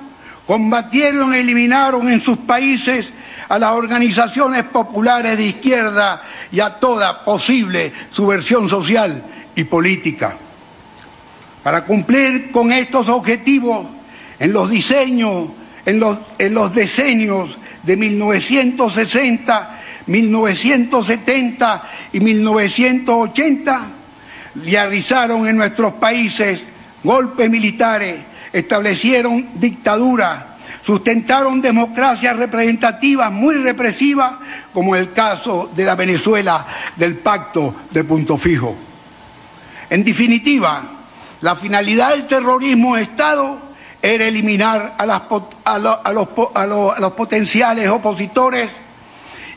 combatieron 0.46 1.34
e 1.34 1.40
eliminaron 1.40 2.08
en 2.08 2.20
sus 2.20 2.38
países 2.38 3.12
a 3.48 3.58
las 3.58 3.72
organizaciones 3.72 4.64
populares 4.64 5.36
de 5.36 5.46
izquierda 5.46 6.22
y 6.50 6.60
a 6.60 6.70
toda 6.70 7.24
posible 7.24 7.92
subversión 8.10 8.68
social 8.68 9.22
y 9.54 9.64
política. 9.64 10.36
Para 11.62 11.84
cumplir 11.84 12.50
con 12.50 12.72
estos 12.72 13.08
objetivos, 13.08 13.86
en 14.38 14.52
los 14.52 14.68
diseños, 14.70 15.50
en 15.86 16.00
los, 16.00 16.18
en 16.38 16.54
los 16.54 16.74
decenios 16.74 17.56
de 17.82 17.96
1960, 17.96 19.80
1970 20.06 21.82
y 22.12 22.20
1980, 22.20 23.86
realizaron 24.64 25.46
en 25.46 25.56
nuestros 25.56 25.94
países 25.94 26.64
golpes 27.04 27.48
militares, 27.48 28.16
establecieron 28.52 29.48
dictaduras, 29.54 30.44
sustentaron 30.84 31.60
democracias 31.60 32.36
representativas 32.36 33.30
muy 33.30 33.56
represivas, 33.56 34.32
como 34.72 34.96
el 34.96 35.12
caso 35.12 35.70
de 35.74 35.84
la 35.84 35.94
Venezuela 35.94 36.66
del 36.96 37.18
pacto 37.18 37.74
de 37.90 38.04
punto 38.04 38.36
fijo. 38.36 38.76
En 39.90 40.04
definitiva, 40.04 40.82
la 41.40 41.56
finalidad 41.56 42.10
del 42.10 42.26
terrorismo 42.26 42.96
de 42.96 43.02
Estado 43.02 43.58
era 44.00 44.26
eliminar 44.26 44.96
a, 44.98 45.06
los, 46.12 47.12
potenciales 47.12 47.88
opositores 47.88 48.70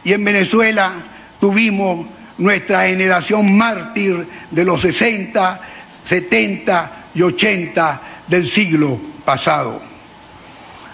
y 0.04 0.14
en 0.14 0.24
Venezuela 0.24 0.92
tuvimos 1.40 2.06
nuestra 2.38 2.84
generación 2.88 3.58
mártir 3.58 4.28
de 4.52 4.66
los 4.66 4.82
60, 4.82 5.62
70 6.04 6.92
y 7.16 7.22
80 7.24 8.02
del 8.28 8.48
siglo 8.48 9.00
pasado. 9.24 9.95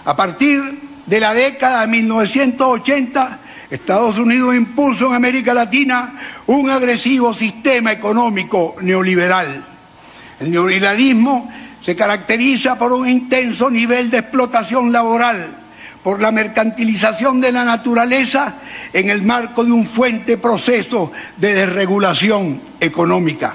A 0.05 0.15
partir 0.15 0.61
de 1.05 1.19
la 1.19 1.33
década 1.33 1.81
de 1.81 1.87
1980, 1.87 3.39
Estados 3.69 4.17
Unidos 4.17 4.55
impuso 4.55 5.07
en 5.07 5.13
América 5.13 5.53
Latina 5.53 6.13
un 6.47 6.69
agresivo 6.69 7.33
sistema 7.33 7.91
económico 7.91 8.75
neoliberal. 8.81 9.63
El 10.39 10.51
neoliberalismo 10.51 11.51
se 11.83 11.95
caracteriza 11.95 12.77
por 12.77 12.91
un 12.93 13.07
intenso 13.07 13.69
nivel 13.69 14.09
de 14.09 14.19
explotación 14.19 14.91
laboral, 14.91 15.57
por 16.03 16.19
la 16.19 16.31
mercantilización 16.31 17.39
de 17.39 17.51
la 17.51 17.63
naturaleza 17.63 18.55
en 18.91 19.09
el 19.11 19.21
marco 19.21 19.63
de 19.63 19.71
un 19.71 19.85
fuente 19.85 20.37
proceso 20.37 21.11
de 21.37 21.53
desregulación 21.53 22.59
económica. 22.79 23.53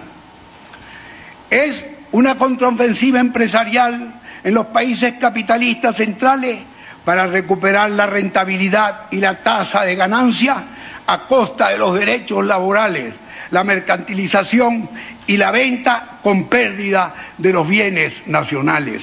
Es 1.51 1.87
una 2.13 2.37
contraofensiva 2.37 3.19
empresarial 3.19 4.16
en 4.47 4.55
los 4.55 4.67
países 4.67 5.15
capitalistas 5.19 5.97
centrales 5.97 6.61
para 7.05 7.27
recuperar 7.27 7.91
la 7.91 8.07
rentabilidad 8.07 9.07
y 9.11 9.17
la 9.17 9.43
tasa 9.43 9.83
de 9.83 9.97
ganancia 9.97 10.63
a 11.05 11.27
costa 11.27 11.71
de 11.71 11.79
los 11.79 11.99
derechos 11.99 12.47
laborales, 12.47 13.13
la 13.51 13.65
mercantilización 13.65 14.89
y 15.27 15.37
la 15.37 15.51
venta 15.51 16.21
con 16.23 16.45
pérdida 16.45 17.13
de 17.37 17.53
los 17.53 17.67
bienes 17.67 18.23
nacionales. 18.27 19.03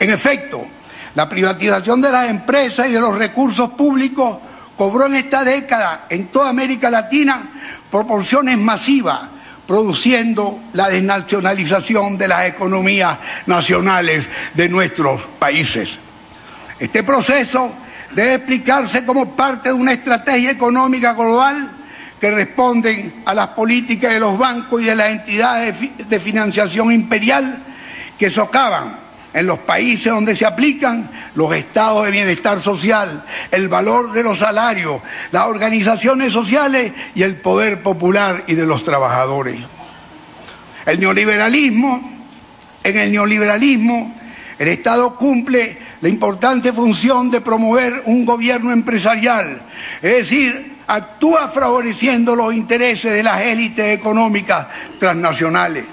En 0.00 0.10
efecto, 0.10 0.66
la 1.14 1.28
privatización 1.28 2.00
de 2.00 2.10
las 2.10 2.28
empresas 2.28 2.88
y 2.88 2.92
de 2.92 3.00
los 3.00 3.16
recursos 3.16 3.70
públicos 3.70 4.38
cobró 4.76 5.06
en 5.06 5.14
esta 5.14 5.44
década 5.44 6.06
en 6.08 6.26
toda 6.26 6.50
América 6.50 6.90
Latina 6.90 7.40
proporciones 7.88 8.58
masivas, 8.58 9.20
produciendo 9.70 10.64
la 10.72 10.90
desnacionalización 10.90 12.18
de 12.18 12.26
las 12.26 12.46
economías 12.46 13.16
nacionales 13.46 14.26
de 14.52 14.68
nuestros 14.68 15.22
países. 15.38 15.96
Este 16.76 17.04
proceso 17.04 17.72
debe 18.10 18.34
explicarse 18.34 19.04
como 19.04 19.36
parte 19.36 19.68
de 19.68 19.76
una 19.76 19.92
estrategia 19.92 20.50
económica 20.50 21.12
global 21.12 21.70
que 22.20 22.32
responde 22.32 23.12
a 23.24 23.32
las 23.32 23.50
políticas 23.50 24.12
de 24.12 24.18
los 24.18 24.36
bancos 24.36 24.82
y 24.82 24.86
de 24.86 24.96
las 24.96 25.10
entidades 25.10 25.76
de 26.08 26.18
financiación 26.18 26.90
imperial 26.90 27.62
que 28.18 28.28
socavan 28.28 28.98
en 29.32 29.46
los 29.46 29.60
países 29.60 30.12
donde 30.12 30.36
se 30.36 30.46
aplican 30.46 31.08
los 31.34 31.54
estados 31.54 32.04
de 32.04 32.10
bienestar 32.10 32.60
social, 32.60 33.24
el 33.50 33.68
valor 33.68 34.12
de 34.12 34.22
los 34.22 34.38
salarios, 34.38 35.00
las 35.30 35.46
organizaciones 35.46 36.32
sociales 36.32 36.92
y 37.14 37.22
el 37.22 37.36
poder 37.36 37.82
popular 37.82 38.44
y 38.46 38.54
de 38.54 38.66
los 38.66 38.84
trabajadores. 38.84 39.60
El 40.86 40.98
neoliberalismo, 40.98 42.10
en 42.82 42.96
el 42.96 43.12
neoliberalismo, 43.12 44.16
el 44.58 44.68
Estado 44.68 45.14
cumple 45.16 45.78
la 46.00 46.08
importante 46.08 46.72
función 46.72 47.30
de 47.30 47.40
promover 47.40 48.02
un 48.06 48.24
gobierno 48.24 48.72
empresarial, 48.72 49.62
es 50.02 50.16
decir, 50.16 50.76
actúa 50.86 51.48
favoreciendo 51.48 52.34
los 52.34 52.52
intereses 52.52 53.12
de 53.12 53.22
las 53.22 53.42
élites 53.42 53.96
económicas 53.96 54.66
transnacionales. 54.98 55.84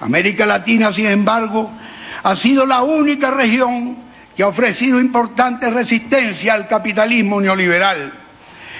América 0.00 0.46
Latina, 0.46 0.92
sin 0.92 1.06
embargo, 1.06 1.72
ha 2.22 2.36
sido 2.36 2.66
la 2.66 2.82
única 2.82 3.30
región 3.30 3.96
que 4.36 4.42
ha 4.42 4.48
ofrecido 4.48 5.00
importante 5.00 5.70
resistencia 5.70 6.54
al 6.54 6.66
capitalismo 6.68 7.40
neoliberal. 7.40 8.12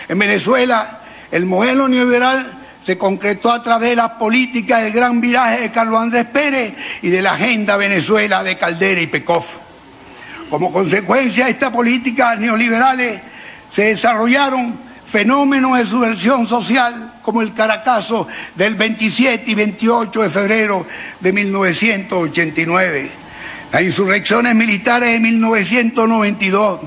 En 0.09 0.19
Venezuela, 0.19 1.01
el 1.31 1.47
modelo 1.47 1.89
neoliberal 1.89 2.59
se 2.85 2.99
concretó 2.99 3.53
a 3.53 3.63
través 3.63 3.91
de 3.91 3.97
las 3.97 4.13
políticas 4.13 4.83
del 4.83 4.93
gran 4.93 5.21
viraje 5.21 5.61
de 5.61 5.71
Carlos 5.71 6.01
Andrés 6.01 6.27
Pérez 6.27 6.75
y 7.03 7.11
de 7.11 7.23
la 7.23 7.35
agenda 7.35 7.77
Venezuela 7.77 8.43
de 8.43 8.57
Caldera 8.57 9.01
y 9.01 9.07
Pecov. 9.07 9.45
Como 10.51 10.73
consecuencia 10.73 11.45
de 11.45 11.53
estas 11.53 11.71
políticas 11.71 12.39
neoliberales 12.39 13.21
se 13.71 13.85
desarrollaron 13.85 14.77
fenómenos 15.05 15.79
de 15.79 15.87
subversión 15.87 16.49
social 16.49 17.15
como 17.23 17.43
el 17.43 17.55
Caracazo 17.55 18.27
del 18.55 18.75
27 18.75 19.51
y 19.51 19.55
28 19.55 20.23
de 20.23 20.31
febrero 20.31 20.87
de 21.21 21.33
1989 21.33 23.22
las 23.73 23.83
insurrecciones 23.83 24.55
militares 24.55 25.13
de 25.13 25.19
1992, 25.19 26.81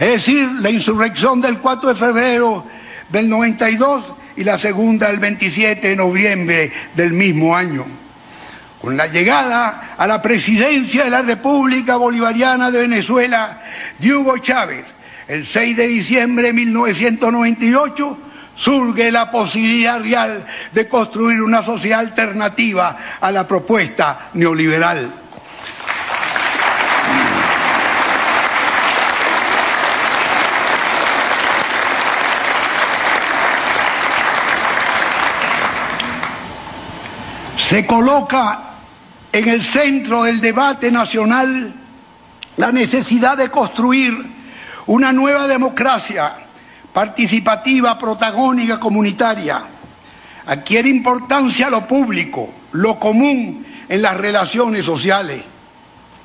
es 0.00 0.08
decir, 0.08 0.48
la 0.60 0.70
insurrección 0.70 1.40
del 1.40 1.58
4 1.58 1.90
de 1.90 1.94
febrero 1.94 2.66
del 3.10 3.28
92 3.28 4.12
y 4.36 4.42
la 4.42 4.58
segunda 4.58 5.08
el 5.08 5.20
27 5.20 5.86
de 5.86 5.96
noviembre 5.96 6.72
del 6.96 7.12
mismo 7.12 7.54
año. 7.54 7.86
Con 8.80 8.96
la 8.96 9.06
llegada 9.06 9.94
a 9.96 10.06
la 10.08 10.20
presidencia 10.20 11.04
de 11.04 11.10
la 11.10 11.22
República 11.22 11.94
Bolivariana 11.94 12.72
de 12.72 12.80
Venezuela 12.80 13.62
de 14.00 14.12
Hugo 14.12 14.38
Chávez, 14.38 14.84
el 15.28 15.46
6 15.46 15.76
de 15.76 15.86
diciembre 15.86 16.48
de 16.48 16.52
1998, 16.54 18.18
surge 18.56 19.12
la 19.12 19.30
posibilidad 19.30 20.00
real 20.00 20.44
de 20.72 20.88
construir 20.88 21.40
una 21.40 21.62
sociedad 21.62 22.00
alternativa 22.00 22.98
a 23.20 23.30
la 23.30 23.46
propuesta 23.46 24.30
neoliberal. 24.34 25.21
Se 37.72 37.86
coloca 37.86 38.64
en 39.32 39.48
el 39.48 39.64
centro 39.64 40.24
del 40.24 40.42
debate 40.42 40.92
nacional 40.92 41.72
la 42.58 42.70
necesidad 42.70 43.38
de 43.38 43.48
construir 43.48 44.14
una 44.88 45.10
nueva 45.10 45.48
democracia 45.48 46.34
participativa, 46.92 47.98
protagónica, 47.98 48.78
comunitaria. 48.78 49.62
Adquiere 50.44 50.90
importancia 50.90 51.70
lo 51.70 51.88
público, 51.88 52.52
lo 52.72 53.00
común 53.00 53.64
en 53.88 54.02
las 54.02 54.18
relaciones 54.18 54.84
sociales. 54.84 55.42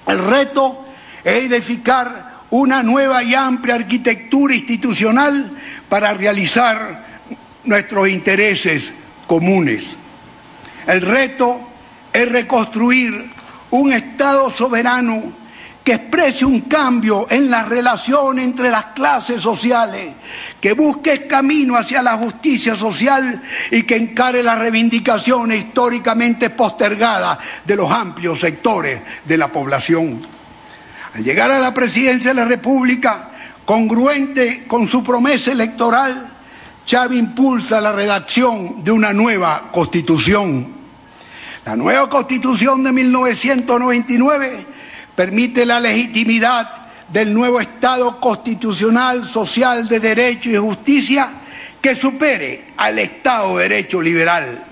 El 0.05 0.19
reto 0.19 0.85
es 1.23 1.45
edificar 1.45 2.39
una 2.49 2.83
nueva 2.83 3.23
y 3.23 3.35
amplia 3.35 3.75
arquitectura 3.75 4.53
institucional 4.53 5.49
para 5.87 6.13
realizar 6.13 7.05
nuestros 7.63 8.09
intereses 8.09 8.91
comunes. 9.27 9.95
El 10.87 11.01
reto 11.01 11.59
es 12.13 12.31
reconstruir 12.31 13.13
un 13.71 13.91
Estado 13.91 14.49
soberano 14.55 15.21
que 15.83 15.93
exprese 15.93 16.45
un 16.45 16.61
cambio 16.61 17.27
en 17.29 17.49
la 17.49 17.63
relación 17.63 18.39
entre 18.39 18.69
las 18.69 18.87
clases 18.87 19.41
sociales, 19.41 20.13
que 20.59 20.73
busque 20.73 21.27
camino 21.27 21.77
hacia 21.77 22.01
la 22.01 22.17
justicia 22.17 22.75
social 22.75 23.41
y 23.71 23.83
que 23.83 23.95
encare 23.95 24.43
las 24.43 24.59
reivindicaciones 24.59 25.59
históricamente 25.59 26.49
postergadas 26.49 27.37
de 27.65 27.75
los 27.75 27.91
amplios 27.91 28.39
sectores 28.39 29.01
de 29.25 29.37
la 29.37 29.49
población. 29.49 30.21
Al 31.13 31.23
llegar 31.23 31.51
a 31.51 31.59
la 31.59 31.73
presidencia 31.73 32.31
de 32.31 32.41
la 32.41 32.45
República, 32.45 33.29
congruente 33.65 34.65
con 34.67 34.87
su 34.87 35.03
promesa 35.03 35.51
electoral, 35.51 36.33
Chávez 36.85 37.19
impulsa 37.19 37.81
la 37.81 37.91
redacción 37.91 38.83
de 38.83 38.91
una 38.91 39.11
nueva 39.11 39.69
constitución 39.71 40.76
la 41.67 41.75
nueva 41.75 42.09
constitución 42.09 42.81
de 42.81 42.93
1999 42.93 44.65
permite 45.13 45.65
la 45.65 45.81
legitimidad 45.81 46.71
del 47.09 47.33
nuevo 47.33 47.59
Estado 47.59 48.21
constitucional, 48.21 49.27
social, 49.27 49.85
de 49.89 49.99
derecho 49.99 50.49
y 50.49 50.55
justicia 50.55 51.29
que 51.81 51.93
supere 51.93 52.67
al 52.77 52.97
Estado 52.99 53.57
de 53.57 53.63
derecho 53.63 54.01
liberal. 54.01 54.63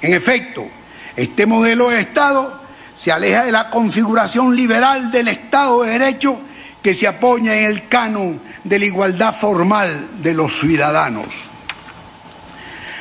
En 0.00 0.12
efecto, 0.12 0.66
este 1.14 1.46
modelo 1.46 1.88
de 1.88 2.00
Estado 2.00 2.62
se 3.00 3.12
aleja 3.12 3.44
de 3.44 3.52
la 3.52 3.70
configuración 3.70 4.56
liberal 4.56 5.12
del 5.12 5.28
Estado 5.28 5.84
de 5.84 5.92
Derecho 6.00 6.40
que 6.82 6.96
se 6.96 7.06
apoya 7.06 7.56
en 7.60 7.66
el 7.66 7.86
canon 7.86 8.40
de 8.64 8.76
la 8.80 8.86
igualdad 8.86 9.36
formal 9.36 10.08
de 10.20 10.34
los 10.34 10.58
ciudadanos. 10.58 11.26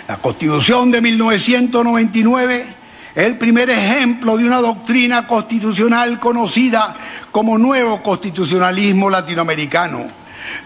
La 0.07 0.17
Constitución 0.17 0.91
de 0.91 1.01
1999 1.01 2.65
es 2.69 2.76
el 3.25 3.35
primer 3.35 3.67
ejemplo 3.71 4.37
de 4.37 4.45
una 4.45 4.61
doctrina 4.61 5.25
constitucional 5.25 6.19
conocida 6.19 6.95
como 7.31 7.57
nuevo 7.57 8.03
constitucionalismo 8.03 9.09
latinoamericano. 9.09 10.05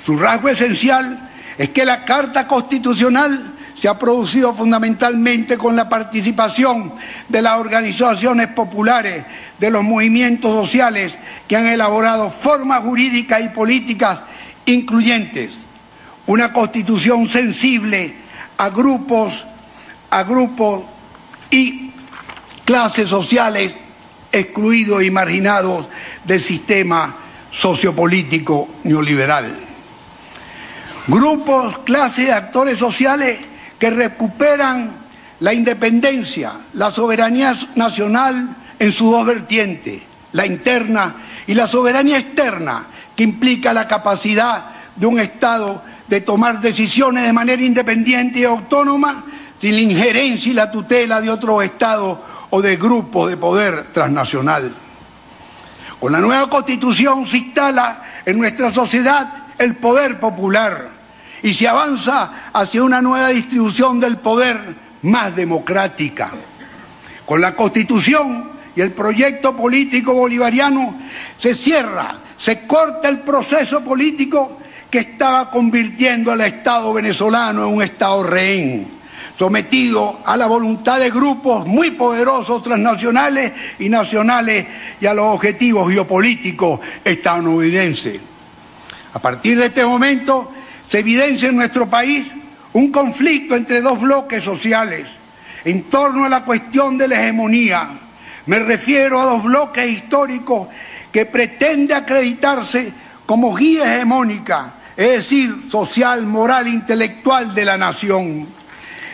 Su 0.05 0.17
rasgo 0.17 0.49
esencial 0.49 1.29
es 1.57 1.69
que 1.69 1.85
la 1.85 2.03
Carta 2.03 2.47
Constitucional 2.47 3.53
se 3.79 3.87
ha 3.87 3.97
producido 3.97 4.53
fundamentalmente 4.53 5.57
con 5.57 5.77
la 5.77 5.87
participación 5.87 6.91
de 7.29 7.41
las 7.41 7.57
organizaciones 7.57 8.49
populares, 8.49 9.23
de 9.57 9.71
los 9.71 9.81
movimientos 9.81 10.51
sociales 10.51 11.13
que 11.47 11.55
han 11.55 11.67
elaborado 11.67 12.29
formas 12.29 12.83
jurídicas 12.83 13.41
y 13.45 13.47
políticas 13.47 14.19
incluyentes, 14.65 15.53
una 16.27 16.51
constitución 16.51 17.29
sensible 17.29 18.13
a 18.57 18.69
grupos, 18.69 19.45
a 20.09 20.23
grupos 20.23 20.81
y 21.49 21.90
clases 22.65 23.09
sociales 23.09 23.73
excluidos 24.31 25.03
y 25.03 25.11
marginados 25.11 25.87
del 26.23 26.41
sistema 26.41 27.15
sociopolítico 27.51 28.67
neoliberal. 28.83 29.59
Grupos, 31.07 31.79
clases 31.79 32.27
de 32.27 32.33
actores 32.33 32.77
sociales 32.77 33.39
que 33.77 33.89
recuperan 33.89 34.91
la 35.39 35.53
independencia, 35.53 36.53
la 36.73 36.91
soberanía 36.91 37.57
nacional 37.75 38.55
en 38.79 38.91
sus 38.91 39.11
dos 39.11 39.25
vertientes, 39.25 40.01
la 40.31 40.45
interna 40.45 41.15
y 41.47 41.53
la 41.55 41.67
soberanía 41.67 42.19
externa, 42.19 42.85
que 43.15 43.23
implica 43.23 43.73
la 43.73 43.87
capacidad 43.87 44.65
de 44.95 45.05
un 45.05 45.19
Estado 45.19 45.83
de 46.07 46.21
tomar 46.21 46.61
decisiones 46.61 47.23
de 47.23 47.33
manera 47.33 47.61
independiente 47.61 48.39
y 48.39 48.43
autónoma, 48.45 49.25
sin 49.59 49.75
la 49.75 49.81
injerencia 49.81 50.51
y 50.51 50.55
la 50.55 50.71
tutela 50.71 51.21
de 51.21 51.29
otros 51.29 51.63
Estados 51.63 52.19
o 52.51 52.61
de 52.61 52.77
grupos 52.77 53.29
de 53.29 53.37
poder 53.37 53.85
transnacional. 53.91 54.71
Con 55.99 56.11
la 56.11 56.19
nueva 56.19 56.49
constitución 56.49 57.27
se 57.27 57.37
instala 57.37 58.03
en 58.25 58.37
nuestra 58.37 58.73
sociedad 58.73 59.33
el 59.57 59.75
poder 59.75 60.19
popular 60.19 60.89
y 61.43 61.53
se 61.53 61.67
avanza 61.67 62.49
hacia 62.53 62.83
una 62.83 63.01
nueva 63.01 63.29
distribución 63.29 63.99
del 63.99 64.17
poder 64.17 64.57
más 65.03 65.35
democrática. 65.35 66.31
Con 67.25 67.41
la 67.41 67.55
constitución 67.55 68.51
y 68.75 68.81
el 68.81 68.91
proyecto 68.91 69.55
político 69.55 70.13
bolivariano 70.13 70.99
se 71.37 71.55
cierra, 71.55 72.19
se 72.37 72.65
corta 72.65 73.07
el 73.09 73.19
proceso 73.19 73.81
político 73.81 74.59
que 74.89 74.99
estaba 74.99 75.49
convirtiendo 75.49 76.31
al 76.31 76.41
Estado 76.41 76.93
venezolano 76.93 77.67
en 77.67 77.73
un 77.75 77.81
Estado 77.81 78.23
rehén, 78.23 79.00
sometido 79.37 80.19
a 80.25 80.37
la 80.37 80.47
voluntad 80.47 80.99
de 80.99 81.09
grupos 81.09 81.65
muy 81.65 81.91
poderosos 81.91 82.63
transnacionales 82.63 83.53
y 83.79 83.89
nacionales 83.89 84.65
y 84.99 85.05
a 85.05 85.13
los 85.13 85.33
objetivos 85.35 85.91
geopolíticos 85.91 86.79
estadounidenses. 87.03 88.19
A 89.13 89.19
partir 89.19 89.57
de 89.57 89.67
este 89.67 89.85
momento, 89.85 90.51
se 90.89 90.99
evidencia 90.99 91.49
en 91.49 91.57
nuestro 91.57 91.89
país 91.89 92.27
un 92.73 92.91
conflicto 92.91 93.55
entre 93.55 93.81
dos 93.81 93.99
bloques 93.99 94.43
sociales 94.43 95.07
en 95.65 95.83
torno 95.83 96.25
a 96.25 96.29
la 96.29 96.43
cuestión 96.43 96.97
de 96.97 97.07
la 97.07 97.21
hegemonía. 97.21 97.89
Me 98.45 98.59
refiero 98.59 99.19
a 99.19 99.25
dos 99.25 99.43
bloques 99.43 99.89
históricos 99.89 100.67
que 101.11 101.25
pretende 101.25 101.93
acreditarse 101.93 102.91
como 103.25 103.55
guía 103.55 103.95
hegemónica, 103.95 104.73
es 104.97 105.11
decir, 105.11 105.65
social, 105.69 106.25
moral, 106.25 106.67
intelectual 106.67 107.53
de 107.53 107.65
la 107.65 107.77
nación. 107.77 108.47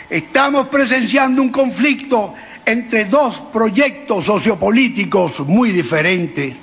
Estamos 0.09 0.67
presenciando 0.67 1.41
un 1.41 1.49
conflicto 1.49 2.33
entre 2.65 3.05
dos 3.05 3.41
proyectos 3.51 4.25
sociopolíticos 4.25 5.39
muy 5.41 5.71
diferentes. 5.71 6.55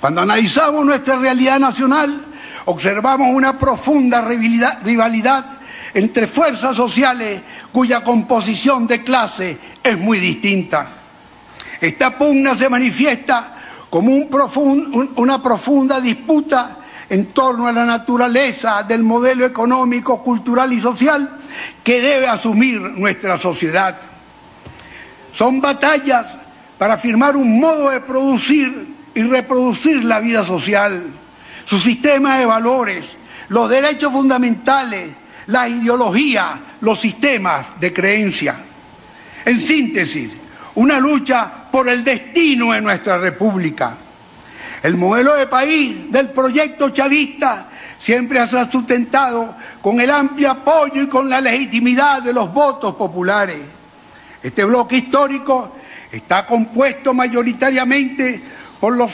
Cuando 0.00 0.22
analizamos 0.22 0.84
nuestra 0.84 1.16
realidad 1.16 1.60
nacional, 1.60 2.24
observamos 2.64 3.28
una 3.32 3.58
profunda 3.58 4.22
rivalidad 4.22 5.46
entre 5.94 6.26
fuerzas 6.26 6.76
sociales 6.76 7.40
cuya 7.72 8.02
composición 8.02 8.86
de 8.86 9.04
clase 9.04 9.58
es 9.82 9.98
muy 9.98 10.18
distinta. 10.18 10.88
Esta 11.80 12.18
pugna 12.18 12.56
se 12.56 12.68
manifiesta 12.68 13.54
como 13.88 14.12
una 14.12 15.42
profunda 15.42 16.00
disputa 16.00 16.76
en 17.10 17.26
torno 17.26 17.66
a 17.66 17.72
la 17.72 17.84
naturaleza 17.84 18.82
del 18.82 19.02
modelo 19.02 19.46
económico, 19.46 20.22
cultural 20.22 20.72
y 20.72 20.80
social 20.80 21.28
que 21.82 22.00
debe 22.00 22.28
asumir 22.28 22.80
nuestra 22.80 23.38
sociedad. 23.38 23.96
Son 25.32 25.60
batallas 25.60 26.26
para 26.76 26.94
afirmar 26.94 27.36
un 27.36 27.58
modo 27.58 27.90
de 27.90 28.00
producir 28.00 28.94
y 29.14 29.22
reproducir 29.22 30.04
la 30.04 30.20
vida 30.20 30.44
social 30.44 31.02
su 31.68 31.78
sistema 31.78 32.38
de 32.38 32.46
valores, 32.46 33.04
los 33.48 33.68
derechos 33.68 34.10
fundamentales, 34.10 35.10
la 35.48 35.68
ideología, 35.68 36.60
los 36.80 36.98
sistemas 36.98 37.78
de 37.78 37.92
creencia. 37.92 38.56
En 39.44 39.60
síntesis, 39.60 40.30
una 40.76 40.98
lucha 40.98 41.68
por 41.70 41.90
el 41.90 42.02
destino 42.02 42.72
de 42.72 42.80
nuestra 42.80 43.18
república. 43.18 43.96
El 44.82 44.96
modelo 44.96 45.34
de 45.34 45.46
país 45.46 46.10
del 46.10 46.30
proyecto 46.30 46.90
chavista 46.90 47.66
siempre 47.98 48.46
se 48.46 48.58
ha 48.58 48.70
sustentado 48.70 49.54
con 49.82 50.00
el 50.00 50.10
amplio 50.10 50.50
apoyo 50.50 51.02
y 51.02 51.08
con 51.08 51.28
la 51.28 51.40
legitimidad 51.40 52.22
de 52.22 52.32
los 52.32 52.52
votos 52.52 52.94
populares. 52.94 53.58
Este 54.42 54.64
bloque 54.64 54.96
histórico 54.96 55.74
está 56.12 56.46
compuesto 56.46 57.12
mayoritariamente 57.12 58.40
por 58.80 58.96
los 58.96 59.10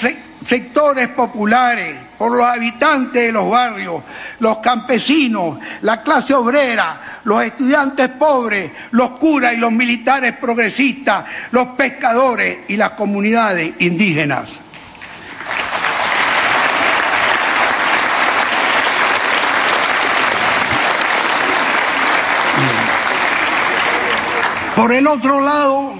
sectores 0.46 1.08
populares, 1.08 1.98
por 2.18 2.36
los 2.36 2.46
habitantes 2.46 3.24
de 3.24 3.32
los 3.32 3.48
barrios, 3.48 4.02
los 4.40 4.58
campesinos, 4.58 5.58
la 5.80 6.02
clase 6.02 6.34
obrera, 6.34 7.20
los 7.24 7.42
estudiantes 7.42 8.10
pobres, 8.10 8.70
los 8.90 9.12
curas 9.12 9.54
y 9.54 9.56
los 9.56 9.72
militares 9.72 10.34
progresistas, 10.36 11.24
los 11.52 11.68
pescadores 11.68 12.58
y 12.68 12.76
las 12.76 12.90
comunidades 12.90 13.72
indígenas. 13.78 14.63
Por 24.85 24.93
el 24.93 25.07
otro 25.07 25.41
lado 25.41 25.95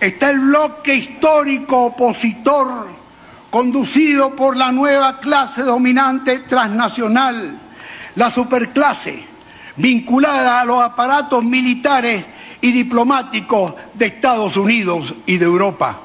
está 0.00 0.30
el 0.30 0.40
bloque 0.40 0.96
histórico 0.96 1.84
opositor 1.84 2.88
conducido 3.50 4.34
por 4.34 4.56
la 4.56 4.72
nueva 4.72 5.20
clase 5.20 5.62
dominante 5.62 6.40
transnacional, 6.40 7.56
la 8.16 8.30
superclase, 8.32 9.24
vinculada 9.76 10.60
a 10.60 10.64
los 10.64 10.82
aparatos 10.82 11.44
militares 11.44 12.24
y 12.60 12.72
diplomáticos 12.72 13.74
de 13.94 14.06
Estados 14.06 14.56
Unidos 14.56 15.14
y 15.26 15.38
de 15.38 15.44
Europa. 15.44 16.00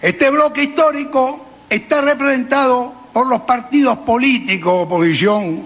Este 0.00 0.30
bloque 0.30 0.62
histórico 0.62 1.44
está 1.68 2.00
representado 2.00 2.94
por 3.12 3.26
los 3.26 3.42
partidos 3.42 3.98
políticos 3.98 4.86
oposición, 4.86 5.62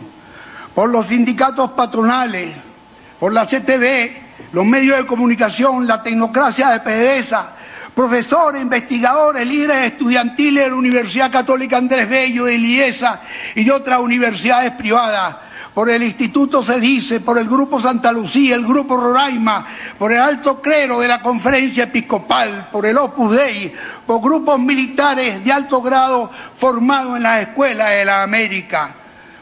por 0.74 0.88
los 0.90 1.06
sindicatos 1.06 1.70
patronales, 1.70 2.52
por 3.20 3.32
la 3.32 3.46
CTV, 3.46 4.31
los 4.52 4.64
medios 4.64 4.98
de 4.98 5.06
comunicación, 5.06 5.86
la 5.86 6.02
tecnocracia 6.02 6.70
de 6.70 6.80
PDVSA, 6.80 7.52
profesores, 7.94 8.62
investigadores, 8.62 9.46
líderes 9.46 9.92
estudiantiles 9.92 10.64
de 10.64 10.70
la 10.70 10.76
Universidad 10.76 11.30
Católica 11.30 11.76
Andrés 11.76 12.08
Bello 12.08 12.44
de 12.44 12.58
Liesa 12.58 13.20
y 13.54 13.64
de 13.64 13.72
otras 13.72 14.00
universidades 14.00 14.72
privadas, 14.72 15.36
por 15.74 15.88
el 15.88 16.02
Instituto 16.02 16.62
Cedice, 16.62 17.20
por 17.20 17.38
el 17.38 17.46
Grupo 17.46 17.80
Santa 17.80 18.12
Lucía, 18.12 18.54
el 18.54 18.66
Grupo 18.66 18.96
Roraima, 18.96 19.66
por 19.98 20.12
el 20.12 20.20
Alto 20.20 20.60
Clero 20.60 21.00
de 21.00 21.08
la 21.08 21.22
Conferencia 21.22 21.84
Episcopal, 21.84 22.68
por 22.70 22.84
el 22.84 22.98
Opus 22.98 23.36
Dei, 23.36 23.72
por 24.06 24.20
grupos 24.20 24.58
militares 24.58 25.42
de 25.42 25.52
alto 25.52 25.80
grado 25.80 26.30
formados 26.56 27.16
en 27.16 27.22
las 27.22 27.42
escuelas 27.42 27.88
de 27.90 28.04
la 28.04 28.22
América, 28.22 28.94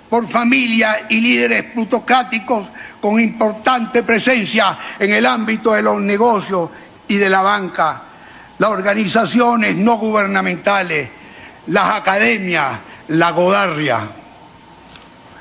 por 0.09 0.27
familias 0.29 0.99
y 1.09 1.21
líderes 1.21 1.65
plutocráticos 1.73 2.69
con 3.01 3.19
importante 3.19 4.03
presencia 4.03 4.79
en 4.99 5.13
el 5.13 5.27
ámbito 5.27 5.73
de 5.73 5.83
los 5.83 6.01
negocios 6.01 6.71
y 7.09 7.17
de 7.17 7.31
la 7.31 7.43
banca 7.43 8.03
las 8.61 8.71
organizaciones 8.71 9.75
no 9.75 9.97
gubernamentales, 9.97 11.09
las 11.69 11.95
academias, 11.95 12.79
la 13.09 13.31
godarria. 13.31 14.01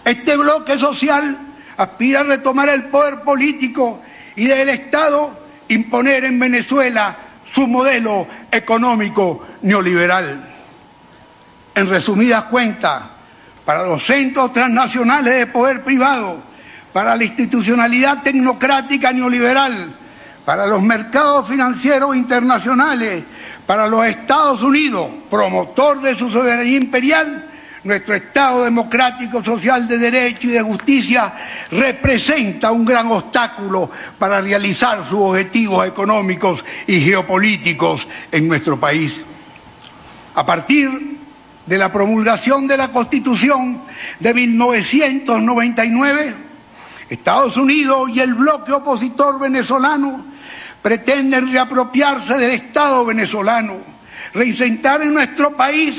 Este 0.05 0.37
bloque 0.37 0.79
social 0.79 1.37
aspira 1.75 2.21
a 2.21 2.23
retomar 2.23 2.69
el 2.69 2.85
poder 2.85 3.19
político 3.19 4.01
y 4.37 4.45
del 4.45 4.69
Estado 4.69 5.37
imponer 5.67 6.23
en 6.23 6.39
Venezuela 6.39 7.17
su 7.45 7.67
modelo 7.67 8.25
económico 8.49 9.45
neoliberal. 9.63 10.41
En 11.75 11.89
resumidas 11.89 12.45
cuentas, 12.45 13.03
para 13.65 13.83
los 13.83 14.01
centros 14.01 14.53
transnacionales 14.53 15.35
de 15.35 15.47
poder 15.47 15.83
privado, 15.83 16.41
para 16.93 17.15
la 17.15 17.23
institucionalidad 17.23 18.23
tecnocrática 18.23 19.11
neoliberal, 19.11 19.93
para 20.45 20.65
los 20.65 20.81
mercados 20.81 21.47
financieros 21.47 22.15
internacionales, 22.15 23.23
para 23.65 23.87
los 23.87 24.05
Estados 24.05 24.63
Unidos, 24.63 25.09
promotor 25.29 26.01
de 26.01 26.15
su 26.15 26.31
soberanía 26.31 26.77
imperial, 26.77 27.45
nuestro 27.83 28.15
Estado 28.15 28.65
democrático, 28.65 29.43
social 29.43 29.87
de 29.87 29.97
derecho 29.97 30.47
y 30.47 30.51
de 30.51 30.61
justicia 30.61 31.33
representa 31.71 32.71
un 32.71 32.83
gran 32.83 33.07
obstáculo 33.07 33.89
para 34.17 34.41
realizar 34.41 35.03
sus 35.07 35.19
objetivos 35.19 35.87
económicos 35.87 36.63
y 36.87 36.99
geopolíticos 36.99 38.07
en 38.31 38.47
nuestro 38.47 38.79
país. 38.79 39.21
A 40.35 40.45
partir 40.45 41.17
de 41.65 41.77
la 41.77 41.91
promulgación 41.91 42.67
de 42.67 42.77
la 42.77 42.89
Constitución 42.89 43.81
de 44.19 44.33
1999, 44.33 46.48
Estados 47.09 47.57
Unidos 47.57 48.11
y 48.13 48.19
el 48.19 48.35
bloque 48.35 48.71
opositor 48.71 49.39
venezolano 49.39 50.23
pretenden 50.81 51.51
reapropiarse 51.51 52.37
del 52.37 52.51
Estado 52.51 53.03
venezolano, 53.05 53.77
reinsentar 54.33 55.01
en 55.01 55.13
nuestro 55.13 55.57
país 55.57 55.95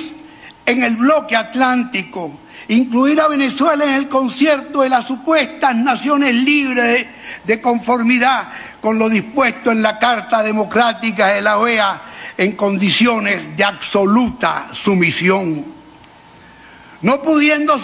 en 0.65 0.85
el 0.85 0.97
bloque 0.97 1.37
atlántico, 1.37 2.31
incluir 2.69 3.21
a 3.21 3.29
Venezuela 3.29 3.85
en 3.85 3.95
el 3.95 4.09
concierto 4.09 4.83
de 4.83 4.89
las 4.89 5.07
supuestas 5.07 5.75
naciones 5.75 6.35
libres 6.35 7.07
de, 7.45 7.61
conformidad 7.61 8.49
con 8.81 8.99
lo 8.99 9.09
dispuesto 9.09 9.73
en 9.73 9.83
la 9.83 9.99
Carta 9.99 10.43
Democrática 10.43 11.29
de 11.29 11.43
la 11.43 11.59
OEA 11.59 12.03
en 12.37 12.53
condiciones 12.53 13.57
de 13.57 13.65
absoluta 13.65 14.69
sumisión. 14.73 15.65
No 17.03 17.21
pudiendo 17.23 17.79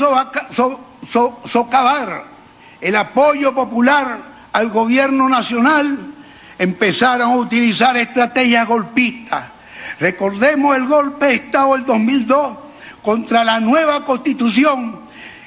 socavar 1.51 2.36
el 2.81 2.97
apoyo 2.97 3.55
popular 3.55 4.19
al 4.53 4.71
gobierno 4.71 5.29
nacional, 5.29 5.99
empezaron 6.59 7.33
a 7.33 7.37
utilizar 7.37 7.97
estrategias 7.97 8.67
golpistas. 8.67 9.45
Recordemos 10.01 10.77
el 10.77 10.87
golpe 10.87 11.27
de 11.27 11.35
Estado 11.35 11.75
del 11.75 11.85
2002 11.85 12.59
contra 13.03 13.45
la 13.45 13.61
nueva 13.61 14.05
constitución 14.05 15.01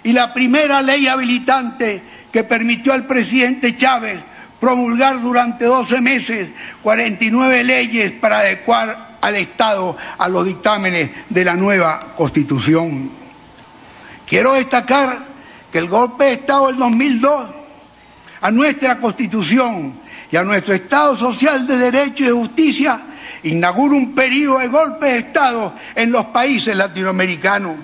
y 0.04 0.14
la 0.14 0.34
primera 0.34 0.82
ley 0.82 1.08
habilitante 1.08 2.02
que 2.32 2.44
permitió 2.44 2.94
al 2.94 3.06
presidente 3.06 3.76
Chávez 3.76 4.20
promulgar 4.60 5.22
durante 5.22 5.66
12 5.66 6.02
meses 6.02 6.50
49 6.82 7.64
leyes 7.64 8.12
para 8.12 8.40
adecuar 8.40 9.18
al 9.22 9.36
Estado 9.36 9.98
a 10.18 10.30
los 10.30 10.46
dictámenes 10.46 11.10
de 11.30 11.44
la 11.44 11.56
nueva 11.56 12.14
constitución. 12.16 13.10
Quiero 14.26 14.54
destacar 14.54 15.29
que 15.72 15.80
el 15.80 15.88
golpe 15.88 16.26
de 16.26 16.32
Estado 16.34 16.68
del 16.68 16.78
2002 16.78 17.50
a 18.42 18.52
nuestra 18.52 19.00
constitución 19.00 19.94
y 20.32 20.38
a 20.38 20.44
nuestro 20.44 20.74
Estado 20.74 21.18
social 21.18 21.68
de 21.68 21.78
derecho 21.78 22.24
y 22.24 22.28
de 22.28 22.34
justicia 22.34 23.02
inaugura 23.44 23.96
un 23.96 24.14
periodo 24.14 24.60
de 24.60 24.68
golpes 24.68 25.12
de 25.12 25.20
Estado 25.20 25.74
en 25.96 26.12
los 26.12 26.26
países 26.28 26.76
latinoamericanos, 26.76 27.76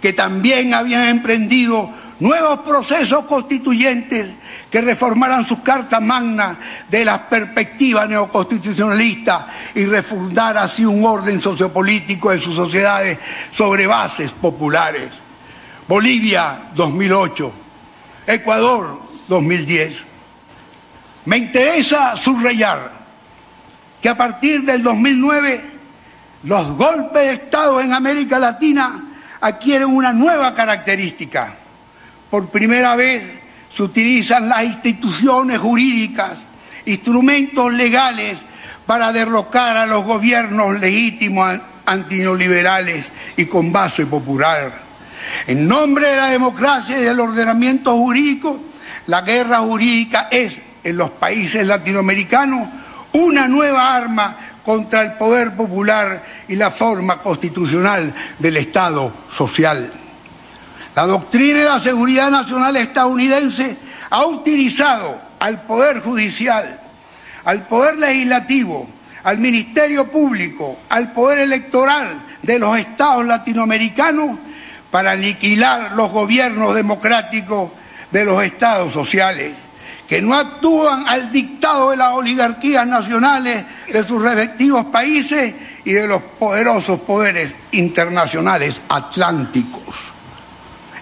que 0.00 0.12
también 0.12 0.74
habían 0.74 1.08
emprendido 1.08 1.90
nuevos 2.20 2.60
procesos 2.60 3.24
constituyentes 3.24 4.28
que 4.70 4.80
reformaran 4.80 5.46
sus 5.46 5.60
cartas 5.60 6.00
magnas 6.00 6.56
de 6.88 7.04
las 7.04 7.20
perspectivas 7.20 8.08
neoconstitucionalistas 8.08 9.46
y 9.74 9.84
refundar 9.86 10.58
así 10.58 10.84
un 10.84 11.04
orden 11.04 11.40
sociopolítico 11.40 12.30
de 12.30 12.40
sus 12.40 12.54
sociedades 12.54 13.18
sobre 13.52 13.86
bases 13.86 14.30
populares. 14.32 15.10
Bolivia 15.90 16.70
2008, 16.76 17.52
Ecuador 18.28 19.02
2010. 19.26 19.96
Me 21.24 21.36
interesa 21.36 22.16
subrayar 22.16 22.92
que 24.00 24.08
a 24.08 24.16
partir 24.16 24.62
del 24.62 24.84
2009 24.84 25.64
los 26.44 26.76
golpes 26.76 27.26
de 27.26 27.32
Estado 27.32 27.80
en 27.80 27.92
América 27.92 28.38
Latina 28.38 29.02
adquieren 29.40 29.88
una 29.88 30.12
nueva 30.12 30.54
característica. 30.54 31.56
Por 32.30 32.50
primera 32.50 32.94
vez 32.94 33.24
se 33.74 33.82
utilizan 33.82 34.48
las 34.48 34.62
instituciones 34.62 35.58
jurídicas, 35.58 36.38
instrumentos 36.86 37.72
legales 37.72 38.38
para 38.86 39.10
derrocar 39.10 39.76
a 39.76 39.86
los 39.86 40.04
gobiernos 40.04 40.78
legítimos 40.78 41.58
antineoliberales 41.84 43.06
y 43.36 43.46
con 43.46 43.72
base 43.72 44.06
popular. 44.06 44.89
En 45.46 45.66
nombre 45.66 46.08
de 46.08 46.16
la 46.16 46.30
democracia 46.30 46.98
y 46.98 47.02
del 47.02 47.20
ordenamiento 47.20 47.96
jurídico, 47.96 48.60
la 49.06 49.22
guerra 49.22 49.58
jurídica 49.58 50.28
es, 50.30 50.52
en 50.84 50.96
los 50.96 51.10
países 51.10 51.66
latinoamericanos, 51.66 52.68
una 53.12 53.48
nueva 53.48 53.94
arma 53.94 54.36
contra 54.64 55.02
el 55.02 55.12
poder 55.14 55.54
popular 55.56 56.22
y 56.48 56.56
la 56.56 56.70
forma 56.70 57.22
constitucional 57.22 58.14
del 58.38 58.56
Estado 58.56 59.12
social. 59.36 59.92
La 60.94 61.06
doctrina 61.06 61.58
de 61.58 61.64
la 61.64 61.80
seguridad 61.80 62.30
nacional 62.30 62.76
estadounidense 62.76 63.76
ha 64.10 64.26
utilizado 64.26 65.20
al 65.38 65.62
Poder 65.62 66.00
Judicial, 66.00 66.80
al 67.44 67.66
Poder 67.66 67.96
Legislativo, 67.98 68.88
al 69.24 69.38
Ministerio 69.38 70.10
Público, 70.10 70.80
al 70.88 71.12
Poder 71.12 71.40
Electoral 71.40 72.22
de 72.42 72.58
los 72.58 72.76
Estados 72.76 73.24
latinoamericanos 73.24 74.38
para 74.90 75.12
aniquilar 75.12 75.92
los 75.92 76.10
gobiernos 76.10 76.74
democráticos 76.74 77.70
de 78.10 78.24
los 78.24 78.42
Estados 78.42 78.92
sociales 78.92 79.54
que 80.10 80.20
no 80.20 80.34
actúan 80.34 81.06
al 81.06 81.30
dictado 81.30 81.90
de 81.90 81.96
las 81.96 82.12
oligarquías 82.12 82.84
nacionales 82.84 83.64
de 83.86 84.04
sus 84.04 84.20
respectivos 84.20 84.86
países 84.86 85.54
y 85.84 85.92
de 85.92 86.08
los 86.08 86.20
poderosos 86.20 86.98
poderes 87.02 87.54
internacionales 87.70 88.80
atlánticos. 88.88 90.08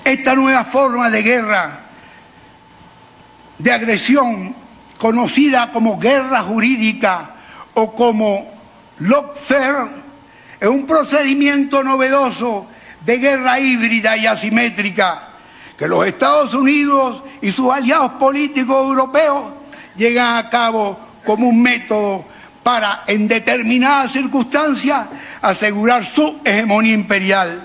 Esta 0.05 0.35
nueva 0.35 0.63
forma 0.65 1.09
de 1.09 1.23
guerra, 1.23 1.81
de 3.57 3.73
agresión, 3.73 4.55
conocida 4.99 5.71
como 5.71 5.99
guerra 5.99 6.43
jurídica 6.43 7.31
o 7.73 7.95
como 7.95 8.53
lawfare, 8.99 9.89
es 10.61 10.69
un 10.69 10.87
procedimiento 10.87 11.83
novedoso 11.83 12.67
de 13.01 13.19
guerra 13.19 13.61
híbrida 13.61 14.17
y 14.17 14.27
asimétrica 14.27 15.29
que 15.79 15.87
los 15.87 16.07
Estados 16.07 16.55
Unidos 16.55 17.23
y 17.41 17.53
sus 17.53 17.73
aliados 17.73 18.13
políticos 18.13 18.87
europeos 18.87 19.53
llegan 19.97 20.37
a 20.37 20.51
cabo 20.51 20.99
como 21.25 21.49
un 21.49 21.63
método 21.63 22.25
para, 22.63 23.05
en 23.07 23.29
determinadas 23.29 24.13
circunstancias, 24.13 25.07
asegurar 25.41 26.05
su 26.05 26.41
hegemonía 26.45 26.95
imperial. 26.95 27.63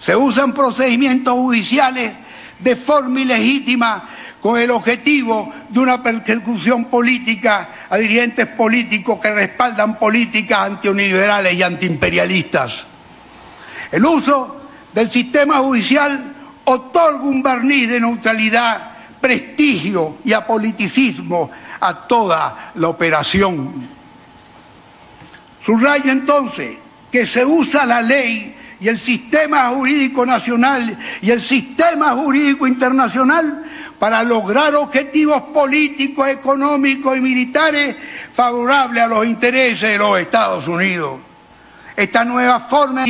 Se 0.00 0.16
usan 0.16 0.52
procedimientos 0.52 1.34
judiciales 1.34 2.14
de 2.58 2.76
forma 2.76 3.20
ilegítima 3.20 4.08
con 4.40 4.58
el 4.58 4.70
objetivo 4.70 5.52
de 5.68 5.80
una 5.80 6.02
persecución 6.02 6.86
política 6.86 7.68
a 7.88 7.96
dirigentes 7.96 8.46
políticos 8.48 9.18
que 9.20 9.32
respaldan 9.32 9.98
políticas 9.98 10.60
antineoliberales 10.66 11.54
y 11.54 11.62
antiimperialistas. 11.62 12.93
El 13.90 14.04
uso 14.04 14.62
del 14.92 15.10
sistema 15.10 15.58
judicial 15.58 16.34
otorga 16.64 17.22
un 17.24 17.42
barniz 17.42 17.88
de 17.88 18.00
neutralidad, 18.00 18.92
prestigio 19.20 20.18
y 20.24 20.32
apoliticismo 20.32 21.50
a 21.80 22.06
toda 22.06 22.72
la 22.74 22.88
operación. 22.88 23.88
Subrayo 25.64 26.10
entonces 26.10 26.76
que 27.10 27.26
se 27.26 27.44
usa 27.44 27.86
la 27.86 28.02
ley 28.02 28.54
y 28.80 28.88
el 28.88 28.98
sistema 28.98 29.68
jurídico 29.68 30.26
nacional 30.26 30.98
y 31.22 31.30
el 31.30 31.40
sistema 31.40 32.10
jurídico 32.10 32.66
internacional 32.66 33.64
para 33.98 34.22
lograr 34.22 34.74
objetivos 34.74 35.40
políticos, 35.44 36.28
económicos 36.28 37.16
y 37.16 37.20
militares 37.20 37.96
favorables 38.32 39.02
a 39.02 39.06
los 39.06 39.24
intereses 39.24 39.92
de 39.92 39.98
los 39.98 40.18
Estados 40.18 40.68
Unidos. 40.68 41.20
Esta 41.96 42.24
nueva 42.24 42.60
forma 42.60 43.04